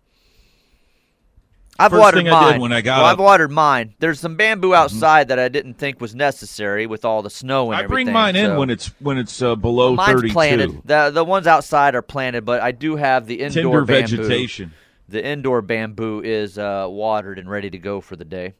I've 1.78 1.90
First 1.90 2.00
watered 2.00 2.24
thing 2.24 2.30
mine. 2.30 2.44
I 2.44 2.52
did 2.52 2.60
when 2.60 2.72
I 2.72 2.80
got 2.82 2.98
well, 2.98 3.06
I've 3.06 3.18
watered 3.18 3.50
mine. 3.50 3.94
There's 3.98 4.20
some 4.20 4.36
bamboo 4.36 4.74
outside 4.74 5.28
that 5.28 5.38
I 5.38 5.48
didn't 5.48 5.74
think 5.74 6.00
was 6.00 6.14
necessary 6.14 6.86
with 6.86 7.04
all 7.04 7.22
the 7.22 7.30
snow 7.30 7.72
and 7.72 7.80
I 7.80 7.84
everything. 7.84 8.06
bring 8.06 8.12
mine 8.14 8.36
in 8.36 8.56
when 8.56 8.68
it's 8.70 8.88
when 9.00 9.16
it's 9.18 9.40
uh, 9.40 9.56
below 9.56 9.94
Mine's 9.94 10.20
32. 10.20 10.32
planted. 10.32 10.82
The 10.84 11.10
the 11.10 11.24
ones 11.24 11.46
outside 11.46 11.94
are 11.94 12.02
planted, 12.02 12.44
but 12.44 12.60
I 12.60 12.72
do 12.72 12.96
have 12.96 13.26
the 13.26 13.40
indoor 13.40 13.62
Tender 13.62 13.84
bamboo. 13.86 14.16
vegetation. 14.18 14.72
The 15.12 15.22
indoor 15.22 15.60
bamboo 15.60 16.22
is 16.24 16.56
uh, 16.56 16.86
watered 16.88 17.38
and 17.38 17.48
ready 17.48 17.68
to 17.68 17.76
go 17.76 18.00
for 18.00 18.16
the 18.16 18.24
day. 18.24 18.54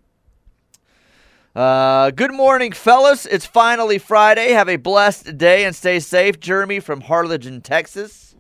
Uh, 1.57 2.11
good 2.11 2.35
morning, 2.35 2.73
fellas. 2.73 3.25
It's 3.25 3.47
finally 3.47 3.97
Friday. 3.97 4.53
Have 4.53 4.69
a 4.69 4.77
blessed 4.77 5.39
day 5.39 5.65
and 5.65 5.75
stay 5.75 5.99
safe. 5.99 6.39
Jeremy 6.41 6.79
from 6.79 7.01
Harlingen, 7.01 7.63
Texas. 7.63 8.35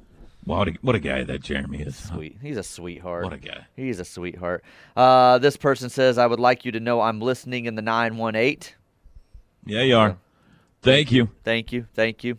Wow, 0.44 0.59
what 0.59 0.68
a, 0.68 0.72
what 0.83 0.94
a 0.94 0.98
guy 0.98 1.25
that 1.25 1.40
Jeremy 1.40 1.81
is. 1.81 1.96
Sweet. 1.96 2.37
He's 2.42 2.59
a 2.59 2.62
sweetheart. 2.62 3.25
What 3.25 3.33
a 3.33 3.38
guy. 3.38 3.66
He's 3.77 3.98
a 3.98 4.05
sweetheart. 4.05 4.62
Uh, 4.94 5.38
this 5.38 5.57
person 5.57 5.88
says, 5.88 6.18
I 6.18 6.27
would 6.27 6.40
like 6.40 6.66
you 6.66 6.72
to 6.72 6.81
know 6.81 7.01
I'm 7.01 7.18
listening 7.18 7.64
in 7.64 7.77
the 7.77 7.83
918. 7.83 8.75
Yeah, 9.64 9.83
you 9.83 9.96
are. 9.96 10.18
Thank 10.83 11.12
you. 11.12 11.31
Thank 11.44 11.72
you. 11.72 11.87
Thank 11.94 12.25
you. 12.25 12.37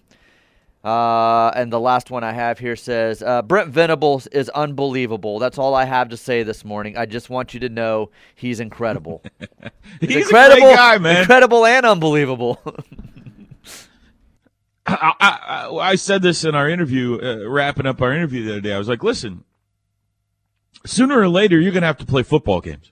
Uh, 0.84 1.50
and 1.56 1.72
the 1.72 1.80
last 1.80 2.12
one 2.12 2.26
I 2.26 2.34
have 2.34 2.60
here 2.60 2.76
says 2.76 3.24
uh, 3.24 3.41
Brent 3.41 3.69
Venables 3.69 4.28
is 4.28 4.50
unbelievable. 4.50 5.39
That's 5.39 5.58
all 5.58 5.74
I 5.76 5.86
have 5.86 6.10
to 6.10 6.17
say 6.17 6.43
this 6.43 6.65
morning. 6.65 6.98
I 6.98 7.06
just 7.06 7.30
want 7.30 7.54
you 7.54 7.62
to 7.62 7.69
know 7.69 8.10
he's 8.36 8.60
incredible. 8.60 9.24
He's, 10.02 10.15
incredible, 10.17 10.58
a 10.58 10.60
great 10.72 10.76
guy, 10.76 10.98
man. 10.98 11.22
Incredible 11.22 11.65
and 11.65 11.86
unbelievable. 11.86 12.60
I, 14.86 15.13
I, 15.19 15.30
I- 15.30 15.78
I 15.91 15.96
said 15.96 16.22
this 16.22 16.43
in 16.43 16.56
our 16.56 16.67
interview, 16.69 17.17
uh, 17.22 17.48
wrapping 17.50 17.86
up 17.86 18.02
our 18.02 18.12
interview 18.13 18.43
the 18.43 18.52
other 18.54 18.62
day. 18.62 18.74
I 18.74 18.78
was 18.78 18.89
like, 18.89 19.04
listen, 19.04 19.43
sooner 20.86 21.17
or 21.19 21.30
later, 21.30 21.60
you're 21.60 21.72
going 21.72 21.82
to 21.82 21.88
have 21.88 21.98
to 22.00 22.06
play 22.06 22.24
football 22.24 22.60
games. 22.62 22.91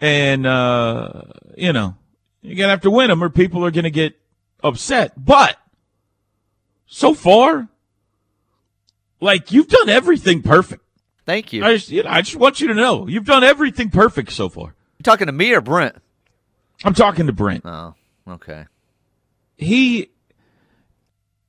And, 0.00 0.46
uh, 0.46 1.22
you 1.56 1.72
know, 1.72 1.96
you're 2.42 2.56
going 2.56 2.66
to 2.68 2.70
have 2.70 2.82
to 2.82 2.90
win 2.90 3.08
them 3.08 3.22
or 3.24 3.28
people 3.30 3.64
are 3.64 3.70
going 3.72 3.84
to 3.84 3.90
get 3.90 4.14
upset. 4.62 5.12
But 5.16 5.56
so 6.94 7.12
far, 7.12 7.66
like, 9.20 9.50
you've 9.50 9.66
done 9.66 9.88
everything 9.88 10.42
perfect. 10.42 10.84
Thank 11.26 11.52
you. 11.52 11.64
I 11.64 11.74
just, 11.74 11.90
you 11.90 12.04
know, 12.04 12.10
I 12.10 12.22
just 12.22 12.36
want 12.36 12.60
you 12.60 12.68
to 12.68 12.74
know 12.74 13.08
you've 13.08 13.24
done 13.24 13.42
everything 13.42 13.90
perfect 13.90 14.30
so 14.30 14.48
far. 14.48 14.76
You 14.98 15.02
talking 15.02 15.26
to 15.26 15.32
me 15.32 15.52
or 15.52 15.60
Brent? 15.60 15.96
I'm 16.84 16.94
talking 16.94 17.26
to 17.26 17.32
Brent. 17.32 17.62
Oh, 17.64 17.94
okay. 18.28 18.66
he 19.56 20.10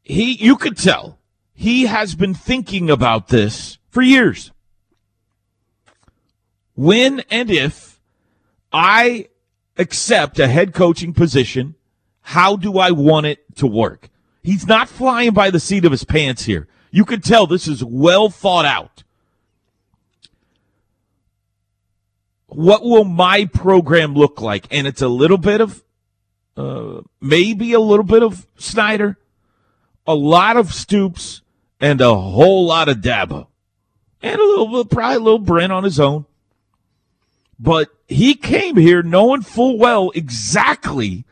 he 0.02 0.34
you 0.34 0.56
could 0.56 0.78
tell 0.78 1.20
he 1.54 1.86
has 1.86 2.16
been 2.16 2.34
thinking 2.34 2.90
about 2.90 3.28
this 3.28 3.78
for 3.90 4.02
years 4.02 4.52
when 6.76 7.22
and 7.32 7.50
if 7.50 8.00
i 8.72 9.28
accept 9.78 10.38
a 10.38 10.48
head 10.48 10.74
coaching 10.74 11.12
position 11.14 11.74
how 12.22 12.56
do 12.56 12.78
i 12.78 12.92
want 12.92 13.26
it 13.26 13.40
to 13.56 13.66
work 13.66 14.10
he's 14.46 14.68
not 14.68 14.88
flying 14.88 15.32
by 15.32 15.50
the 15.50 15.60
seat 15.60 15.86
of 15.86 15.92
his 15.92 16.04
pants 16.04 16.46
here. 16.46 16.68
You 16.92 17.04
can 17.04 17.22
tell 17.22 17.48
this 17.48 17.68
is 17.68 17.84
well 17.84 18.30
thought 18.30 18.66
out. 18.66 19.04
What 22.48 22.84
will 22.84 23.04
my 23.04 23.46
program 23.46 24.14
look 24.14 24.40
like? 24.40 24.68
And 24.72 24.88
it's 24.88 25.02
a 25.02 25.10
little 25.10 25.38
bit 25.38 25.60
of 25.60 25.84
uh, 26.56 27.02
maybe 27.20 27.74
a 27.74 27.80
little 27.80 28.06
bit 28.06 28.24
of 28.24 28.48
Snyder, 28.56 29.18
a 30.08 30.16
lot 30.16 30.56
of 30.56 30.74
Stoops, 30.74 31.42
and 31.82 32.00
a 32.00 32.16
whole 32.16 32.66
lot 32.66 32.88
of 32.88 32.98
Dabo, 32.98 33.48
and 34.22 34.40
a 34.40 34.44
little 34.44 34.86
probably 34.86 35.18
a 35.18 35.20
little 35.20 35.40
Brent 35.40 35.74
on 35.74 35.84
his 35.84 36.00
own. 36.00 36.26
But 37.60 37.90
he 38.08 38.36
came 38.36 38.78
here 38.78 39.04
knowing 39.04 39.42
full 39.42 39.78
well 39.78 40.12
exactly 40.16 41.26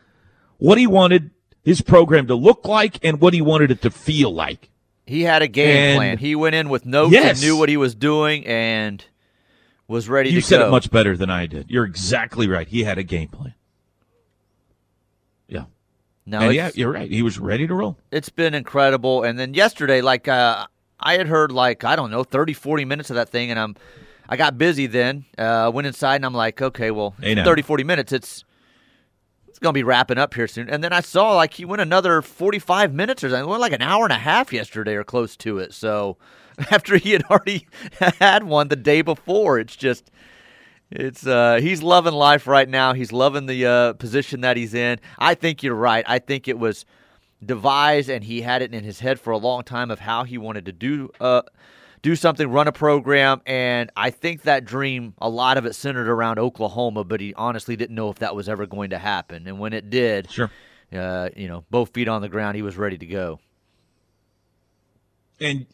what 0.58 0.78
he 0.78 0.86
wanted 0.86 1.30
his 1.64 1.80
program 1.80 2.26
to 2.28 2.34
look 2.34 2.66
like 2.66 2.98
and 3.04 3.20
what 3.20 3.32
he 3.34 3.40
wanted 3.40 3.70
it 3.70 3.82
to 3.82 3.90
feel 3.90 4.32
like. 4.32 4.70
He 5.06 5.22
had 5.22 5.42
a 5.42 5.48
game 5.48 5.76
And- 5.76 5.96
plan. 5.98 6.18
He 6.18 6.34
went 6.34 6.54
in 6.54 6.68
with 6.68 6.86
notes 6.86 7.12
Yes. 7.12 7.38
and 7.38 7.40
knew 7.46 7.56
what 7.56 7.68
he 7.68 7.76
was 7.76 7.94
doing 7.94 8.46
and 8.46 9.04
was 9.88 10.08
ready 10.08 10.30
You 10.30 10.40
to 10.40 10.46
said 10.46 10.58
go. 10.58 10.68
it 10.68 10.70
much 10.70 10.90
better 10.90 11.16
than 11.16 11.28
I 11.30 11.46
did. 11.46 11.70
You're 11.70 11.84
exactly 11.84 12.48
right. 12.48 12.66
He 12.68 12.84
had 12.84 12.96
a 12.98 13.02
game 13.02 13.28
plan. 13.28 13.54
Yeah. 15.48 15.64
No, 16.26 16.48
yeah, 16.48 16.70
you're 16.74 16.90
right. 16.92 17.10
He 17.10 17.22
was 17.22 17.38
ready 17.38 17.66
to 17.66 17.74
roll. 17.74 17.98
it's 18.10 18.30
been 18.30 18.54
incredible. 18.54 19.22
And 19.24 19.38
then 19.38 19.52
yesterday, 19.54 20.00
like 20.00 20.26
uh, 20.26 20.66
I 20.98 21.18
had 21.18 21.26
heard 21.28 21.52
like 21.52 21.84
I 21.84 21.96
don't 21.96 22.10
know 22.10 22.24
30, 22.24 22.54
40 22.54 22.84
minutes 22.86 23.10
of 23.10 23.16
that 23.16 23.28
thing, 23.28 23.50
and 23.50 23.58
I'm 23.60 23.76
I 24.26 24.36
got 24.38 24.56
busy 24.56 24.86
then. 24.86 25.26
Uh, 25.36 25.70
went 25.72 25.86
inside 25.86 26.16
and 26.16 26.24
I'm 26.24 26.32
like, 26.34 26.62
okay, 26.62 26.90
well, 26.90 27.14
Hey, 27.20 27.34
30, 27.34 27.60
40 27.60 27.84
minutes. 27.84 28.10
It's 28.12 28.42
it's 29.64 29.66
gonna 29.66 29.72
be 29.72 29.82
wrapping 29.82 30.18
up 30.18 30.34
here 30.34 30.46
soon. 30.46 30.68
And 30.68 30.84
then 30.84 30.92
I 30.92 31.00
saw 31.00 31.34
like 31.34 31.54
he 31.54 31.64
went 31.64 31.80
another 31.80 32.20
forty 32.20 32.58
five 32.58 32.92
minutes 32.92 33.24
or 33.24 33.30
something. 33.30 33.48
Like 33.48 33.72
an 33.72 33.80
hour 33.80 34.04
and 34.04 34.12
a 34.12 34.18
half 34.18 34.52
yesterday 34.52 34.94
or 34.94 35.04
close 35.04 35.38
to 35.38 35.58
it. 35.58 35.72
So 35.72 36.18
after 36.70 36.98
he 36.98 37.12
had 37.12 37.24
already 37.30 37.66
had 38.20 38.44
one 38.44 38.68
the 38.68 38.76
day 38.76 39.00
before, 39.00 39.58
it's 39.58 39.74
just. 39.74 40.10
It's 40.90 41.26
uh, 41.26 41.58
he's 41.60 41.82
loving 41.82 42.12
life 42.12 42.46
right 42.46 42.68
now. 42.68 42.92
He's 42.92 43.10
loving 43.10 43.46
the 43.46 43.66
uh, 43.66 43.92
position 43.94 44.42
that 44.42 44.56
he's 44.56 44.74
in. 44.74 45.00
I 45.18 45.34
think 45.34 45.62
you're 45.62 45.74
right. 45.74 46.04
I 46.06 46.20
think 46.20 46.46
it 46.46 46.58
was 46.58 46.84
devised 47.44 48.10
and 48.10 48.22
he 48.22 48.42
had 48.42 48.62
it 48.62 48.72
in 48.72 48.84
his 48.84 49.00
head 49.00 49.18
for 49.18 49.32
a 49.32 49.38
long 49.38 49.64
time 49.64 49.90
of 49.90 49.98
how 50.00 50.24
he 50.24 50.38
wanted 50.38 50.66
to 50.66 50.72
do 50.72 51.10
uh, 51.20 51.42
do 52.04 52.14
something, 52.14 52.48
run 52.50 52.68
a 52.68 52.72
program, 52.72 53.40
and 53.46 53.90
I 53.96 54.10
think 54.10 54.42
that 54.42 54.66
dream 54.66 55.14
a 55.18 55.28
lot 55.28 55.56
of 55.56 55.64
it 55.64 55.74
centered 55.74 56.06
around 56.06 56.38
Oklahoma, 56.38 57.02
but 57.02 57.18
he 57.18 57.32
honestly 57.34 57.76
didn't 57.76 57.96
know 57.96 58.10
if 58.10 58.18
that 58.18 58.36
was 58.36 58.46
ever 58.46 58.66
going 58.66 58.90
to 58.90 58.98
happen. 58.98 59.48
And 59.48 59.58
when 59.58 59.72
it 59.72 59.88
did, 59.88 60.30
Sure. 60.30 60.50
uh, 60.92 61.30
you 61.34 61.48
know, 61.48 61.64
both 61.70 61.94
feet 61.94 62.06
on 62.06 62.20
the 62.20 62.28
ground, 62.28 62.56
he 62.56 62.62
was 62.62 62.76
ready 62.76 62.98
to 62.98 63.06
go. 63.06 63.40
and 65.40 65.66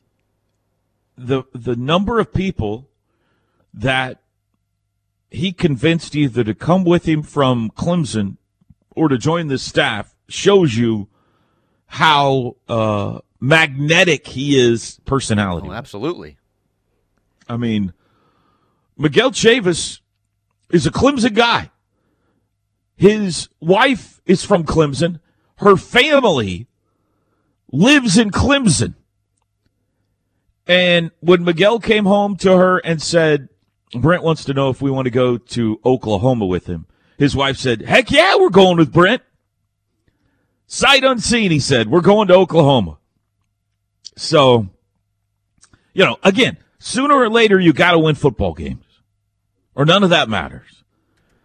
the 1.19 1.43
the 1.53 1.77
number 1.77 2.19
of 2.19 2.33
people 2.33 2.88
that 3.75 4.23
he 5.31 5.53
convinced 5.53 6.14
either 6.16 6.43
to 6.45 6.55
come 6.55 6.85
with 6.85 7.07
him 7.07 7.23
from 7.23 7.71
Clemson 7.71 8.37
or 8.97 9.09
to 9.09 9.19
join 9.19 9.49
the 9.49 9.59
staff 9.59 10.14
shows 10.29 10.77
you 10.77 11.09
how 11.87 12.57
uh, 12.69 13.19
magnetic 13.40 14.26
he 14.26 14.59
is 14.59 15.00
personality. 15.05 15.68
Oh, 15.68 15.72
absolutely. 15.72 16.37
I 17.48 17.57
mean, 17.57 17.92
Miguel 18.96 19.33
Chavis 19.33 20.00
is 20.70 20.87
a 20.87 20.90
Clemson 20.90 21.35
guy. 21.35 21.70
His 22.96 23.48
wife 23.61 24.20
is 24.26 24.44
from 24.44 24.64
Clemson. 24.64 25.20
Her 25.57 25.76
family 25.76 26.66
lives 27.72 28.18
in 28.18 28.31
Clemson. 28.31 28.94
And 30.66 31.11
when 31.20 31.42
Miguel 31.42 31.81
came 31.81 32.05
home 32.05 32.37
to 32.37 32.57
her 32.57 32.79
and 32.79 33.00
said, 33.03 33.48
Brent 33.94 34.22
wants 34.22 34.44
to 34.44 34.55
know 34.55 34.70
if 34.70 34.81
we 34.81 34.90
want 34.90 35.07
to 35.07 35.11
go 35.11 35.37
to 35.37 35.81
Oklahoma 35.85 36.46
with 36.46 36.66
him, 36.66 36.87
his 37.18 37.35
wife 37.35 37.57
said, 37.57 37.83
Heck 37.83 38.11
yeah, 38.11 38.37
we're 38.37 38.50
going 38.50 38.76
with 38.76 38.92
Brent. 38.92 39.22
Sight 40.72 41.03
unseen, 41.03 41.50
he 41.50 41.59
said, 41.59 41.88
we're 41.88 42.00
going 42.00 42.29
to 42.29 42.35
Oklahoma. 42.35 43.00
So, 44.17 44.69
you 45.93 46.05
know, 46.05 46.17
again, 46.23 46.57
sooner 46.79 47.15
or 47.15 47.29
later 47.29 47.59
you 47.59 47.73
got 47.73 47.93
to 47.93 47.99
win 47.99 48.15
football 48.15 48.55
games, 48.55 48.85
or 49.75 49.85
none 49.85 50.03
of 50.03 50.11
that 50.11 50.29
matters. 50.29 50.85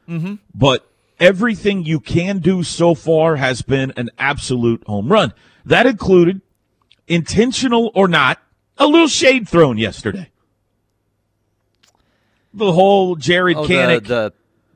Mm-hmm. 0.07 0.35
But 0.53 0.89
everything 1.19 1.83
you 1.83 1.99
can 1.99 2.39
do 2.39 2.63
so 2.63 2.93
far 2.93 3.37
has 3.37 3.61
been 3.61 3.93
an 3.97 4.09
absolute 4.17 4.83
home 4.85 5.09
run. 5.09 5.33
That 5.65 5.85
included, 5.85 6.41
intentional 7.07 7.91
or 7.95 8.07
not, 8.07 8.39
a 8.77 8.87
little 8.87 9.07
shade 9.07 9.47
thrown 9.47 9.77
yesterday. 9.77 10.31
The 12.53 12.71
whole 12.71 13.15
Jaren 13.15 13.55
Oh, 13.55 13.65
the, 13.67 14.33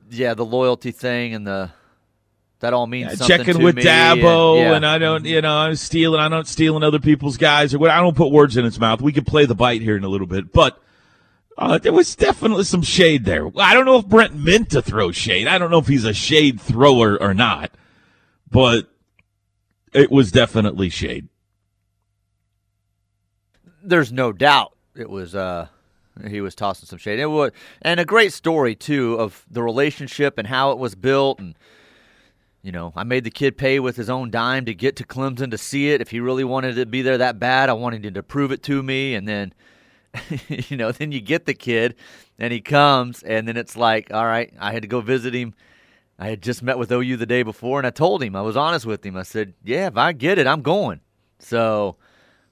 the 0.10 0.18
yeah, 0.18 0.34
the 0.34 0.46
loyalty 0.46 0.92
thing 0.92 1.34
and 1.34 1.46
the 1.46 1.72
that 2.60 2.74
all 2.74 2.88
means 2.88 3.12
Yeah, 3.12 3.16
something 3.16 3.38
checking 3.38 3.58
to 3.60 3.64
with 3.64 3.76
me, 3.76 3.84
Dabo, 3.84 4.58
and, 4.58 4.62
yeah. 4.62 4.76
and 4.76 4.86
I 4.86 4.98
don't, 4.98 5.26
you 5.26 5.42
know, 5.42 5.56
I'm 5.56 5.76
stealing. 5.76 6.20
I 6.20 6.28
don't 6.28 6.48
stealing 6.48 6.84
other 6.84 7.00
people's 7.00 7.38
guys, 7.38 7.74
or 7.74 7.80
what. 7.80 7.90
I 7.90 8.00
don't 8.00 8.16
put 8.16 8.32
words 8.32 8.58
in 8.58 8.66
his 8.66 8.80
mouth. 8.80 9.02
We 9.02 9.14
can 9.14 9.26
play 9.26 9.46
the 9.46 9.56
bite 9.56 9.82
here 9.82 9.96
in 9.96 10.04
a 10.04 10.10
little 10.10 10.28
bit, 10.28 10.52
but 10.52 10.82
uh, 11.58 11.78
there 11.78 11.94
was 11.94 12.16
definitely 12.16 12.64
some 12.66 12.82
shade 12.82 13.26
there. 13.26 13.50
I 13.58 13.74
don't 13.74 13.86
know 13.86 13.98
if 13.98 14.06
Brent 14.08 14.36
meant 14.36 14.72
to 14.72 14.82
throw 14.82 15.12
shade. 15.12 15.48
I 15.48 15.58
don't 15.58 15.72
know 15.72 15.80
if 15.80 15.88
he's 15.88 16.06
a 16.06 16.14
shade 16.14 16.60
thrower 16.60 17.22
or 17.22 17.34
not, 17.34 17.72
but 18.50 18.90
it 19.94 20.12
was 20.12 20.32
definitely 20.32 20.90
shade. 20.90 21.28
there's 23.84 24.12
no 24.12 24.32
doubt 24.32 24.74
it 24.96 25.10
was 25.10 25.34
uh 25.36 25.68
he 26.28 26.42
was 26.42 26.54
tossing 26.54 26.86
some 26.86 27.00
shade. 27.00 27.20
It 27.20 27.28
was 27.28 27.52
and 27.82 28.00
a 28.00 28.06
great 28.06 28.34
story 28.34 28.76
too 28.76 29.16
of 29.16 29.46
the 29.50 29.64
relationship 29.64 30.38
and 30.38 30.48
how 30.48 30.72
it 30.72 30.78
was 30.78 30.96
built 30.96 31.40
and 31.40 31.56
you 32.62 32.72
know, 32.72 32.92
I 32.96 33.04
made 33.04 33.24
the 33.24 33.32
kid 33.32 33.58
pay 33.58 33.80
with 33.80 33.96
his 33.96 34.10
own 34.10 34.32
dime 34.32 34.66
to 34.66 34.74
get 34.74 34.96
to 34.98 35.06
Clemson 35.06 35.52
to 35.52 35.58
see 35.58 35.92
it. 35.92 36.02
If 36.02 36.12
he 36.12 36.20
really 36.20 36.44
wanted 36.44 36.76
to 36.76 36.86
be 36.86 37.02
there 37.02 37.18
that 37.18 37.40
bad, 37.40 37.70
I 37.70 37.74
wanted 37.74 38.06
him 38.06 38.14
to 38.16 38.24
prove 38.24 38.52
it 38.52 38.64
to 38.64 38.84
me 38.84 39.16
and 39.16 39.28
then 39.28 39.54
you 40.50 40.76
know, 40.76 40.92
then 40.92 41.12
you 41.12 41.22
get 41.22 41.46
the 41.46 41.54
kid 41.54 41.96
and 42.38 42.52
he 42.52 42.62
comes 42.62 43.24
and 43.24 43.48
then 43.48 43.58
it's 43.58 43.78
like, 43.78 44.12
all 44.14 44.26
right, 44.26 44.54
I 44.60 44.72
had 44.72 44.82
to 44.82 44.88
go 44.88 45.02
visit 45.02 45.34
him. 45.34 45.54
I 46.18 46.28
had 46.28 46.42
just 46.42 46.62
met 46.62 46.78
with 46.78 46.92
OU 46.92 47.18
the 47.18 47.26
day 47.26 47.44
before 47.44 47.80
and 47.80 47.88
I 47.88 47.92
told 47.92 48.22
him, 48.22 48.36
I 48.36 48.42
was 48.42 48.58
honest 48.58 48.86
with 48.86 49.06
him. 49.06 49.16
I 49.16 49.24
said, 49.24 49.54
"Yeah, 49.64 49.88
if 49.88 49.96
I 49.96 50.12
get 50.12 50.38
it, 50.38 50.48
I'm 50.48 50.62
going." 50.62 51.00
So, 51.40 51.96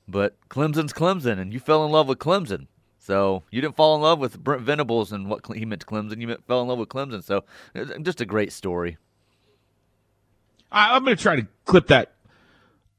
but 0.07 0.37
Clemson's 0.49 0.93
Clemson, 0.93 1.37
and 1.37 1.51
you 1.51 1.59
fell 1.59 1.83
in 1.83 1.91
love 1.91 2.07
with 2.07 2.17
Clemson. 2.17 2.67
So 2.97 3.43
you 3.51 3.59
didn't 3.59 3.75
fall 3.75 3.95
in 3.95 4.01
love 4.01 4.19
with 4.19 4.41
Brent 4.41 4.61
Venables 4.61 5.11
and 5.11 5.29
what 5.29 5.45
he 5.53 5.65
meant 5.65 5.81
to 5.81 5.87
Clemson. 5.87 6.21
You 6.21 6.37
fell 6.47 6.61
in 6.61 6.69
love 6.69 6.79
with 6.79 6.87
Clemson. 6.87 7.21
So 7.21 7.43
just 8.01 8.21
a 8.21 8.25
great 8.25 8.53
story. 8.53 8.97
I, 10.71 10.95
I'm 10.95 11.03
going 11.03 11.15
to 11.15 11.21
try 11.21 11.35
to 11.35 11.47
clip 11.65 11.87
that 11.87 12.13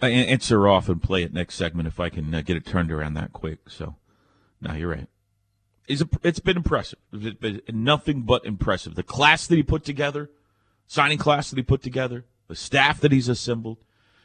uh, 0.03 0.07
answer 0.07 0.69
off 0.69 0.89
and 0.89 1.03
play 1.03 1.23
it 1.23 1.33
next 1.33 1.57
segment 1.57 1.89
if 1.89 1.99
I 1.99 2.09
can 2.09 2.35
uh, 2.35 2.41
get 2.43 2.57
it 2.57 2.67
turned 2.67 2.93
around 2.93 3.15
that 3.15 3.33
quick. 3.33 3.69
So, 3.69 3.97
no, 4.61 4.75
you're 4.75 4.91
right. 4.91 5.09
It's, 5.87 6.03
a, 6.03 6.09
it's 6.23 6.39
been 6.39 6.57
impressive. 6.57 6.99
It's 7.13 7.39
been 7.39 7.63
nothing 7.73 8.23
but 8.23 8.45
impressive. 8.45 8.95
The 8.95 9.03
class 9.03 9.47
that 9.47 9.57
he 9.57 9.63
put 9.63 9.85
together, 9.85 10.31
signing 10.87 11.19
class 11.19 11.51
that 11.51 11.57
he 11.57 11.63
put 11.63 11.83
together, 11.83 12.27
the 12.47 12.55
staff 12.55 13.01
that 13.01 13.13
he's 13.13 13.29
assembled, 13.29 13.79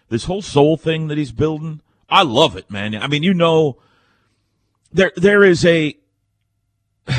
this 0.09 0.25
whole 0.25 0.41
soul 0.41 0.77
thing 0.77 1.07
that 1.07 1.17
he's 1.17 1.31
building. 1.31 1.81
I 2.09 2.23
love 2.23 2.55
it, 2.55 2.69
man. 2.69 2.95
I 2.95 3.07
mean, 3.07 3.23
you 3.23 3.33
know, 3.33 3.79
there 4.91 5.11
there 5.15 5.43
is 5.43 5.65
a 5.65 5.97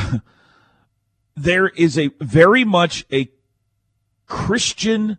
there 1.37 1.69
is 1.69 1.99
a 1.99 2.11
very 2.21 2.65
much 2.65 3.05
a 3.13 3.31
Christian 4.27 5.19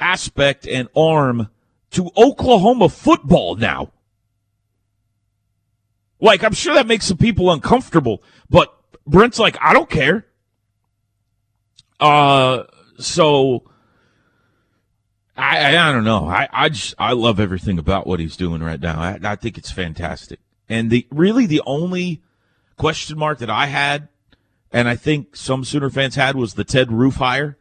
aspect 0.00 0.66
and 0.66 0.88
arm 0.96 1.48
to 1.92 2.10
Oklahoma 2.16 2.88
football 2.88 3.56
now. 3.56 3.92
Like, 6.20 6.44
I'm 6.44 6.52
sure 6.52 6.74
that 6.74 6.86
makes 6.86 7.06
some 7.06 7.16
people 7.16 7.50
uncomfortable, 7.50 8.22
but 8.48 8.74
Brent's 9.06 9.38
like, 9.38 9.56
I 9.60 9.72
don't 9.72 9.88
care. 9.88 10.26
Uh, 11.98 12.64
so 12.98 13.64
I, 15.36 15.76
I, 15.76 15.92
don't 15.92 16.04
know. 16.04 16.28
I, 16.28 16.48
I 16.52 16.68
just, 16.68 16.94
I 16.98 17.12
love 17.12 17.40
everything 17.40 17.78
about 17.78 18.06
what 18.06 18.20
he's 18.20 18.36
doing 18.36 18.62
right 18.62 18.80
now. 18.80 19.00
I, 19.00 19.18
I 19.22 19.36
think 19.36 19.56
it's 19.56 19.70
fantastic. 19.70 20.40
And 20.68 20.90
the, 20.90 21.06
really 21.10 21.46
the 21.46 21.62
only 21.66 22.22
question 22.76 23.18
mark 23.18 23.38
that 23.38 23.50
I 23.50 23.66
had, 23.66 24.08
and 24.72 24.88
I 24.88 24.96
think 24.96 25.34
some 25.34 25.64
Sooner 25.64 25.90
fans 25.90 26.14
had 26.14 26.36
was 26.36 26.54
the 26.54 26.64
Ted 26.64 26.92
Roof 26.92 27.16
hire. 27.16 27.56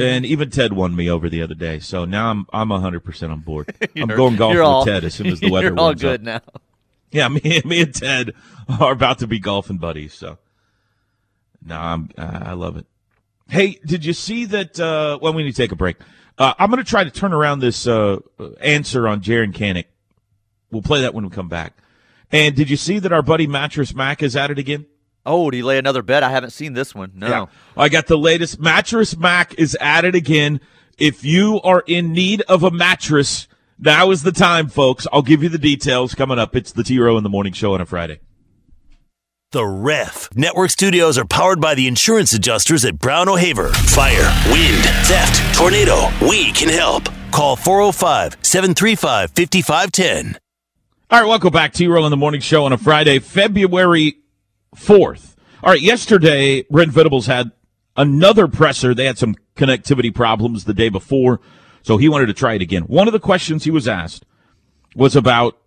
And 0.00 0.24
even 0.26 0.50
Ted 0.50 0.72
won 0.72 0.94
me 0.94 1.08
over 1.10 1.28
the 1.28 1.42
other 1.42 1.54
day, 1.54 1.78
so 1.80 2.04
now 2.04 2.30
I'm 2.30 2.46
I'm 2.52 2.68
100 2.68 3.00
percent 3.00 3.32
on 3.32 3.40
board. 3.40 3.74
I'm 3.96 4.06
going 4.08 4.36
golfing 4.36 4.60
all- 4.60 4.84
with 4.84 4.92
Ted 4.94 5.04
as 5.04 5.14
soon 5.14 5.26
as 5.28 5.40
the 5.40 5.50
weather 5.50 5.66
You're 5.68 5.78
all 5.78 5.94
good 5.94 6.26
up. 6.28 6.44
now. 6.44 6.60
Yeah, 7.10 7.28
me, 7.28 7.40
me 7.64 7.82
and 7.82 7.94
Ted 7.94 8.32
are 8.80 8.92
about 8.92 9.18
to 9.20 9.26
be 9.26 9.38
golfing 9.38 9.78
buddies. 9.78 10.12
So, 10.14 10.38
no, 11.64 11.76
I'm 11.78 12.10
I 12.18 12.52
love 12.52 12.76
it. 12.76 12.86
Hey, 13.48 13.78
did 13.84 14.04
you 14.04 14.12
see 14.12 14.44
that? 14.46 14.78
Uh, 14.78 15.18
well, 15.20 15.32
we 15.32 15.42
need 15.42 15.52
to 15.52 15.56
take 15.62 15.72
a 15.72 15.76
break. 15.76 15.96
Uh, 16.36 16.54
I'm 16.58 16.70
going 16.70 16.82
to 16.84 16.88
try 16.88 17.02
to 17.02 17.10
turn 17.10 17.32
around 17.32 17.58
this 17.60 17.86
uh, 17.86 18.18
answer 18.60 19.08
on 19.08 19.20
Jaren 19.22 19.52
Kanak. 19.52 19.86
We'll 20.70 20.82
play 20.82 21.00
that 21.00 21.14
when 21.14 21.24
we 21.24 21.30
come 21.30 21.48
back. 21.48 21.72
And 22.30 22.54
did 22.54 22.68
you 22.70 22.76
see 22.76 22.98
that 23.00 23.10
our 23.12 23.22
buddy 23.22 23.46
Mattress 23.46 23.94
Mac 23.94 24.22
is 24.22 24.36
at 24.36 24.50
it 24.50 24.58
again? 24.58 24.86
Oh, 25.28 25.50
did 25.50 25.58
he 25.58 25.62
lay 25.62 25.78
another 25.78 26.02
bet? 26.02 26.22
I 26.22 26.30
haven't 26.30 26.50
seen 26.50 26.72
this 26.72 26.94
one. 26.94 27.12
No. 27.14 27.28
Yeah. 27.28 27.46
I 27.76 27.88
got 27.88 28.06
the 28.06 28.16
latest. 28.16 28.58
Mattress 28.58 29.16
Mac 29.16 29.54
is 29.58 29.76
at 29.80 30.04
it 30.04 30.14
again. 30.14 30.60
If 30.98 31.24
you 31.24 31.60
are 31.62 31.84
in 31.86 32.12
need 32.12 32.40
of 32.42 32.64
a 32.64 32.70
mattress, 32.70 33.46
now 33.78 34.10
is 34.10 34.22
the 34.22 34.32
time, 34.32 34.68
folks. 34.68 35.06
I'll 35.12 35.22
give 35.22 35.42
you 35.42 35.48
the 35.48 35.58
details 35.58 36.14
coming 36.14 36.38
up. 36.38 36.56
It's 36.56 36.72
the 36.72 36.82
T 36.82 36.98
Row 36.98 37.16
in 37.16 37.22
the 37.22 37.28
Morning 37.28 37.52
Show 37.52 37.74
on 37.74 37.80
a 37.80 37.86
Friday. 37.86 38.20
The 39.52 39.66
Ref. 39.66 40.28
Network 40.34 40.70
studios 40.70 41.16
are 41.16 41.24
powered 41.24 41.60
by 41.60 41.74
the 41.74 41.86
insurance 41.86 42.32
adjusters 42.32 42.84
at 42.84 42.98
Brown 42.98 43.28
O'Haver. 43.28 43.68
Fire, 43.68 44.30
wind, 44.52 44.82
theft, 45.06 45.54
tornado. 45.56 46.08
We 46.20 46.52
can 46.52 46.68
help. 46.68 47.08
Call 47.32 47.56
405 47.56 48.38
735 48.42 49.30
5510. 49.30 50.38
All 51.10 51.20
right, 51.20 51.26
welcome 51.26 51.52
back. 51.52 51.72
T 51.72 51.86
Row 51.86 52.04
in 52.04 52.10
the 52.10 52.16
Morning 52.16 52.40
Show 52.40 52.64
on 52.64 52.72
a 52.72 52.78
Friday, 52.78 53.20
February 53.20 54.18
4th. 54.76 55.34
All 55.62 55.70
right, 55.70 55.80
yesterday, 55.80 56.62
Brent 56.70 56.92
Venables 56.92 57.26
had 57.26 57.52
another 57.96 58.46
presser. 58.46 58.94
They 58.94 59.06
had 59.06 59.18
some 59.18 59.34
connectivity 59.56 60.14
problems 60.14 60.64
the 60.64 60.74
day 60.74 60.88
before. 60.88 61.40
So 61.82 61.96
he 61.96 62.08
wanted 62.08 62.26
to 62.26 62.34
try 62.34 62.54
it 62.54 62.62
again. 62.62 62.82
One 62.82 63.08
of 63.08 63.12
the 63.12 63.20
questions 63.20 63.64
he 63.64 63.70
was 63.70 63.88
asked 63.88 64.24
was 64.94 65.16
about 65.16 65.58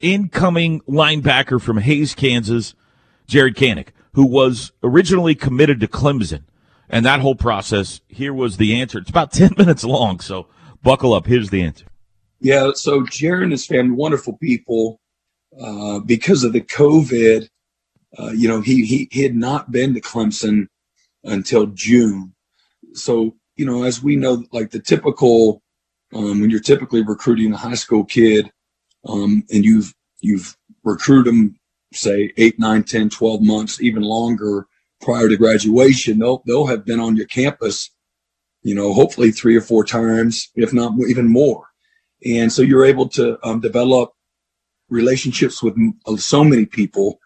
incoming 0.00 0.80
linebacker 0.82 1.60
from 1.60 1.78
Hays, 1.78 2.14
Kansas, 2.14 2.74
Jaren 3.28 3.54
Kanak, 3.54 3.88
who 4.12 4.26
was 4.26 4.72
originally 4.82 5.34
committed 5.34 5.80
to 5.80 5.88
Clemson. 5.88 6.44
And 6.88 7.04
that 7.04 7.20
whole 7.20 7.34
process, 7.34 8.00
here 8.08 8.32
was 8.32 8.56
the 8.56 8.80
answer. 8.80 8.98
It's 8.98 9.10
about 9.10 9.32
10 9.34 9.54
minutes 9.58 9.84
long, 9.84 10.20
so 10.20 10.46
buckle 10.82 11.12
up. 11.12 11.26
Here's 11.26 11.50
the 11.50 11.62
answer. 11.62 11.86
Yeah, 12.40 12.70
so 12.74 13.00
Jaren 13.02 13.44
and 13.44 13.52
his 13.52 13.66
family, 13.66 13.96
wonderful 13.96 14.36
people. 14.36 15.00
Uh, 15.58 16.00
because 16.00 16.44
of 16.44 16.52
the 16.52 16.60
COVID, 16.60 17.48
uh, 18.18 18.30
you 18.30 18.48
know, 18.48 18.60
he, 18.60 18.84
he, 18.84 19.08
he 19.10 19.22
had 19.22 19.34
not 19.34 19.70
been 19.70 19.94
to 19.94 20.00
Clemson 20.00 20.68
until 21.24 21.66
June. 21.66 22.34
So, 22.94 23.36
you 23.56 23.66
know, 23.66 23.84
as 23.84 24.02
we 24.02 24.16
know, 24.16 24.44
like 24.52 24.70
the 24.70 24.80
typical, 24.80 25.62
um, 26.14 26.40
when 26.40 26.50
you're 26.50 26.60
typically 26.60 27.02
recruiting 27.02 27.52
a 27.52 27.56
high 27.56 27.74
school 27.74 28.04
kid, 28.04 28.50
um, 29.06 29.44
and 29.52 29.64
you've, 29.64 29.94
you've 30.20 30.56
recruited 30.84 31.32
them, 31.32 31.58
say 31.92 32.32
eight, 32.36 32.58
nine, 32.58 32.84
10, 32.84 33.10
12 33.10 33.42
months, 33.42 33.80
even 33.80 34.02
longer 34.02 34.66
prior 35.00 35.28
to 35.28 35.36
graduation, 35.36 36.18
they'll, 36.18 36.42
they'll 36.46 36.66
have 36.66 36.84
been 36.84 37.00
on 37.00 37.16
your 37.16 37.26
campus, 37.26 37.90
you 38.62 38.74
know, 38.74 38.92
hopefully 38.92 39.30
three 39.30 39.56
or 39.56 39.60
four 39.60 39.84
times, 39.84 40.48
if 40.54 40.72
not 40.72 40.92
even 41.08 41.28
more. 41.28 41.66
And 42.24 42.50
so 42.50 42.62
you're 42.62 42.84
able 42.84 43.08
to 43.10 43.38
um, 43.46 43.60
develop 43.60 44.12
relationships 44.88 45.62
with 45.62 45.76
so 46.18 46.44
many 46.44 46.66
people. 46.66 47.18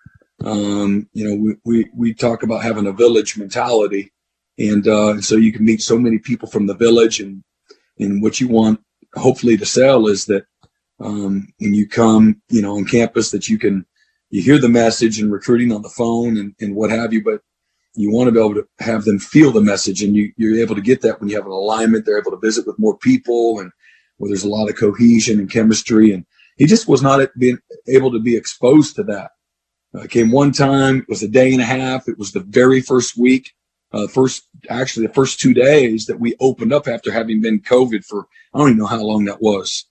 Um, 0.45 1.09
you 1.13 1.29
know, 1.29 1.35
we, 1.35 1.57
we, 1.65 1.91
we 1.95 2.15
talk 2.15 2.43
about 2.43 2.63
having 2.63 2.87
a 2.87 2.93
village 2.93 3.37
mentality. 3.37 4.13
And 4.59 4.87
uh, 4.87 5.21
so 5.21 5.37
you 5.37 5.53
can 5.53 5.65
meet 5.65 5.81
so 5.83 5.99
many 5.99 6.19
people 6.19 6.49
from 6.49 6.67
the 6.67 6.75
village. 6.75 7.21
And, 7.21 7.43
and 7.99 8.23
what 8.23 8.41
you 8.41 8.49
want, 8.49 8.81
hopefully, 9.15 9.57
to 9.57 9.67
sell 9.67 10.07
is 10.07 10.27
that 10.27 10.45
um, 11.01 11.49
when 11.59 11.75
you 11.75 11.89
come, 11.89 12.43
you 12.49 12.63
know, 12.63 12.77
on 12.77 12.85
campus, 12.85 13.31
that 13.31 13.49
you 13.49 13.59
can, 13.59 13.87
you 14.31 14.43
hear 14.43 14.59
the 14.59 14.69
message 14.69 15.19
and 15.19 15.33
recruiting 15.33 15.73
on 15.73 15.83
the 15.83 15.89
phone 15.89 16.37
and, 16.37 16.55
and 16.61 16.75
what 16.75 16.91
have 16.91 17.13
you, 17.13 17.23
but 17.25 17.41
you 17.95 18.13
want 18.13 18.29
to 18.29 18.33
be 18.33 18.39
able 18.39 18.55
to 18.55 18.69
have 18.79 19.05
them 19.05 19.19
feel 19.19 19.51
the 19.51 19.61
message. 19.61 20.03
And 20.03 20.15
you, 20.15 20.33
you're 20.37 20.61
able 20.61 20.75
to 20.75 20.81
get 20.81 21.01
that 21.03 21.21
when 21.21 21.29
you 21.29 21.37
have 21.37 21.47
an 21.47 21.53
alignment. 21.53 22.07
They're 22.07 22.21
able 22.21 22.31
to 22.33 22.37
visit 22.37 22.67
with 22.67 22.79
more 22.79 22.97
people 22.97 23.59
and 23.61 23.73
where 24.19 24.29
there's 24.29 24.45
a 24.45 24.49
lot 24.49 24.69
of 24.69 24.77
cohesion 24.77 25.39
and 25.39 25.51
chemistry. 25.51 26.13
And 26.13 26.25
he 26.57 26.67
just 26.67 26.87
was 26.87 27.03
not 27.03 27.27
being 27.39 27.59
able 27.89 28.13
to 28.13 28.21
be 28.21 28.37
exposed 28.37 28.95
to 28.97 29.03
that. 29.05 29.33
Uh, 29.95 30.07
came 30.07 30.31
one 30.31 30.53
time, 30.53 30.99
it 30.99 31.09
was 31.09 31.23
a 31.23 31.29
day 31.29 31.53
and 31.53 31.61
a 31.61 31.65
half. 31.65 32.09
It 32.09 32.19
was 32.19 32.33
the 32.33 32.41
very 32.41 32.81
first 32.81 33.17
week, 33.17 33.55
uh, 33.93 34.07
first, 34.07 34.47
actually 34.69 35.07
the 35.07 35.13
first 35.13 35.41
two 35.41 35.53
days 35.53 36.07
that 36.07 36.21
we 36.21 36.37
opened 36.41 36.73
up 36.73 36.87
after 36.87 37.13
having 37.13 37.41
been 37.41 37.61
COVID 37.61 38.05
for, 38.05 38.27
I 38.55 38.59
don't 38.59 38.69
even 38.69 38.79
know 38.79 38.87
how 38.87 39.03
long 39.03 39.25
that 39.25 39.43
was, 39.43 39.87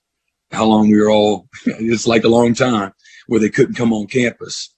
how 0.51 0.65
long 0.65 0.89
we 0.89 0.99
were 0.99 1.09
all, 1.09 1.49
it's 1.65 2.07
like 2.07 2.23
a 2.23 2.29
long 2.29 2.53
time 2.53 2.93
where 3.27 3.39
they 3.41 3.49
couldn't 3.49 3.75
come 3.75 3.91
on 3.91 4.07
campus. 4.07 4.73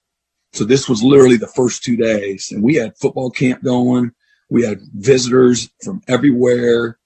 So 0.52 0.64
this 0.64 0.88
was 0.88 1.02
literally 1.02 1.36
the 1.36 1.46
first 1.46 1.82
two 1.82 1.96
days 1.96 2.50
and 2.50 2.62
we 2.62 2.74
had 2.74 2.98
football 2.98 3.30
camp 3.30 3.62
going. 3.62 4.12
We 4.50 4.64
had 4.64 4.80
visitors 4.94 5.70
from 5.82 6.02
everywhere. 6.08 6.98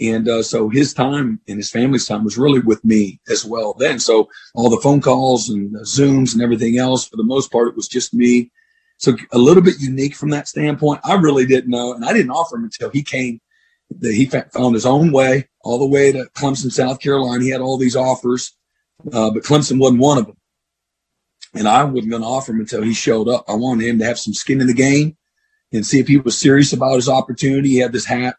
And 0.00 0.28
uh, 0.28 0.42
so 0.42 0.68
his 0.68 0.94
time 0.94 1.40
and 1.48 1.56
his 1.56 1.70
family's 1.70 2.06
time 2.06 2.24
was 2.24 2.38
really 2.38 2.60
with 2.60 2.84
me 2.84 3.20
as 3.28 3.44
well 3.44 3.74
then. 3.74 3.98
So 3.98 4.28
all 4.54 4.70
the 4.70 4.80
phone 4.80 5.00
calls 5.00 5.48
and 5.48 5.74
Zooms 5.80 6.32
and 6.34 6.42
everything 6.42 6.78
else, 6.78 7.08
for 7.08 7.16
the 7.16 7.24
most 7.24 7.50
part, 7.50 7.68
it 7.68 7.76
was 7.76 7.88
just 7.88 8.14
me. 8.14 8.50
So 8.98 9.16
a 9.32 9.38
little 9.38 9.62
bit 9.62 9.80
unique 9.80 10.14
from 10.14 10.30
that 10.30 10.48
standpoint. 10.48 11.00
I 11.04 11.14
really 11.14 11.46
didn't 11.46 11.70
know, 11.70 11.94
and 11.94 12.04
I 12.04 12.12
didn't 12.12 12.30
offer 12.30 12.56
him 12.56 12.64
until 12.64 12.90
he 12.90 13.02
came. 13.02 13.40
That 14.00 14.12
he 14.12 14.26
found 14.26 14.74
his 14.74 14.84
own 14.84 15.12
way 15.12 15.48
all 15.62 15.78
the 15.78 15.86
way 15.86 16.12
to 16.12 16.26
Clemson, 16.34 16.70
South 16.70 17.00
Carolina. 17.00 17.42
He 17.42 17.50
had 17.50 17.62
all 17.62 17.78
these 17.78 17.96
offers, 17.96 18.54
uh, 19.12 19.30
but 19.30 19.44
Clemson 19.44 19.80
wasn't 19.80 20.00
one 20.00 20.18
of 20.18 20.26
them. 20.26 20.36
And 21.54 21.66
I 21.66 21.84
wasn't 21.84 22.10
going 22.10 22.22
to 22.22 22.28
offer 22.28 22.52
him 22.52 22.60
until 22.60 22.82
he 22.82 22.92
showed 22.92 23.28
up. 23.28 23.46
I 23.48 23.54
wanted 23.54 23.86
him 23.86 23.98
to 24.00 24.04
have 24.04 24.18
some 24.18 24.34
skin 24.34 24.60
in 24.60 24.66
the 24.66 24.74
game 24.74 25.16
and 25.72 25.86
see 25.86 25.98
if 26.00 26.06
he 26.06 26.18
was 26.18 26.38
serious 26.38 26.74
about 26.74 26.96
his 26.96 27.08
opportunity. 27.08 27.70
He 27.70 27.78
had 27.78 27.92
this 27.92 28.04
hat 28.04 28.36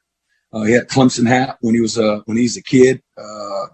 uh, 0.52 0.64
he 0.64 0.74
had 0.74 0.88
Clemson 0.88 1.28
hat 1.28 1.58
when 1.62 1.76
he 1.76 1.82
was 1.82 1.98
uh, 1.98 2.22
when 2.26 2.38
he's 2.38 2.58
a 2.58 2.64
kid, 2.64 3.02
uh, 3.18 3.66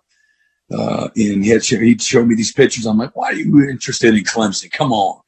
uh, 0.73 1.07
and 1.15 1.43
he 1.43 1.49
had 1.49 1.63
he'd 1.63 2.01
show 2.01 2.25
me 2.25 2.35
these 2.35 2.51
pictures. 2.51 2.85
I'm 2.85 2.97
like, 2.97 3.15
why 3.15 3.27
are 3.27 3.33
you 3.33 3.69
interested 3.69 4.13
in 4.13 4.23
Clemson? 4.23 4.71
Come 4.71 4.91
on, 4.91 5.21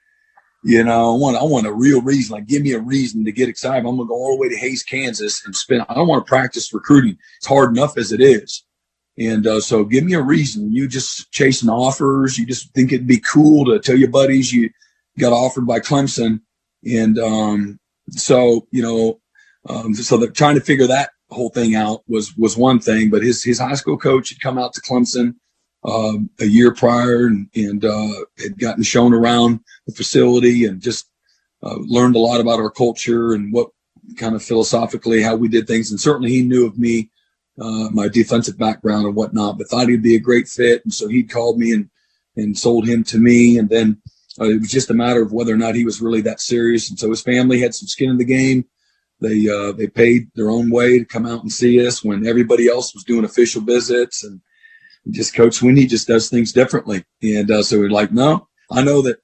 you 0.64 0.84
know, 0.84 1.14
I 1.14 1.18
want 1.18 1.38
I 1.38 1.44
want 1.44 1.68
a 1.68 1.72
real 1.72 2.02
reason. 2.02 2.36
Like, 2.36 2.48
give 2.48 2.64
me 2.64 2.74
a 2.74 2.80
reason 2.80 3.24
to 3.24 3.32
get 3.32 3.48
excited. 3.48 3.80
I'm 3.80 3.96
gonna 3.96 4.08
go 4.08 4.16
all 4.16 4.36
the 4.36 4.42
way 4.42 4.50
to 4.50 4.58
Hays, 4.58 4.84
Kansas, 4.84 5.46
and 5.46 5.56
spend. 5.56 5.86
I 5.88 5.94
don't 5.94 6.08
want 6.08 6.26
to 6.26 6.30
practice 6.30 6.74
recruiting. 6.74 7.18
It's 7.38 7.48
hard 7.48 7.76
enough 7.76 7.98
as 7.98 8.12
it 8.12 8.20
is. 8.20 8.66
And 9.18 9.48
uh, 9.48 9.62
so, 9.62 9.86
give 9.86 10.04
me 10.04 10.14
a 10.14 10.22
reason. 10.22 10.74
You 10.74 10.88
just 10.88 11.32
chasing 11.32 11.70
offers. 11.70 12.38
You 12.38 12.46
just 12.46 12.74
think 12.74 12.92
it'd 12.92 13.08
be 13.08 13.20
cool 13.20 13.66
to 13.66 13.80
tell 13.80 13.98
your 13.98 14.10
buddies 14.10 14.52
you 14.52 14.70
got 15.18 15.32
offered 15.32 15.66
by 15.66 15.80
Clemson, 15.80 16.42
and 16.84 17.18
um, 17.18 17.80
so 18.10 18.68
you 18.72 18.82
know, 18.82 19.22
um, 19.70 19.94
so 19.94 20.18
they're 20.18 20.30
trying 20.30 20.56
to 20.56 20.62
figure 20.62 20.88
that 20.88 21.12
whole 21.30 21.50
thing 21.50 21.76
out 21.76 22.04
was 22.08 22.36
was 22.38 22.58
one 22.58 22.80
thing, 22.80 23.10
but 23.10 23.24
his 23.24 23.44
his 23.44 23.60
high 23.60 23.76
school 23.76 23.98
coach 23.98 24.30
had 24.30 24.40
come 24.40 24.58
out 24.58 24.74
to 24.74 24.82
Clemson 24.82 25.36
um, 25.84 26.30
a 26.40 26.46
year 26.46 26.74
prior 26.74 27.28
and, 27.28 27.50
and 27.56 27.86
uh, 27.86 28.26
had 28.42 28.58
gotten 28.60 28.84
shown 28.84 29.14
around 29.14 29.60
the 29.86 29.94
facility 29.94 30.66
and 30.66 30.82
just 30.82 31.10
uh, 31.64 31.76
learned 31.80 32.16
a 32.16 32.20
lot 32.20 32.42
about 32.42 32.60
our 32.60 32.72
culture 32.72 33.34
and 33.34 33.54
what 33.54 33.70
kind 34.18 34.36
of 34.36 34.44
philosophically 34.44 35.22
how 35.22 35.36
we 35.36 35.48
did 35.48 35.68
things. 35.68 35.92
And 35.92 36.00
certainly 36.00 36.30
he 36.30 36.44
knew 36.44 36.66
of 36.66 36.78
me, 36.78 37.10
uh, 37.60 37.90
my 37.92 38.08
defensive 38.08 38.58
background 38.58 39.06
and 39.06 39.16
whatnot, 39.16 39.58
but 39.58 39.68
thought 39.68 39.90
he'd 39.90 40.04
be 40.04 40.16
a 40.16 40.20
great 40.20 40.48
fit. 40.48 40.84
And 40.84 40.94
so 40.94 41.08
he 41.08 41.24
called 41.24 41.58
me 41.58 41.72
and 41.72 41.90
and 42.36 42.58
sold 42.58 42.88
him 42.88 43.04
to 43.04 43.18
me. 43.18 43.58
And 43.58 43.68
then 43.70 44.00
uh, 44.40 44.46
it 44.46 44.60
was 44.60 44.70
just 44.70 44.92
a 44.92 44.94
matter 44.94 45.24
of 45.24 45.34
whether 45.34 45.54
or 45.54 45.58
not 45.58 45.76
he 45.76 45.84
was 45.84 46.02
really 46.02 46.22
that 46.22 46.40
serious. 46.40 46.90
And 46.90 47.00
so 47.00 47.10
his 47.10 47.22
family 47.22 47.60
had 47.60 47.74
some 47.74 47.88
skin 47.88 48.12
in 48.12 48.18
the 48.18 48.26
game 48.26 48.66
they 49.20 49.50
uh, 49.50 49.72
they 49.72 49.88
paid 49.88 50.30
their 50.36 50.50
own 50.50 50.70
way 50.70 51.00
to 51.00 51.06
come 51.06 51.26
out 51.26 51.42
and 51.42 51.52
see 51.52 51.86
us 51.86 52.04
when 52.04 52.28
everybody 52.28 52.68
else 52.68 52.94
was 52.94 53.04
doing 53.04 53.26
official 53.26 53.62
visits, 53.62 54.24
and 54.24 54.42
just 55.10 55.36
Coach 55.36 55.60
Swinney 55.60 55.88
just 55.88 56.08
does 56.08 56.30
things 56.30 56.52
differently. 56.52 57.04
And 57.24 57.50
uh, 57.50 57.64
so 57.64 57.80
we're 57.80 57.90
like, 57.90 58.12
no, 58.12 58.48
I 58.72 58.84
know 58.84 59.02
that 59.02 59.18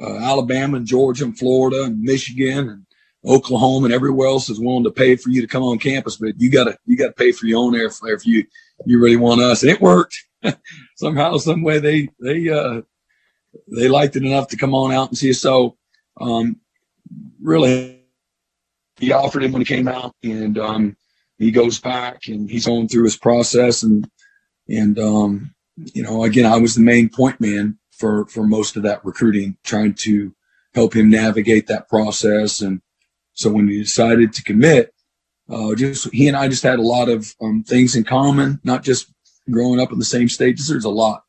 uh, 0.00 0.16
Alabama 0.16 0.76
and 0.76 0.86
Georgia 0.86 1.24
and 1.24 1.38
Florida 1.38 1.84
and 1.84 2.00
Michigan 2.00 2.68
and 2.68 2.86
Oklahoma 3.24 3.86
and 3.86 3.94
everywhere 3.94 4.28
else 4.28 4.48
is 4.48 4.60
willing 4.60 4.84
to 4.84 4.90
pay 4.90 5.16
for 5.16 5.30
you 5.30 5.40
to 5.40 5.46
come 5.46 5.62
on 5.62 5.78
campus, 5.78 6.16
but 6.16 6.34
you 6.38 6.50
gotta 6.50 6.76
you 6.86 6.96
gotta 6.96 7.12
pay 7.12 7.32
for 7.32 7.46
your 7.46 7.60
own 7.60 7.74
airfare 7.74 8.16
if 8.16 8.26
you 8.26 8.44
you 8.86 9.00
really 9.00 9.16
want 9.16 9.40
us. 9.40 9.62
And 9.62 9.72
it 9.72 9.80
worked 9.80 10.16
somehow, 10.96 11.36
some 11.36 11.62
way. 11.62 11.78
They 11.78 12.08
they 12.20 12.48
uh 12.48 12.82
they 13.68 13.88
liked 13.88 14.16
it 14.16 14.24
enough 14.24 14.48
to 14.48 14.56
come 14.56 14.74
on 14.74 14.92
out 14.92 15.08
and 15.08 15.18
see 15.18 15.30
us. 15.30 15.40
So 15.40 15.76
um, 16.20 16.60
really 17.42 17.99
he 19.00 19.12
offered 19.12 19.42
him 19.42 19.52
when 19.52 19.62
he 19.62 19.66
came 19.66 19.88
out, 19.88 20.14
and 20.22 20.58
um, 20.58 20.96
he 21.38 21.50
goes 21.50 21.80
back 21.80 22.28
and 22.28 22.50
he's 22.50 22.66
going 22.66 22.88
through 22.88 23.04
his 23.04 23.16
process, 23.16 23.82
and 23.82 24.08
and 24.68 24.98
um, 24.98 25.54
you 25.76 26.02
know, 26.02 26.24
again, 26.24 26.46
I 26.46 26.58
was 26.58 26.74
the 26.74 26.82
main 26.82 27.08
point 27.08 27.40
man 27.40 27.78
for 27.90 28.26
for 28.26 28.46
most 28.46 28.76
of 28.76 28.82
that 28.84 29.04
recruiting, 29.04 29.56
trying 29.64 29.94
to 30.00 30.34
help 30.74 30.94
him 30.94 31.10
navigate 31.10 31.66
that 31.66 31.88
process, 31.88 32.60
and 32.60 32.80
so 33.32 33.50
when 33.50 33.68
he 33.68 33.78
decided 33.78 34.32
to 34.34 34.44
commit, 34.44 34.92
uh, 35.48 35.74
just 35.74 36.12
he 36.12 36.28
and 36.28 36.36
I 36.36 36.48
just 36.48 36.62
had 36.62 36.78
a 36.78 36.82
lot 36.82 37.08
of 37.08 37.34
um, 37.40 37.64
things 37.64 37.96
in 37.96 38.04
common, 38.04 38.60
not 38.64 38.84
just 38.84 39.12
growing 39.50 39.80
up 39.80 39.92
in 39.92 39.98
the 39.98 40.04
same 40.04 40.28
state. 40.28 40.60
There's 40.68 40.84
a 40.84 40.90
lot 40.90 41.24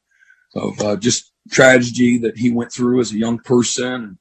of 0.55 0.79
uh, 0.81 0.95
just 0.97 1.31
tragedy 1.49 2.17
that 2.19 2.38
he 2.38 2.51
went 2.51 2.71
through 2.71 2.99
as 2.99 3.12
a 3.12 3.17
young 3.17 3.39
person. 3.39 4.19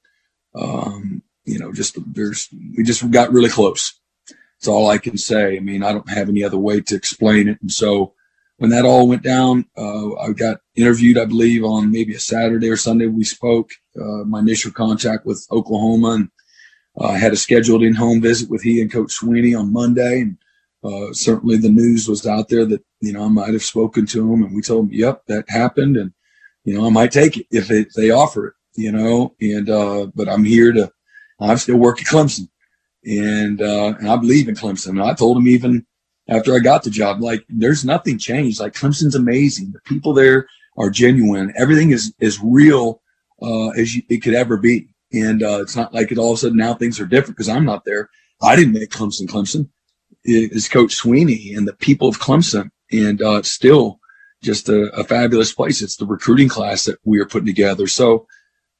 Um, 0.54 1.22
you 1.50 1.58
know, 1.58 1.72
just 1.72 1.98
there's 2.14 2.48
we 2.76 2.84
just 2.84 3.10
got 3.10 3.32
really 3.32 3.48
close. 3.48 3.98
That's 4.28 4.68
all 4.68 4.88
I 4.88 4.98
can 4.98 5.16
say. 5.16 5.56
I 5.56 5.60
mean, 5.60 5.82
I 5.82 5.92
don't 5.92 6.08
have 6.08 6.28
any 6.28 6.44
other 6.44 6.58
way 6.58 6.80
to 6.80 6.94
explain 6.94 7.48
it. 7.48 7.58
And 7.60 7.72
so 7.72 8.14
when 8.58 8.70
that 8.70 8.84
all 8.84 9.08
went 9.08 9.24
down, 9.24 9.64
uh, 9.76 10.14
I 10.16 10.32
got 10.32 10.60
interviewed, 10.76 11.18
I 11.18 11.24
believe, 11.24 11.64
on 11.64 11.90
maybe 11.90 12.14
a 12.14 12.20
Saturday 12.20 12.68
or 12.68 12.76
Sunday. 12.76 13.06
We 13.06 13.24
spoke 13.24 13.70
uh, 14.00 14.22
my 14.24 14.38
initial 14.38 14.70
contact 14.70 15.26
with 15.26 15.44
Oklahoma, 15.50 16.10
and 16.10 16.28
uh, 17.00 17.06
I 17.06 17.18
had 17.18 17.32
a 17.32 17.36
scheduled 17.36 17.82
in-home 17.82 18.20
visit 18.20 18.48
with 18.48 18.62
he 18.62 18.80
and 18.80 18.92
Coach 18.92 19.18
Swinney 19.20 19.58
on 19.58 19.72
Monday. 19.72 20.20
And 20.20 20.36
uh, 20.84 21.12
certainly 21.12 21.56
the 21.56 21.70
news 21.70 22.06
was 22.06 22.26
out 22.26 22.48
there 22.48 22.64
that 22.66 22.82
you 23.00 23.12
know 23.12 23.24
I 23.24 23.28
might 23.28 23.54
have 23.54 23.64
spoken 23.64 24.06
to 24.06 24.32
him, 24.32 24.44
and 24.44 24.54
we 24.54 24.62
told 24.62 24.86
him, 24.86 24.92
"Yep, 24.92 25.22
that 25.26 25.46
happened," 25.48 25.96
and 25.96 26.12
you 26.64 26.78
know 26.78 26.86
I 26.86 26.90
might 26.90 27.10
take 27.10 27.38
it 27.38 27.46
if, 27.50 27.72
it, 27.72 27.88
if 27.88 27.92
they 27.94 28.10
offer 28.10 28.46
it. 28.48 28.54
You 28.76 28.92
know, 28.92 29.34
and 29.40 29.68
uh, 29.68 30.06
but 30.14 30.28
I'm 30.28 30.44
here 30.44 30.72
to 30.72 30.92
I 31.40 31.54
still 31.56 31.76
work 31.76 32.00
at 32.00 32.06
Clemson, 32.06 32.48
and 33.04 33.60
uh, 33.62 33.94
and 33.98 34.08
I 34.08 34.16
believe 34.16 34.48
in 34.48 34.54
Clemson. 34.54 34.90
And 34.90 35.02
I 35.02 35.14
told 35.14 35.36
him 35.38 35.48
even 35.48 35.86
after 36.28 36.54
I 36.54 36.58
got 36.58 36.82
the 36.84 36.90
job, 36.90 37.20
like 37.20 37.44
there's 37.48 37.84
nothing 37.84 38.18
changed. 38.18 38.60
Like 38.60 38.74
Clemson's 38.74 39.14
amazing. 39.14 39.72
The 39.72 39.80
people 39.80 40.12
there 40.12 40.46
are 40.78 40.90
genuine. 40.90 41.52
Everything 41.56 41.90
is 41.90 42.14
as 42.20 42.40
real 42.42 43.02
uh, 43.42 43.68
as 43.70 43.96
you, 43.96 44.02
it 44.08 44.18
could 44.18 44.34
ever 44.34 44.56
be. 44.56 44.88
And 45.12 45.42
uh, 45.42 45.60
it's 45.60 45.74
not 45.74 45.92
like 45.92 46.12
it 46.12 46.18
all 46.18 46.32
of 46.32 46.34
a 46.34 46.38
sudden 46.38 46.58
now 46.58 46.74
things 46.74 47.00
are 47.00 47.06
different 47.06 47.36
because 47.36 47.48
I'm 47.48 47.64
not 47.64 47.84
there. 47.84 48.08
I 48.42 48.54
didn't 48.56 48.74
make 48.74 48.90
Clemson 48.90 49.26
Clemson. 49.26 49.68
It's 50.22 50.68
Coach 50.68 51.00
Swinney 51.00 51.56
and 51.56 51.66
the 51.66 51.74
people 51.74 52.08
of 52.08 52.20
Clemson. 52.20 52.70
and 52.92 53.20
uh, 53.22 53.36
it's 53.38 53.50
still 53.50 53.98
just 54.42 54.68
a, 54.68 54.90
a 54.94 55.04
fabulous 55.04 55.52
place. 55.52 55.82
It's 55.82 55.96
the 55.96 56.06
recruiting 56.06 56.48
class 56.48 56.84
that 56.84 56.98
we 57.04 57.18
are 57.20 57.26
putting 57.26 57.46
together. 57.46 57.86
So 57.86 58.26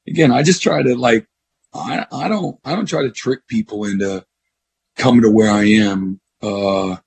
again, 0.07 0.31
I 0.31 0.43
just 0.43 0.61
try 0.61 0.81
to 0.83 0.95
like, 0.95 1.27
I, 1.73 2.05
I 2.11 2.27
don't, 2.27 2.59
I 2.65 2.75
don't 2.75 2.87
try 2.87 3.03
to 3.03 3.11
trick 3.11 3.47
people 3.47 3.85
into 3.85 4.25
coming 4.97 5.21
to 5.21 5.29
where 5.29 5.51
I 5.51 5.65
am. 5.65 6.19
Uh, 6.41 6.97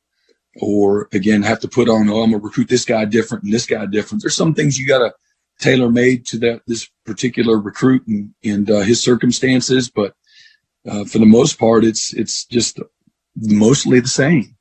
or 0.60 1.08
again, 1.12 1.42
have 1.42 1.60
to 1.60 1.68
put 1.68 1.88
on, 1.88 2.08
oh, 2.08 2.22
I'm 2.22 2.30
gonna 2.30 2.42
recruit 2.42 2.68
this 2.68 2.84
guy 2.84 3.04
different 3.04 3.44
and 3.44 3.52
this 3.52 3.66
guy 3.66 3.86
different. 3.86 4.22
There's 4.22 4.36
some 4.36 4.54
things 4.54 4.78
you 4.78 4.86
gotta 4.86 5.12
tailor 5.58 5.90
made 5.90 6.26
to 6.26 6.38
that, 6.38 6.62
this 6.66 6.88
particular 7.04 7.58
recruit 7.58 8.06
and, 8.06 8.32
and 8.44 8.70
uh, 8.70 8.80
his 8.80 9.02
circumstances. 9.02 9.90
But, 9.90 10.14
uh, 10.88 11.04
for 11.04 11.18
the 11.18 11.26
most 11.26 11.58
part, 11.58 11.84
it's, 11.84 12.14
it's 12.14 12.44
just 12.44 12.78
mostly 13.36 13.98
the 13.98 14.08
same. 14.08 14.56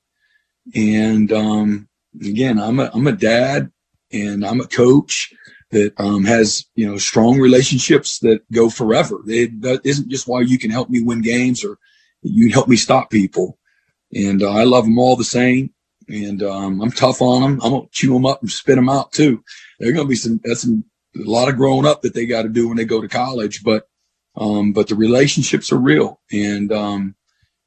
And, 0.73 1.31
um, 1.31 1.87
again, 2.19 2.59
I'm 2.59 2.79
a, 2.79 2.89
I'm 2.93 3.05
a 3.05 3.11
dad 3.11 3.71
and 4.11 4.43
I'm 4.43 4.61
a 4.61 4.67
coach 4.67 5.31
that 5.73 5.93
um, 5.97 6.23
has 6.23 6.65
you 6.75 6.89
know 6.89 6.97
strong 6.97 7.39
relationships 7.39 8.19
that 8.19 8.41
go 8.51 8.69
forever. 8.69 9.19
It, 9.27 9.61
that 9.61 9.81
isn't 9.83 10.09
just 10.09 10.27
why 10.27 10.41
you 10.41 10.57
can 10.57 10.71
help 10.71 10.89
me 10.89 11.01
win 11.01 11.21
games 11.21 11.63
or 11.63 11.77
you 12.21 12.51
help 12.51 12.67
me 12.67 12.77
stop 12.77 13.09
people. 13.09 13.57
And 14.13 14.41
uh, 14.41 14.51
I 14.51 14.63
love 14.63 14.85
them 14.85 14.99
all 14.99 15.15
the 15.15 15.23
same. 15.23 15.73
And 16.07 16.43
um, 16.43 16.81
I'm 16.81 16.91
tough 16.91 17.21
on 17.21 17.41
them. 17.41 17.61
I'm 17.63 17.71
gonna 17.71 17.87
chew 17.91 18.13
them 18.13 18.25
up 18.25 18.41
and 18.41 18.51
spit 18.51 18.75
them 18.75 18.89
out 18.89 19.11
too. 19.11 19.43
They're 19.79 19.93
gonna 19.93 20.07
be 20.07 20.15
some 20.15 20.39
that's 20.43 20.61
some 20.61 20.85
a 21.15 21.29
lot 21.29 21.49
of 21.49 21.57
growing 21.57 21.85
up 21.85 22.01
that 22.01 22.13
they 22.13 22.25
got 22.25 22.43
to 22.43 22.49
do 22.49 22.67
when 22.67 22.77
they 22.77 22.85
go 22.85 23.01
to 23.01 23.07
college. 23.07 23.63
But 23.63 23.87
um, 24.35 24.73
but 24.73 24.87
the 24.87 24.95
relationships 24.95 25.71
are 25.71 25.77
real. 25.77 26.19
And 26.31 26.71
um, 26.71 27.15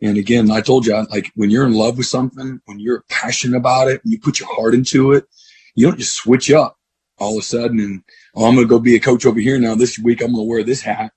and 0.01 0.16
again, 0.16 0.51
I 0.51 0.61
told 0.61 0.87
you, 0.87 0.95
like 1.11 1.33
when 1.35 1.51
you're 1.51 1.66
in 1.66 1.75
love 1.75 1.97
with 1.97 2.07
something, 2.07 2.61
when 2.66 2.79
you're 2.79 3.05
passionate 3.09 3.57
about 3.57 3.88
it, 3.88 4.03
and 4.05 4.12
you 4.12 4.21
put 4.21 4.38
your 4.38 4.55
heart 4.55 4.75
into 4.75 5.12
it, 5.12 5.27
you 5.75 5.87
don't 5.87 5.99
just 5.99 6.16
switch 6.16 6.51
up 6.51 6.77
all 7.18 7.37
of 7.37 7.40
a 7.40 7.42
sudden 7.42 7.81
and 7.81 8.02
oh, 8.35 8.46
I'm 8.46 8.55
going 8.55 8.66
to 8.66 8.70
go 8.70 8.79
be 8.79 8.96
a 8.96 9.00
coach 9.00 9.26
over 9.26 9.40
here 9.40 9.59
now. 9.59 9.74
This 9.74 9.98
week 9.98 10.22
I'm 10.22 10.33
going 10.33 10.46
to 10.46 10.50
wear 10.50 10.62
this 10.62 10.83
hat, 10.83 11.12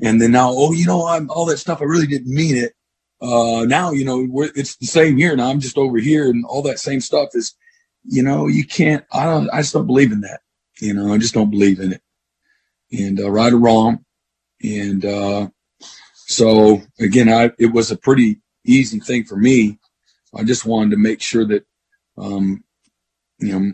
and 0.00 0.20
then 0.20 0.32
now 0.32 0.50
oh 0.52 0.72
you 0.72 0.86
know 0.86 1.06
I'm 1.06 1.30
all 1.30 1.46
that 1.46 1.58
stuff 1.58 1.80
I 1.80 1.84
really 1.84 2.06
didn't 2.06 2.32
mean 2.32 2.56
it. 2.56 2.72
Uh, 3.20 3.64
now 3.64 3.90
you 3.90 4.04
know 4.04 4.26
it's 4.54 4.76
the 4.76 4.86
same 4.86 5.16
here 5.16 5.34
now. 5.36 5.48
I'm 5.48 5.60
just 5.60 5.78
over 5.78 5.98
here, 5.98 6.28
and 6.28 6.44
all 6.44 6.62
that 6.62 6.78
same 6.78 7.00
stuff 7.00 7.30
is, 7.34 7.54
you 8.04 8.22
know, 8.22 8.48
you 8.48 8.66
can't. 8.66 9.04
I 9.12 9.24
don't. 9.24 9.48
I 9.50 9.62
just 9.62 9.72
don't 9.72 9.86
believe 9.86 10.12
in 10.12 10.20
that. 10.22 10.40
You 10.80 10.92
know, 10.92 11.12
I 11.12 11.18
just 11.18 11.34
don't 11.34 11.50
believe 11.50 11.80
in 11.80 11.92
it. 11.92 12.02
And 12.92 13.20
uh, 13.20 13.30
right 13.30 13.52
or 13.52 13.58
wrong, 13.58 14.04
and 14.62 15.04
uh, 15.04 15.48
so 16.26 16.82
again, 17.00 17.28
I 17.28 17.50
it 17.58 17.72
was 17.72 17.90
a 17.90 17.96
pretty 17.96 18.40
easy 18.64 19.00
thing 19.00 19.24
for 19.24 19.36
me. 19.36 19.78
I 20.36 20.44
just 20.44 20.66
wanted 20.66 20.90
to 20.90 20.96
make 20.96 21.20
sure 21.20 21.46
that, 21.46 21.64
um, 22.18 22.64
you 23.38 23.58
know, 23.58 23.72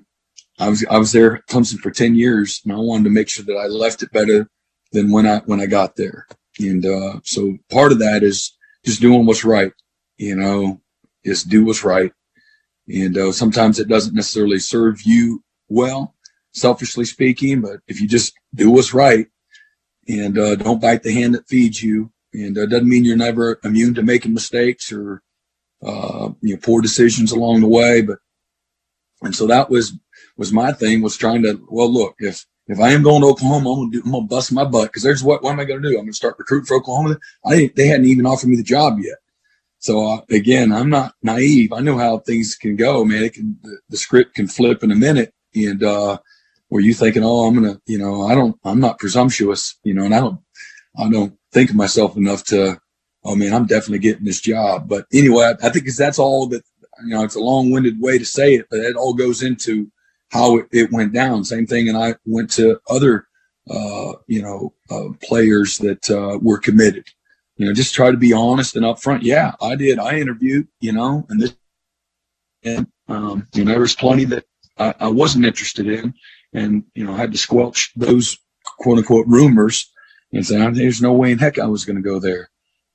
I 0.61 0.68
was 0.68 0.85
I 0.90 0.99
was 0.99 1.12
there 1.12 1.37
at 1.37 1.46
Clemson 1.46 1.79
for 1.79 1.90
ten 1.90 2.14
years, 2.14 2.61
and 2.64 2.73
I 2.73 2.77
wanted 2.77 3.05
to 3.05 3.11
make 3.11 3.29
sure 3.29 3.44
that 3.46 3.57
I 3.57 3.66
left 3.66 4.03
it 4.03 4.12
better 4.12 4.49
than 4.92 5.11
when 5.11 5.27
I 5.27 5.38
when 5.46 5.61
I 5.61 5.66
got 5.66 5.96
there. 5.96 6.27
And 6.59 6.85
uh, 6.85 7.20
so 7.25 7.57
part 7.70 7.92
of 7.92 7.99
that 8.01 8.23
is 8.23 8.57
just 8.85 9.01
doing 9.01 9.25
what's 9.25 9.44
right. 9.44 9.73
You 10.18 10.37
know, 10.37 10.81
just 11.25 11.49
do 11.49 11.64
what's 11.64 11.83
right. 11.83 12.12
And 12.88 13.16
uh, 13.16 13.33
sometimes 13.33 13.79
it 13.79 13.88
doesn't 13.88 14.14
necessarily 14.14 14.59
serve 14.59 15.01
you 15.03 15.42
well, 15.68 16.14
selfishly 16.53 17.07
speaking. 17.07 17.62
But 17.62 17.81
if 17.87 18.01
you 18.01 18.07
just 18.07 18.35
do 18.55 18.70
what's 18.70 18.92
right 18.92 19.29
and 20.09 20.38
uh, 20.38 20.57
don't 20.57 20.83
bite 20.83 21.03
the 21.03 21.14
hand 21.14 21.35
that 21.35 21.49
feeds 21.49 21.83
you, 21.83 22.12
and 22.35 22.59
uh, 22.59 22.66
doesn't 22.66 22.88
mean 22.88 23.05
you're 23.05 23.16
never 23.16 23.59
immune 23.64 23.94
to 23.94 24.03
making 24.03 24.35
mistakes 24.35 24.92
or 24.92 25.23
uh, 25.83 26.31
you 26.42 26.55
know 26.55 26.61
poor 26.62 26.83
decisions 26.83 27.33
along 27.33 27.62
the 27.62 27.68
way. 27.68 28.03
But 28.03 28.18
and 29.23 29.35
so 29.35 29.46
that 29.46 29.70
was 29.70 29.94
was 30.40 30.53
my 30.55 30.72
thing 30.72 31.03
was 31.03 31.18
trying 31.18 31.42
to, 31.42 31.61
well, 31.68 31.92
look, 31.92 32.14
if, 32.18 32.46
if 32.66 32.81
I 32.81 32.92
am 32.92 33.03
going 33.03 33.20
to 33.20 33.29
Oklahoma, 33.29 33.72
I'm 33.72 33.90
to 33.90 34.00
do, 34.00 34.07
I'm 34.07 34.22
to 34.22 34.26
bust 34.26 34.50
my 34.53 34.64
butt. 34.64 34.90
Cause 34.90 35.03
there's 35.03 35.22
what, 35.22 35.42
what 35.42 35.53
am 35.53 35.61
I 35.61 35.66
to 35.66 35.81
do? 35.81 35.98
I'm 35.98 36.07
to 36.07 36.12
start 36.14 36.37
recruiting 36.38 36.64
for 36.64 36.79
Oklahoma. 36.79 37.18
I 37.44 37.70
they 37.76 37.88
hadn't 37.88 38.07
even 38.07 38.24
offered 38.24 38.48
me 38.48 38.57
the 38.57 38.62
job 38.62 38.98
yet. 39.00 39.18
So 39.81 40.07
uh, 40.07 40.20
again, 40.31 40.72
I'm 40.72 40.88
not 40.88 41.12
naive. 41.22 41.74
I 41.74 41.81
know 41.81 41.98
how 41.98 42.20
things 42.20 42.55
can 42.55 42.74
go, 42.74 43.05
man. 43.05 43.22
It 43.22 43.35
can, 43.35 43.59
the, 43.62 43.81
the 43.90 43.98
script 43.98 44.35
can 44.35 44.46
flip 44.46 44.83
in 44.83 44.90
a 44.90 44.96
minute. 44.96 45.35
And, 45.55 45.83
uh, 45.85 46.18
were 46.70 46.81
you 46.81 46.94
thinking, 46.94 47.22
oh, 47.22 47.46
I'm 47.46 47.62
to, 47.62 47.79
you 47.85 47.98
know, 47.98 48.22
I 48.22 48.35
don't, 48.35 48.57
I'm 48.64 48.81
not 48.81 48.98
presumptuous, 48.98 49.76
you 49.83 49.92
know, 49.92 50.05
and 50.05 50.14
I 50.14 50.20
don't, 50.20 50.40
I 50.96 51.11
don't 51.11 51.37
think 51.53 51.68
of 51.68 51.76
myself 51.76 52.16
enough 52.16 52.44
to, 52.44 52.81
oh 53.24 53.37
man, 53.37 53.53
I'm 53.53 53.66
definitely 53.66 53.98
getting 53.98 54.24
this 54.24 54.40
job. 54.40 54.88
But 54.88 55.05
anyway, 55.12 55.53
I, 55.53 55.66
I 55.66 55.70
think 55.70 55.85
that's 55.94 56.18
all 56.18 56.46
that, 56.46 56.62
you 57.05 57.11
know, 57.11 57.24
it's 57.24 57.35
a 57.35 57.40
long 57.40 57.70
winded 57.70 58.00
way 58.00 58.16
to 58.16 58.24
say 58.24 58.55
it, 58.55 58.68
but 58.70 58.81
it 58.81 58.96
all 58.96 59.12
goes 59.12 59.42
into 59.42 59.90
how 60.30 60.60
it, 60.72 60.92
went 60.92 61.12
down. 61.12 61.44
Same 61.44 61.66
thing. 61.66 61.88
And 61.88 61.96
I 61.96 62.14
went 62.24 62.50
to 62.52 62.80
other, 62.88 63.26
uh, 63.68 64.12
you 64.26 64.42
know, 64.42 64.72
uh, 64.90 65.12
players 65.22 65.78
that 65.78 66.10
uh, 66.10 66.38
were 66.40 66.58
committed. 66.58 67.06
You 67.56 67.66
know, 67.66 67.74
just 67.74 67.94
try 67.94 68.10
to 68.10 68.16
be 68.16 68.32
honest 68.32 68.76
and 68.76 68.84
upfront. 68.84 69.20
Yeah, 69.22 69.52
I 69.60 69.74
did. 69.74 69.98
I 69.98 70.18
interviewed, 70.18 70.68
you 70.80 70.92
know, 70.92 71.26
and 71.28 71.40
this, 71.40 71.54
and, 72.64 72.86
um, 73.08 73.46
you 73.54 73.64
know, 73.64 73.72
there 73.72 73.80
was 73.80 73.94
plenty 73.94 74.24
that 74.26 74.44
I, 74.78 74.94
I 75.00 75.08
wasn't 75.08 75.44
interested 75.44 75.86
in. 75.86 76.14
And, 76.52 76.84
you 76.94 77.04
know, 77.04 77.12
I 77.12 77.18
had 77.18 77.32
to 77.32 77.38
squelch 77.38 77.92
those 77.96 78.38
quote 78.78 78.98
unquote 78.98 79.26
rumors 79.26 79.90
and 80.32 80.46
say, 80.46 80.58
there's 80.70 81.02
no 81.02 81.12
way 81.12 81.32
in 81.32 81.38
heck 81.38 81.58
I 81.58 81.66
was 81.66 81.84
going 81.84 81.96
to 81.96 82.02
go 82.02 82.18
there. 82.18 82.50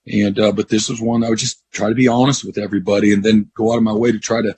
And, 0.08 0.40
uh, 0.40 0.52
but 0.52 0.70
this 0.70 0.90
was 0.90 1.02
one 1.02 1.24
I 1.24 1.30
would 1.30 1.40
just 1.40 1.64
try 1.72 1.90
to 1.90 1.96
be 1.96 2.08
honest 2.08 2.44
with 2.44 2.58
everybody 2.58 3.12
and 3.12 3.24
then 3.24 3.52
go 3.56 3.74
out 3.74 3.78
of 3.78 3.84
my 3.84 3.94
way 3.94 4.12
to 4.12 4.20
try 4.20 4.42
to, 4.42 4.56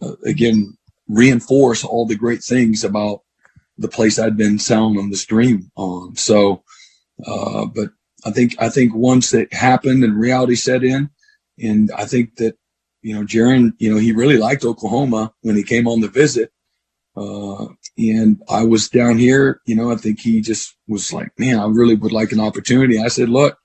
uh, 0.00 0.16
again, 0.24 0.76
reinforce 1.12 1.84
all 1.84 2.06
the 2.06 2.16
great 2.16 2.42
things 2.42 2.84
about 2.84 3.20
the 3.78 3.88
place 3.88 4.18
I'd 4.18 4.36
been 4.36 4.58
selling 4.58 4.96
them 4.96 5.10
this 5.10 5.26
dream 5.26 5.70
on. 5.76 6.16
So, 6.16 6.62
uh, 7.26 7.66
but 7.66 7.90
I 8.24 8.30
think, 8.30 8.54
I 8.58 8.68
think 8.68 8.94
once 8.94 9.34
it 9.34 9.52
happened 9.52 10.04
and 10.04 10.18
reality 10.18 10.54
set 10.54 10.82
in, 10.84 11.10
and 11.58 11.90
I 11.96 12.04
think 12.06 12.36
that, 12.36 12.56
you 13.02 13.14
know, 13.14 13.24
Jaren, 13.24 13.72
you 13.78 13.90
know, 13.92 13.98
he 13.98 14.12
really 14.12 14.38
liked 14.38 14.64
Oklahoma 14.64 15.32
when 15.42 15.56
he 15.56 15.64
came 15.64 15.88
on 15.88 16.00
the 16.00 16.08
visit. 16.08 16.50
Uh, 17.16 17.66
and 17.98 18.40
I 18.48 18.62
was 18.64 18.88
down 18.88 19.18
here, 19.18 19.60
you 19.66 19.74
know, 19.74 19.92
I 19.92 19.96
think 19.96 20.20
he 20.20 20.40
just 20.40 20.76
was 20.88 21.12
like, 21.12 21.30
man, 21.38 21.58
I 21.58 21.66
really 21.66 21.94
would 21.94 22.12
like 22.12 22.32
an 22.32 22.40
opportunity. 22.40 22.98
I 22.98 23.08
said, 23.08 23.28
look, 23.28 23.58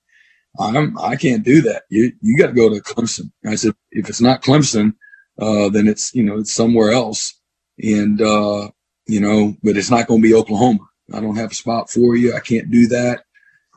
I'm, 0.60 0.98
I 0.98 1.16
can't 1.16 1.46
do 1.46 1.62
that. 1.62 1.84
You, 1.90 2.12
you 2.22 2.38
got 2.38 2.48
to 2.48 2.54
go 2.54 2.70
to 2.70 2.82
Clemson. 2.82 3.32
I 3.46 3.56
said, 3.56 3.74
if 3.92 4.10
it's 4.10 4.22
not 4.22 4.42
Clemson, 4.42 4.94
uh, 5.40 5.70
then 5.70 5.88
it's, 5.88 6.14
you 6.16 6.24
know, 6.24 6.40
it's 6.40 6.54
somewhere 6.54 6.92
else. 6.92 7.37
And, 7.82 8.22
uh, 8.22 8.70
you 9.06 9.20
know, 9.20 9.56
but 9.64 9.78
it's 9.78 9.92
not 9.92 10.08
going 10.08 10.22
to 10.22 10.28
be 10.28 10.34
Oklahoma. 10.34 10.80
I 11.14 11.20
don't 11.20 11.38
have 11.38 11.52
a 11.52 11.56
spot 11.56 11.90
for 11.90 12.16
you. 12.16 12.36
I 12.36 12.40
can't 12.40 12.72
do 12.72 12.88
that. 12.88 13.24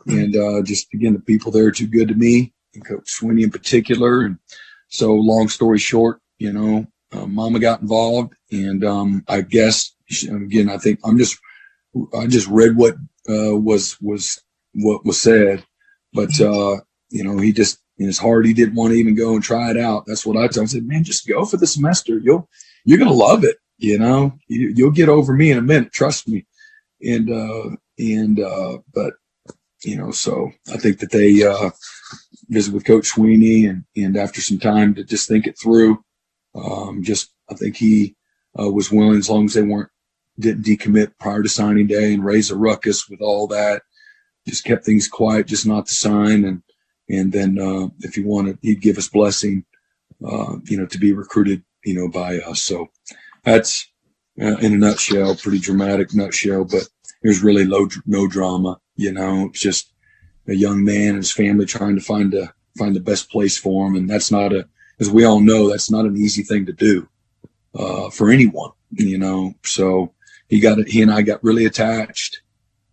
And, 0.06 0.34
uh, 0.34 0.62
just 0.62 0.92
again, 0.94 1.12
the 1.12 1.20
people 1.20 1.52
there 1.52 1.66
are 1.66 1.72
too 1.72 1.86
good 1.86 2.08
to 2.08 2.14
me 2.14 2.52
and 2.74 2.84
Coach 2.84 3.04
Swinney 3.06 3.42
in 3.42 3.50
particular. 3.50 4.22
And 4.22 4.38
so 4.88 5.12
long 5.12 5.48
story 5.48 5.78
short, 5.78 6.20
you 6.38 6.52
know, 6.52 6.86
uh, 7.12 7.26
mama 7.26 7.58
got 7.58 7.82
involved 7.82 8.34
and, 8.50 8.84
um, 8.84 9.24
I 9.28 9.42
guess 9.42 9.94
again, 10.28 10.68
I 10.68 10.78
think 10.78 11.00
I'm 11.04 11.18
just, 11.18 11.38
I 12.18 12.26
just 12.26 12.48
read 12.48 12.76
what, 12.76 12.94
uh, 13.28 13.56
was, 13.56 13.96
was 14.00 14.42
what 14.72 15.04
was 15.04 15.20
said, 15.20 15.64
but, 16.12 16.40
uh, 16.40 16.78
you 17.10 17.22
know, 17.22 17.36
he 17.38 17.52
just, 17.52 17.78
in 17.98 18.06
his 18.06 18.18
heart, 18.18 18.46
he 18.46 18.54
didn't 18.54 18.76
want 18.76 18.92
to 18.92 18.98
even 18.98 19.14
go 19.14 19.34
and 19.34 19.42
try 19.42 19.70
it 19.70 19.76
out. 19.76 20.04
That's 20.06 20.24
what 20.24 20.36
I 20.36 20.46
told 20.46 20.56
him. 20.56 20.62
I 20.62 20.66
said, 20.66 20.86
man, 20.86 21.04
just 21.04 21.28
go 21.28 21.44
for 21.44 21.58
the 21.58 21.66
semester. 21.66 22.18
You'll, 22.18 22.48
you're 22.84 22.98
going 22.98 23.10
to 23.10 23.14
love 23.14 23.44
it. 23.44 23.56
You 23.80 23.98
know, 23.98 24.38
you, 24.46 24.84
will 24.84 24.92
get 24.92 25.08
over 25.08 25.32
me 25.32 25.50
in 25.50 25.56
a 25.56 25.62
minute. 25.62 25.90
Trust 25.90 26.28
me. 26.28 26.46
And, 27.02 27.30
uh, 27.30 27.76
and, 27.98 28.38
uh, 28.38 28.78
but, 28.92 29.14
you 29.82 29.96
know, 29.96 30.10
so 30.10 30.50
I 30.70 30.76
think 30.76 30.98
that 30.98 31.10
they, 31.10 31.42
uh, 31.42 31.70
visit 32.50 32.74
with 32.74 32.84
Coach 32.84 33.11
Swinney 33.11 33.70
and, 33.70 33.84
and 33.96 34.18
after 34.18 34.42
some 34.42 34.59
time 34.59 34.94
to 34.96 35.05
just 35.05 35.26
think 35.28 35.46
it 35.46 35.59
through, 35.59 36.05
um, 36.55 37.02
just, 37.02 37.32
I 37.50 37.55
think 37.55 37.76
he, 37.76 38.16
uh, 38.61 38.70
was 38.70 38.92
willing 38.92 39.16
as 39.16 39.30
long 39.30 39.46
as 39.46 39.55
they 39.55 39.62
weren't, 39.62 39.88
didn't 40.38 40.66
decommit 40.66 41.12
prior 41.18 41.42
to 41.42 41.48
signing 41.48 41.86
day 41.86 42.12
and 42.12 42.22
raise 42.22 42.50
a 42.50 42.57
ruckus 42.57 43.09
with 43.09 43.22
all 43.22 43.46
that. 43.46 43.80
Just 44.46 44.64
kept 44.64 44.84
things 44.84 45.09
quiet, 45.09 45.46
just 45.46 45.66
not 45.66 45.86
to 45.86 45.94
sign. 45.94 46.44
And, 46.44 46.62
and 47.09 47.32
then 47.32 47.59
uh, 47.59 47.88
if 48.00 48.14
he 48.14 48.22
wanted, 48.22 48.59
he'd 48.61 48.82
give 48.82 48.98
us 48.98 49.09
blessing, 49.09 49.64
uh, 50.22 50.57
you 50.64 50.76
know, 50.76 50.86
to 50.86 50.98
be 50.98 51.14
recruited, 51.14 51.62
you 51.82 51.94
know, 51.94 52.09
by 52.09 52.40
us. 52.40 52.62
So 52.62 52.88
that's 53.45 53.91
uh, 54.41 54.57
in 54.59 54.74
a 54.74 54.76
nutshell, 54.76 55.36
pretty 55.36 55.59
dramatic 55.59 56.14
nutshell, 56.14 56.64
but 56.64 56.88
there's 57.22 57.43
really 57.43 57.64
low, 57.64 57.88
no 58.07 58.26
drama. 58.26 58.78
You 58.97 59.12
know, 59.12 59.47
it's 59.47 59.61
just 59.61 59.93
a 60.49 60.55
young 60.55 60.84
man 60.84 61.11
and 61.11 61.16
his 61.18 61.32
family 61.32 61.66
trying 61.66 61.97
to 61.97 62.03
find 62.03 62.34
a 62.34 62.53
find 62.78 62.95
the 62.95 63.01
best 63.01 63.30
place 63.30 63.59
for 63.59 63.86
him, 63.86 63.97
and 63.97 64.09
that's 64.09 64.30
not 64.30 64.53
a, 64.53 64.68
as 65.01 65.11
we 65.11 65.24
all 65.24 65.41
know, 65.41 65.68
that's 65.68 65.91
not 65.91 66.05
an 66.05 66.16
easy 66.16 66.43
thing 66.43 66.66
to 66.66 66.72
do 66.72 67.09
uh, 67.74 68.11
for 68.11 68.30
anyone. 68.30 68.70
You 68.91 69.18
know, 69.18 69.55
so 69.64 70.12
he 70.49 70.61
got 70.61 70.78
it 70.78 70.88
he 70.88 71.03
and 71.03 71.12
I 71.12 71.22
got 71.22 71.45
really 71.45 71.64
attached. 71.64 72.43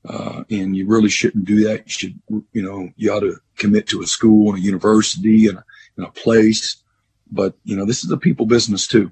Uh, 0.07 0.45
and 0.49 0.73
you 0.73 0.87
really 0.87 1.09
shouldn't 1.09 1.43
do 1.43 1.67
that. 1.67 1.85
You 1.85 1.91
should, 1.91 2.21
you 2.53 2.61
know, 2.61 2.89
you 2.95 3.11
ought 3.11 3.19
to 3.21 3.41
commit 3.57 3.87
to 3.87 4.01
a 4.01 4.07
school 4.07 4.53
and 4.53 4.59
a 4.59 4.65
university 4.65 5.47
and 5.47 5.59
and 5.97 6.05
a 6.05 6.11
place. 6.11 6.81
But, 7.29 7.55
you 7.65 7.75
know, 7.75 7.85
this 7.85 8.05
is 8.05 8.11
a 8.11 8.17
people 8.17 8.45
business 8.45 8.87
too. 8.87 9.11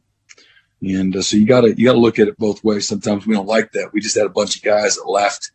And 0.82 1.16
uh, 1.16 1.22
so 1.22 1.38
you 1.38 1.46
got 1.46 1.62
to 1.62 1.74
you 1.78 1.86
got 1.86 1.94
to 1.94 2.00
look 2.00 2.20
at 2.20 2.28
it 2.28 2.38
both 2.38 2.64
ways. 2.64 2.88
Sometimes 2.88 3.26
we 3.26 3.34
don't 3.34 3.48
like 3.48 3.72
that. 3.72 3.92
We 3.94 4.02
just 4.02 4.18
had 4.18 4.26
a 4.26 4.30
bunch 4.30 4.58
of 4.58 4.64
guys 4.64 4.96
that 4.96 5.10
left, 5.10 5.52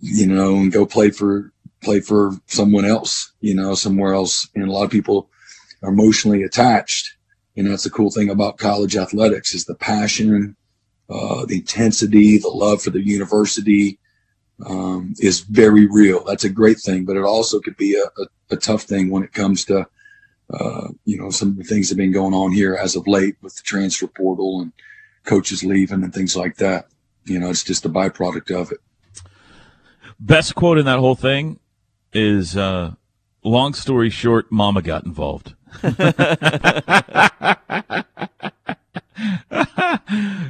you 0.00 0.26
know, 0.26 0.56
and 0.56 0.72
go 0.72 0.86
play 0.86 1.10
for 1.10 1.52
play 1.82 2.00
for 2.00 2.32
someone 2.46 2.84
else, 2.84 3.32
you 3.40 3.54
know, 3.54 3.74
somewhere 3.74 4.14
else. 4.14 4.48
And 4.54 4.68
a 4.68 4.72
lot 4.72 4.84
of 4.84 4.90
people 4.90 5.30
are 5.82 5.90
emotionally 5.90 6.42
attached. 6.42 7.16
And 7.56 7.66
that's 7.66 7.84
the 7.84 7.90
cool 7.90 8.10
thing 8.10 8.30
about 8.30 8.58
college 8.58 8.96
athletics 8.96 9.54
is 9.54 9.64
the 9.64 9.74
passion, 9.74 10.56
uh, 11.10 11.44
the 11.46 11.56
intensity, 11.56 12.38
the 12.38 12.48
love 12.48 12.82
for 12.82 12.90
the 12.90 13.04
university 13.04 13.98
um, 14.66 15.14
is 15.18 15.40
very 15.40 15.86
real. 15.86 16.24
That's 16.24 16.44
a 16.44 16.50
great 16.50 16.78
thing, 16.78 17.04
but 17.04 17.16
it 17.16 17.24
also 17.24 17.60
could 17.60 17.76
be 17.76 17.94
a, 17.94 18.22
a, 18.22 18.26
a 18.54 18.56
tough 18.56 18.82
thing 18.82 19.10
when 19.10 19.22
it 19.22 19.32
comes 19.32 19.64
to 19.66 19.86
uh, 20.52 20.88
you 21.04 21.18
know, 21.18 21.30
some 21.30 21.50
of 21.50 21.56
the 21.58 21.64
things 21.64 21.88
that 21.88 21.94
have 21.94 21.98
been 21.98 22.12
going 22.12 22.34
on 22.34 22.52
here 22.52 22.74
as 22.74 22.96
of 22.96 23.06
late 23.06 23.36
with 23.42 23.56
the 23.56 23.62
transfer 23.62 24.06
portal 24.06 24.60
and 24.60 24.72
coaches 25.24 25.62
leaving 25.62 26.02
and 26.02 26.14
things 26.14 26.36
like 26.36 26.56
that. 26.56 26.88
You 27.24 27.38
know, 27.38 27.50
it's 27.50 27.64
just 27.64 27.84
a 27.84 27.90
byproduct 27.90 28.50
of 28.50 28.72
it. 28.72 28.78
Best 30.18 30.54
quote 30.54 30.78
in 30.78 30.86
that 30.86 30.98
whole 30.98 31.14
thing 31.14 31.60
is 32.12 32.56
uh, 32.56 32.94
long 33.44 33.74
story 33.74 34.10
short, 34.10 34.50
mama 34.50 34.82
got 34.82 35.04
involved. 35.04 35.54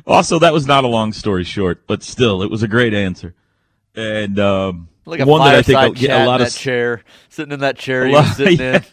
also, 0.07 0.39
that 0.39 0.53
was 0.53 0.67
not 0.67 0.85
a 0.85 0.89
long 0.89 1.13
story 1.13 1.45
short, 1.45 1.87
but 1.87 2.03
still, 2.03 2.43
it 2.43 2.51
was 2.51 2.63
a 2.63 2.69
great 2.69 2.95
answer. 2.95 3.35
And 3.95 4.39
um, 4.39 4.89
like 5.09 5.21
a 5.21 5.27
one 5.27 5.41
that 5.41 5.55
I 5.55 5.63
think 5.63 5.97
get 5.97 6.21
a 6.23 6.27
lot 6.27 6.41
of 6.41 6.53
that 6.53 6.59
chair, 6.59 7.03
sitting 7.29 7.53
in 7.53 7.61
that 7.61 7.77
chair 7.79 8.07
A 8.07 8.13
lot- 8.13 8.25
sitting 8.37 8.61
in. 8.61 8.85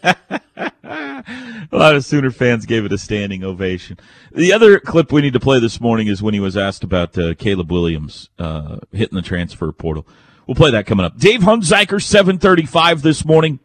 a 0.84 1.68
lot 1.72 1.94
of 1.94 2.04
Sooner 2.04 2.30
fans 2.30 2.66
gave 2.66 2.84
it 2.84 2.92
a 2.92 2.98
standing 2.98 3.44
ovation. 3.44 3.98
The 4.32 4.52
other 4.52 4.78
clip 4.80 5.12
we 5.12 5.20
need 5.22 5.32
to 5.34 5.40
play 5.40 5.60
this 5.60 5.80
morning 5.80 6.06
is 6.06 6.22
when 6.22 6.34
he 6.34 6.40
was 6.40 6.56
asked 6.56 6.84
about 6.84 7.16
uh, 7.18 7.34
Caleb 7.34 7.70
Williams 7.70 8.30
uh, 8.38 8.78
hitting 8.92 9.16
the 9.16 9.22
transfer 9.22 9.70
portal. 9.72 10.06
We'll 10.46 10.54
play 10.54 10.70
that 10.70 10.86
coming 10.86 11.04
up. 11.04 11.18
Dave 11.18 11.40
Hunziker, 11.40 12.00
735 12.02 13.02
this 13.02 13.24
morning, 13.24 13.58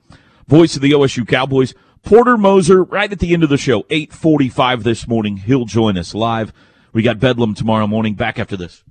voice 0.48 0.76
of 0.76 0.82
the 0.82 0.92
OSU 0.92 1.28
Cowboys. 1.28 1.74
Porter 2.04 2.36
Moser, 2.38 2.84
right 2.84 3.12
at 3.12 3.20
the 3.20 3.34
end 3.34 3.44
of 3.44 3.50
the 3.50 3.58
show, 3.58 3.86
845 3.92 4.84
this 4.84 5.08
morning. 5.08 5.38
He'll 5.38 5.66
join 5.66 5.98
us 5.98 6.16
live. 6.16 6.52
We 6.94 7.04
got 7.04 7.20
Bedlam 7.20 7.54
tomorrow 7.54 7.86
morning. 7.86 8.16
Back 8.16 8.40
after 8.40 8.58
this. 8.58 8.84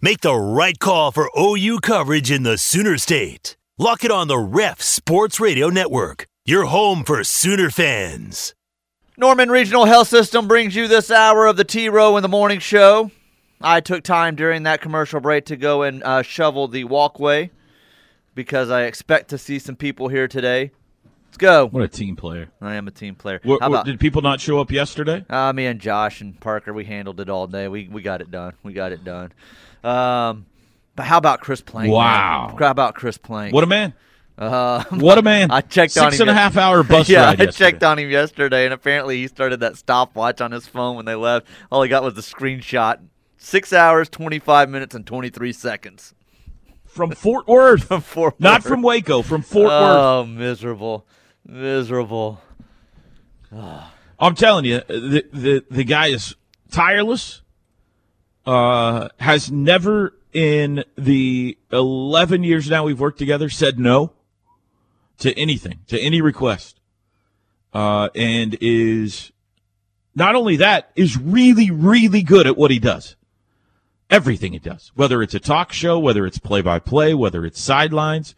Make 0.00 0.20
the 0.20 0.34
right 0.36 0.78
call 0.78 1.10
for 1.10 1.28
OU 1.36 1.80
coverage 1.80 2.30
in 2.30 2.44
the 2.44 2.56
Sooner 2.56 2.98
State. 2.98 3.56
Lock 3.78 4.04
it 4.04 4.12
on 4.12 4.28
the 4.28 4.38
Ref 4.38 4.80
Sports 4.80 5.40
Radio 5.40 5.70
Network, 5.70 6.26
your 6.44 6.66
home 6.66 7.02
for 7.02 7.24
Sooner 7.24 7.68
fans. 7.68 8.54
Norman 9.16 9.50
Regional 9.50 9.86
Health 9.86 10.06
System 10.06 10.46
brings 10.46 10.76
you 10.76 10.86
this 10.86 11.10
hour 11.10 11.46
of 11.46 11.56
the 11.56 11.64
T 11.64 11.88
Row 11.88 12.16
in 12.16 12.22
the 12.22 12.28
Morning 12.28 12.60
Show. 12.60 13.10
I 13.60 13.80
took 13.80 14.04
time 14.04 14.36
during 14.36 14.62
that 14.62 14.80
commercial 14.80 15.18
break 15.18 15.46
to 15.46 15.56
go 15.56 15.82
and 15.82 16.00
uh, 16.04 16.22
shovel 16.22 16.68
the 16.68 16.84
walkway 16.84 17.50
because 18.36 18.70
I 18.70 18.82
expect 18.84 19.30
to 19.30 19.38
see 19.38 19.58
some 19.58 19.74
people 19.74 20.06
here 20.06 20.28
today. 20.28 20.70
Let's 21.26 21.38
go. 21.38 21.66
What 21.66 21.82
a 21.82 21.88
team 21.88 22.14
player. 22.14 22.50
I 22.60 22.76
am 22.76 22.86
a 22.86 22.92
team 22.92 23.16
player. 23.16 23.40
What, 23.42 23.60
How 23.60 23.68
what- 23.68 23.74
about 23.78 23.86
did 23.86 23.98
people 23.98 24.22
not 24.22 24.40
show 24.40 24.60
up 24.60 24.70
yesterday? 24.70 25.26
uh, 25.28 25.52
me 25.52 25.66
and 25.66 25.80
Josh 25.80 26.20
and 26.20 26.38
Parker? 26.38 26.72
We 26.72 26.84
handled 26.84 27.18
it 27.18 27.28
all 27.28 27.48
day. 27.48 27.66
We 27.66 27.88
we 27.88 28.00
got 28.00 28.20
it 28.20 28.30
done. 28.30 28.52
We 28.62 28.72
got 28.72 28.92
it 28.92 29.02
done. 29.02 29.32
Um, 29.84 30.46
but 30.96 31.04
how 31.06 31.18
about 31.18 31.40
Chris 31.40 31.60
Plank? 31.60 31.92
Wow. 31.92 32.48
man? 32.48 32.58
How 32.58 32.70
about 32.70 32.94
Chris 32.94 33.18
Plank? 33.18 33.54
What 33.54 33.64
a 33.64 33.68
man. 33.68 33.94
Uh, 34.36 34.84
What 34.90 35.18
a 35.18 35.22
man. 35.22 35.50
I 35.52 35.60
checked 35.62 35.92
Six 35.92 36.04
on 36.04 36.12
him 36.12 36.20
and 36.22 36.30
a 36.30 36.34
half 36.34 36.56
hour 36.56 36.82
bus 36.84 37.08
yeah, 37.08 37.20
ride 37.26 37.40
I 37.40 37.44
yesterday. 37.44 37.52
checked 37.72 37.82
on 37.82 37.98
him 37.98 38.10
yesterday, 38.10 38.64
and 38.64 38.74
apparently 38.74 39.16
he 39.18 39.26
started 39.28 39.60
that 39.60 39.76
stopwatch 39.76 40.40
on 40.40 40.52
his 40.52 40.66
phone 40.66 40.96
when 40.96 41.06
they 41.06 41.14
left. 41.14 41.46
All 41.72 41.82
he 41.82 41.88
got 41.88 42.02
was 42.02 42.14
the 42.14 42.20
screenshot. 42.20 42.98
Six 43.36 43.72
hours, 43.72 44.08
twenty-five 44.08 44.68
minutes, 44.68 44.94
and 44.94 45.06
twenty-three 45.06 45.52
seconds. 45.52 46.14
From 46.86 47.10
Fort 47.12 47.46
Worth. 47.46 47.84
From 47.88 48.00
Fort 48.00 48.40
Not 48.40 48.60
Worth. 48.60 48.68
from 48.68 48.82
Waco, 48.82 49.22
from 49.22 49.42
Fort 49.42 49.66
Worth. 49.68 49.72
Oh, 49.72 50.24
miserable, 50.26 51.06
miserable. 51.46 52.40
I'm 54.20 54.34
telling 54.34 54.64
you, 54.64 54.80
the 54.88 55.24
the, 55.32 55.64
the 55.70 55.84
guy 55.84 56.08
is 56.08 56.34
tireless. 56.70 57.42
Uh, 58.48 59.10
has 59.20 59.52
never 59.52 60.14
in 60.32 60.82
the 60.96 61.58
11 61.70 62.44
years 62.44 62.70
now 62.70 62.82
we've 62.82 62.98
worked 62.98 63.18
together 63.18 63.50
said 63.50 63.78
no 63.78 64.10
to 65.18 65.38
anything, 65.38 65.80
to 65.86 66.00
any 66.00 66.22
request. 66.22 66.80
Uh, 67.74 68.08
and 68.14 68.56
is 68.62 69.32
not 70.14 70.34
only 70.34 70.56
that 70.56 70.90
is 70.96 71.18
really, 71.18 71.70
really 71.70 72.22
good 72.22 72.46
at 72.46 72.56
what 72.56 72.70
he 72.70 72.78
does. 72.78 73.16
Everything 74.08 74.54
he 74.54 74.58
does, 74.58 74.92
whether 74.94 75.20
it's 75.20 75.34
a 75.34 75.40
talk 75.40 75.70
show, 75.70 75.98
whether 75.98 76.24
it's 76.24 76.38
play 76.38 76.62
by 76.62 76.78
play, 76.78 77.12
whether 77.12 77.44
it's 77.44 77.60
sidelines, 77.60 78.34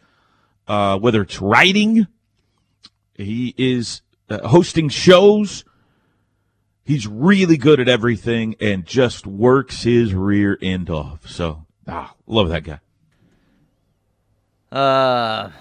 uh, 0.67 0.99
whether 0.99 1.21
it's 1.21 1.39
writing, 1.39 2.05
he 3.13 3.55
is 3.57 4.01
uh, 4.29 4.45
hosting 4.45 4.89
shows. 4.89 5.63
He's 6.83 7.07
really 7.07 7.57
good 7.57 7.79
at 7.79 7.87
everything 7.87 8.55
and 8.59 8.85
just 8.85 9.27
works 9.27 9.83
his 9.83 10.13
rear 10.13 10.57
end 10.61 10.89
off. 10.89 11.27
So, 11.27 11.65
ah, 11.87 12.13
love 12.27 12.49
that 12.49 12.63
guy. 12.63 12.79
Uh, 14.71 15.51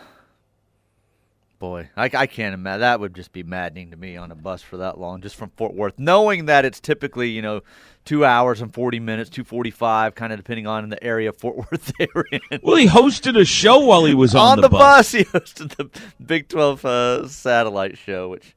boy, 1.59 1.91
I, 1.97 2.05
I 2.15 2.27
can't 2.27 2.55
imagine. 2.55 2.81
That 2.81 3.01
would 3.01 3.15
just 3.15 3.33
be 3.33 3.43
maddening 3.43 3.91
to 3.91 3.97
me 3.97 4.17
on 4.17 4.31
a 4.31 4.35
bus 4.35 4.63
for 4.63 4.79
that 4.79 4.99
long, 4.99 5.21
just 5.21 5.37
from 5.37 5.51
Fort 5.57 5.75
Worth, 5.75 5.99
knowing 5.99 6.47
that 6.47 6.65
it's 6.65 6.81
typically 6.81 7.29
you 7.31 7.43
know 7.43 7.63
two 8.05 8.25
hours 8.25 8.61
and 8.61 8.73
forty 8.73 9.01
minutes, 9.01 9.29
two 9.29 9.45
forty-five, 9.45 10.15
kind 10.15 10.33
of 10.33 10.39
depending 10.39 10.67
on 10.67 10.89
the 10.89 11.03
area 11.03 11.31
of 11.31 11.37
Fort 11.37 11.57
Worth 11.73 11.93
they 11.99 12.09
were 12.15 12.27
in. 12.31 12.41
Well, 12.63 12.77
he 12.77 12.87
hosted 12.87 13.39
a 13.39 13.45
show 13.45 13.81
while 13.81 14.05
he 14.05 14.15
was 14.15 14.35
on, 14.35 14.59
on 14.59 14.61
the, 14.61 14.69
bus. 14.69 15.13
he 15.13 15.25
hosted 15.25 15.77
the 15.77 15.91
Big 16.25 16.49
Twelve 16.49 16.85
uh, 16.85 17.27
satellite 17.27 17.99
show, 17.99 18.29
which, 18.31 18.55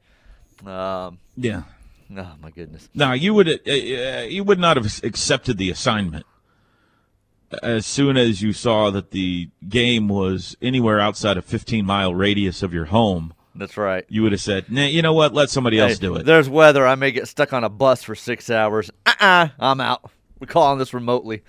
um, 0.64 1.18
Yeah. 1.36 1.62
Oh 2.16 2.34
my 2.40 2.50
goodness. 2.50 2.88
Now 2.94 3.12
you 3.12 3.34
would 3.34 3.48
uh, 3.48 3.52
uh, 3.66 4.22
you 4.22 4.44
would 4.44 4.58
not 4.58 4.76
have 4.76 5.02
accepted 5.02 5.58
the 5.58 5.70
assignment 5.70 6.26
as 7.62 7.86
soon 7.86 8.16
as 8.16 8.42
you 8.42 8.52
saw 8.52 8.90
that 8.90 9.10
the 9.10 9.48
game 9.68 10.08
was 10.08 10.56
anywhere 10.60 11.00
outside 11.00 11.36
a 11.36 11.42
15 11.42 11.84
mile 11.84 12.14
radius 12.14 12.62
of 12.62 12.72
your 12.72 12.86
home. 12.86 13.34
That's 13.54 13.76
right. 13.76 14.04
You 14.08 14.22
would 14.24 14.32
have 14.32 14.40
said, 14.40 14.70
nah, 14.70 14.82
"You 14.82 15.00
know 15.02 15.12
what? 15.12 15.32
Let 15.32 15.48
somebody 15.48 15.78
else 15.78 15.92
Hey, 15.92 15.98
do 15.98 16.16
it." 16.16 16.26
There's 16.26 16.48
weather. 16.48 16.84
I 16.86 16.96
may 16.96 17.12
get 17.12 17.28
stuck 17.28 17.52
on 17.52 17.62
a 17.62 17.68
bus 17.68 18.02
for 18.02 18.16
six 18.16 18.50
hours. 18.50 18.90
Uh-uh. 19.06 19.48
I'm 19.60 19.80
out. 19.80 20.10
We're 20.40 20.48
calling 20.48 20.80
this 20.80 20.92
remotely. 20.92 21.42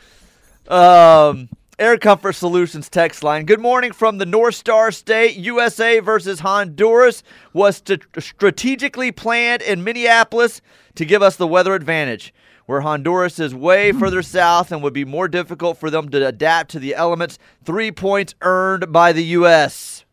Um, 0.68 1.50
Air 1.78 1.98
Comfort 1.98 2.34
Solutions 2.34 2.90
text 2.90 3.22
line. 3.22 3.44
Good 3.44 3.60
morning 3.60 3.92
from 3.92 4.18
the 4.18 4.26
North 4.26 4.56
Star 4.56 4.94
State. 4.94 5.36
USA 5.36 6.00
versus 6.00 6.40
Honduras 6.40 7.22
was 7.52 7.82
st- 7.86 8.06
strategically 8.18 9.12
planned 9.12 9.62
in 9.62 9.84
Minneapolis 9.84 10.62
to 10.96 11.04
give 11.04 11.22
us 11.22 11.36
the 11.36 11.48
weather 11.48 11.76
advantage. 11.76 12.34
Where 12.66 12.80
Honduras 12.80 13.40
is 13.40 13.54
way 13.54 13.92
hmm. 13.92 14.00
further 14.00 14.22
south 14.22 14.72
and 14.72 14.82
would 14.84 14.94
be 14.94 15.04
more 15.04 15.28
difficult 15.28 15.78
for 15.78 15.90
them 15.90 16.08
to 16.10 16.26
adapt 16.26 16.72
to 16.72 16.80
the 16.80 16.96
elements. 16.96 17.38
Three 17.66 17.92
points 17.92 18.36
earned 18.40 18.94
by 18.94 19.12
the 19.12 19.26
U.S. 19.26 20.06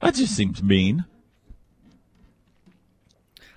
That 0.00 0.14
just 0.14 0.34
seems 0.34 0.62
mean. 0.62 1.04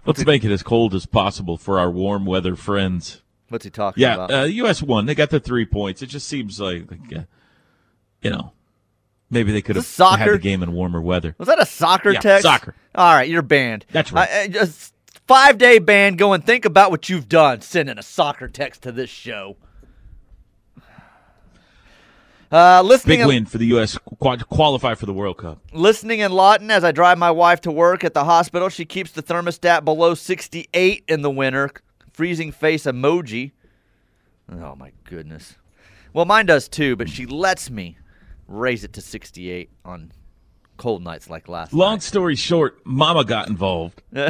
Let's 0.05 0.25
make 0.25 0.43
it 0.43 0.51
as 0.51 0.61
cold 0.61 0.93
as 0.93 1.05
possible 1.05 1.55
for 1.55 1.79
our 1.79 1.89
warm 1.89 2.25
weather 2.25 2.57
friends. 2.57 3.21
What's 3.49 3.63
he 3.63 3.69
talking 3.71 4.01
Yeah, 4.01 4.15
about? 4.15 4.33
uh, 4.33 4.43
U.S. 4.43 4.81
won. 4.81 5.05
They 5.05 5.15
got 5.15 5.29
the 5.29 5.39
three 5.39 5.65
points. 5.65 6.01
It 6.01 6.07
just 6.07 6.27
seems 6.27 6.59
like, 6.59 6.89
like 6.89 7.15
uh, 7.15 7.21
you 8.21 8.31
know, 8.31 8.53
maybe 9.29 9.51
they 9.51 9.61
could 9.61 9.75
have 9.75 9.85
had 9.97 10.29
the 10.29 10.39
game 10.39 10.63
in 10.63 10.73
warmer 10.73 11.01
weather. 11.01 11.35
Was 11.37 11.47
that 11.47 11.61
a 11.61 11.65
soccer 11.65 12.11
Yeah, 12.11 12.19
text? 12.21 12.43
soccer. 12.43 12.73
All 12.95 13.13
right, 13.13 13.29
you're 13.29 13.41
banned. 13.43 13.85
That's 13.91 14.11
right. 14.11 14.27
I 14.59 14.67
five 15.27 15.57
day 15.57 15.79
ban. 15.79 16.15
Go 16.15 16.33
and 16.33 16.43
think 16.45 16.65
about 16.65 16.89
what 16.91 17.07
you've 17.09 17.29
done. 17.29 17.61
Sending 17.61 17.97
a 17.99 18.03
soccer 18.03 18.47
text 18.47 18.81
to 18.83 18.91
this 18.91 19.09
show. 19.09 19.57
Uh, 22.51 22.81
listening, 22.83 23.15
Big 23.17 23.21
in, 23.21 23.27
win 23.27 23.45
for 23.45 23.57
the 23.57 23.65
U.S. 23.67 23.97
Qual- 24.19 24.37
qualify 24.37 24.93
for 24.93 25.05
the 25.07 25.13
World 25.13 25.37
Cup. 25.37 25.59
listening 25.73 26.19
in 26.19 26.31
Lawton 26.31 26.69
as 26.71 26.83
I 26.83 26.91
drive 26.91 27.17
my 27.17 27.31
wife 27.31 27.59
to 27.61 27.71
work 27.71 28.03
at 28.03 28.13
the 28.13 28.23
hospital. 28.23 28.69
She 28.69 28.85
keeps 28.85 29.11
the 29.11 29.23
thermostat 29.23 29.83
below 29.83 30.13
68 30.13 31.03
in 31.07 31.21
the 31.21 31.31
winter. 31.31 31.71
Freezing 32.15 32.53
face 32.53 32.85
emoji. 32.85 33.51
Oh 34.49 34.73
my 34.77 34.93
goodness. 35.03 35.55
Well, 36.13 36.23
mine 36.23 36.45
does 36.45 36.69
too, 36.69 36.95
but 36.95 37.09
she 37.09 37.25
lets 37.25 37.69
me 37.69 37.97
raise 38.47 38.85
it 38.85 38.93
to 38.93 39.01
68 39.01 39.69
on 39.83 40.13
cold 40.77 41.03
nights 41.03 41.29
like 41.29 41.49
last 41.49 41.73
night. 41.73 41.77
Long 41.77 41.99
story 41.99 42.37
short, 42.37 42.79
Mama 42.85 43.25
got 43.25 43.49
involved. 43.49 44.01
uh, 44.15 44.29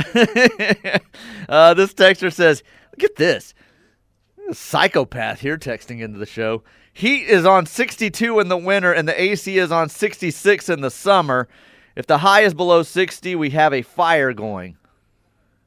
this 1.76 1.94
texter 1.94 2.34
says, 2.34 2.64
"Look 2.92 3.04
at 3.04 3.18
this 3.18 3.54
psychopath 4.52 5.42
here 5.42 5.60
texting 5.60 6.02
into 6.02 6.18
the 6.18 6.26
show. 6.26 6.64
Heat 6.92 7.28
is 7.28 7.46
on 7.46 7.68
62 7.68 8.40
in 8.40 8.48
the 8.48 8.58
winter, 8.58 8.92
and 8.92 9.08
the 9.08 9.22
AC 9.22 9.60
is 9.60 9.72
on 9.72 9.90
66 9.90 10.70
in 10.70 10.82
the 10.82 10.90
summer. 10.90 11.48
If 11.96 12.08
the 12.08 12.18
high 12.18 12.42
is 12.42 12.56
below 12.56 12.82
60, 12.82 13.36
we 13.36 13.52
have 13.52 13.74
a 13.74 13.84
fire 13.84 14.34
going. 14.34 14.76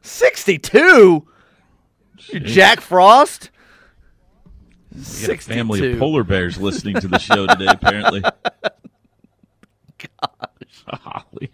62? 0.03 1.29
Jack 2.19 2.81
Frost. 2.81 3.51
We 4.95 5.27
got 5.27 5.37
a 5.37 5.39
family 5.39 5.93
of 5.93 5.99
polar 5.99 6.25
bears 6.25 6.59
listening 6.59 6.97
to 7.01 7.09
the 7.09 7.19
show 7.19 7.47
today, 7.47 7.67
apparently. 7.69 8.23
Golly. 11.05 11.51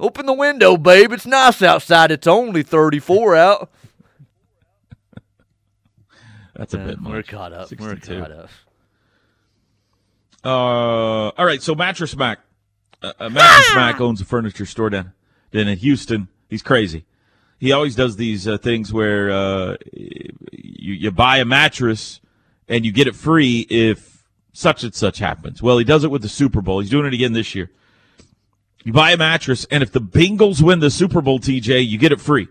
Open 0.00 0.26
the 0.26 0.32
window, 0.32 0.76
babe. 0.76 1.12
It's 1.12 1.26
nice 1.26 1.62
outside. 1.62 2.10
It's 2.10 2.26
only 2.26 2.62
34 2.62 3.36
out. 3.36 3.70
That's 6.54 6.74
a 6.74 6.78
bit 6.78 7.00
We're 7.00 7.22
caught 7.22 7.52
up. 7.52 7.70
We're 7.78 7.96
caught 7.96 8.32
up. 8.32 8.50
Uh, 10.44 11.28
all 11.28 11.44
right. 11.46 11.62
So 11.62 11.74
Mattress 11.74 12.16
Mac, 12.16 12.40
uh, 13.02 13.12
uh, 13.18 13.28
Mattress 13.28 13.74
Mac 13.74 14.00
owns 14.00 14.20
a 14.20 14.24
furniture 14.24 14.66
store 14.66 14.90
down, 14.90 15.12
down 15.52 15.68
in 15.68 15.78
Houston. 15.78 16.28
He's 16.48 16.62
crazy. 16.62 17.04
He 17.58 17.72
always 17.72 17.96
does 17.96 18.16
these 18.16 18.46
uh, 18.46 18.58
things 18.58 18.92
where 18.92 19.30
uh, 19.30 19.76
you 19.92 20.94
you 20.94 21.10
buy 21.10 21.38
a 21.38 21.44
mattress 21.44 22.20
and 22.68 22.84
you 22.84 22.92
get 22.92 23.06
it 23.08 23.16
free 23.16 23.66
if 23.68 24.24
such 24.52 24.84
and 24.84 24.94
such 24.94 25.18
happens. 25.18 25.60
Well, 25.60 25.78
he 25.78 25.84
does 25.84 26.04
it 26.04 26.10
with 26.10 26.22
the 26.22 26.28
Super 26.28 26.60
Bowl. 26.60 26.80
He's 26.80 26.90
doing 26.90 27.06
it 27.06 27.14
again 27.14 27.32
this 27.32 27.54
year. 27.54 27.70
You 28.84 28.92
buy 28.92 29.10
a 29.10 29.16
mattress, 29.16 29.66
and 29.70 29.82
if 29.82 29.90
the 29.90 30.00
Bengals 30.00 30.62
win 30.62 30.78
the 30.78 30.90
Super 30.90 31.20
Bowl, 31.20 31.40
TJ, 31.40 31.86
you 31.86 31.98
get 31.98 32.12
it 32.12 32.20
free, 32.20 32.48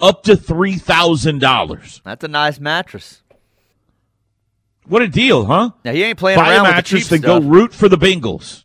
up 0.00 0.22
to 0.24 0.36
three 0.36 0.76
thousand 0.76 1.40
dollars. 1.40 2.00
That's 2.04 2.24
a 2.24 2.28
nice 2.28 2.58
mattress. 2.58 3.22
What 4.86 5.02
a 5.02 5.08
deal, 5.08 5.44
huh? 5.44 5.70
Now 5.84 5.92
he 5.92 6.02
ain't 6.02 6.18
playing 6.18 6.38
buy 6.38 6.54
a 6.54 6.54
around 6.54 6.62
with 6.62 6.70
the 6.70 6.76
mattress, 6.76 7.08
cheap 7.08 7.20
stuff. 7.20 7.42
go 7.42 7.46
root 7.46 7.74
for 7.74 7.90
the 7.90 7.98
Bengals. 7.98 8.64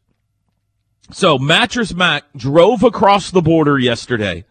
So 1.11 1.37
Mattress 1.37 1.93
Mac 1.93 2.23
drove 2.35 2.81
across 2.81 3.29
the 3.29 3.41
border 3.41 3.77
yesterday 3.77 4.45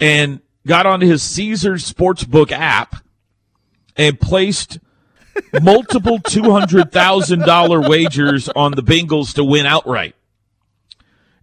and 0.00 0.40
got 0.66 0.86
onto 0.86 1.06
his 1.06 1.22
Caesars 1.22 1.90
Sportsbook 1.90 2.50
app 2.52 2.96
and 3.96 4.18
placed 4.18 4.78
multiple 5.62 6.18
two 6.26 6.50
hundred 6.50 6.90
thousand 6.92 7.40
dollar 7.40 7.80
wagers 7.80 8.48
on 8.50 8.72
the 8.72 8.82
Bengals 8.82 9.34
to 9.34 9.44
win 9.44 9.66
outright. 9.66 10.14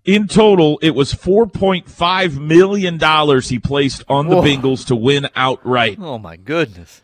In 0.06 0.28
total, 0.28 0.80
it 0.82 0.92
was 0.96 1.14
four 1.14 1.48
point 1.48 1.90
five 1.90 2.40
million 2.40 2.98
dollars 2.98 3.50
he 3.50 3.60
placed 3.60 4.04
on 4.08 4.28
the 4.30 4.38
Whoa. 4.38 4.44
Bengals 4.44 4.86
to 4.88 4.96
win 4.96 5.28
outright 5.36 5.98
oh 6.00 6.18
my 6.18 6.38
goodness. 6.38 7.02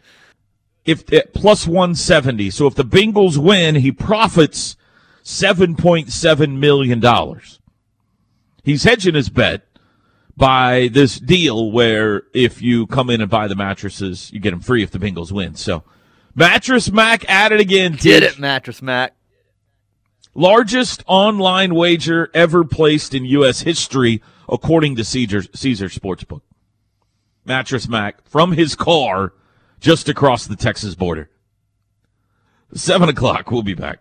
if 0.85 1.11
at 1.11 1.33
plus 1.33 1.67
170. 1.67 2.49
So 2.49 2.65
if 2.67 2.75
the 2.75 2.85
Bengals 2.85 3.37
win, 3.37 3.75
he 3.75 3.91
profits 3.91 4.77
7.7 5.23 6.57
million 6.57 6.99
dollars. 6.99 7.59
He's 8.63 8.83
hedging 8.83 9.15
his 9.15 9.29
bet 9.29 9.67
by 10.35 10.89
this 10.91 11.19
deal 11.19 11.71
where 11.71 12.23
if 12.33 12.61
you 12.61 12.87
come 12.87 13.09
in 13.09 13.21
and 13.21 13.29
buy 13.29 13.47
the 13.47 13.55
mattresses, 13.55 14.31
you 14.33 14.39
get 14.39 14.51
them 14.51 14.59
free 14.61 14.83
if 14.83 14.91
the 14.91 14.99
Bengals 14.99 15.31
win. 15.31 15.55
So 15.55 15.83
Mattress 16.35 16.91
Mac 16.91 17.29
at 17.29 17.51
it 17.51 17.59
again. 17.59 17.93
Teach. 17.93 18.23
it, 18.23 18.39
Mattress 18.39 18.81
Mac. 18.81 19.13
Largest 20.35 21.03
online 21.05 21.75
wager 21.75 22.31
ever 22.33 22.63
placed 22.63 23.13
in 23.13 23.23
U.S. 23.25 23.61
history, 23.61 24.21
according 24.49 24.95
to 24.95 25.03
Caesar, 25.03 25.43
Caesar 25.53 25.89
Sportsbook. 25.89 26.41
Mattress 27.45 27.87
Mac 27.87 28.27
from 28.27 28.53
his 28.53 28.75
car 28.75 29.33
just 29.79 30.09
across 30.09 30.47
the 30.47 30.55
Texas 30.55 30.95
border. 30.95 31.29
Seven 32.73 33.09
o'clock. 33.09 33.51
We'll 33.51 33.61
be 33.61 33.75
back. 33.75 33.99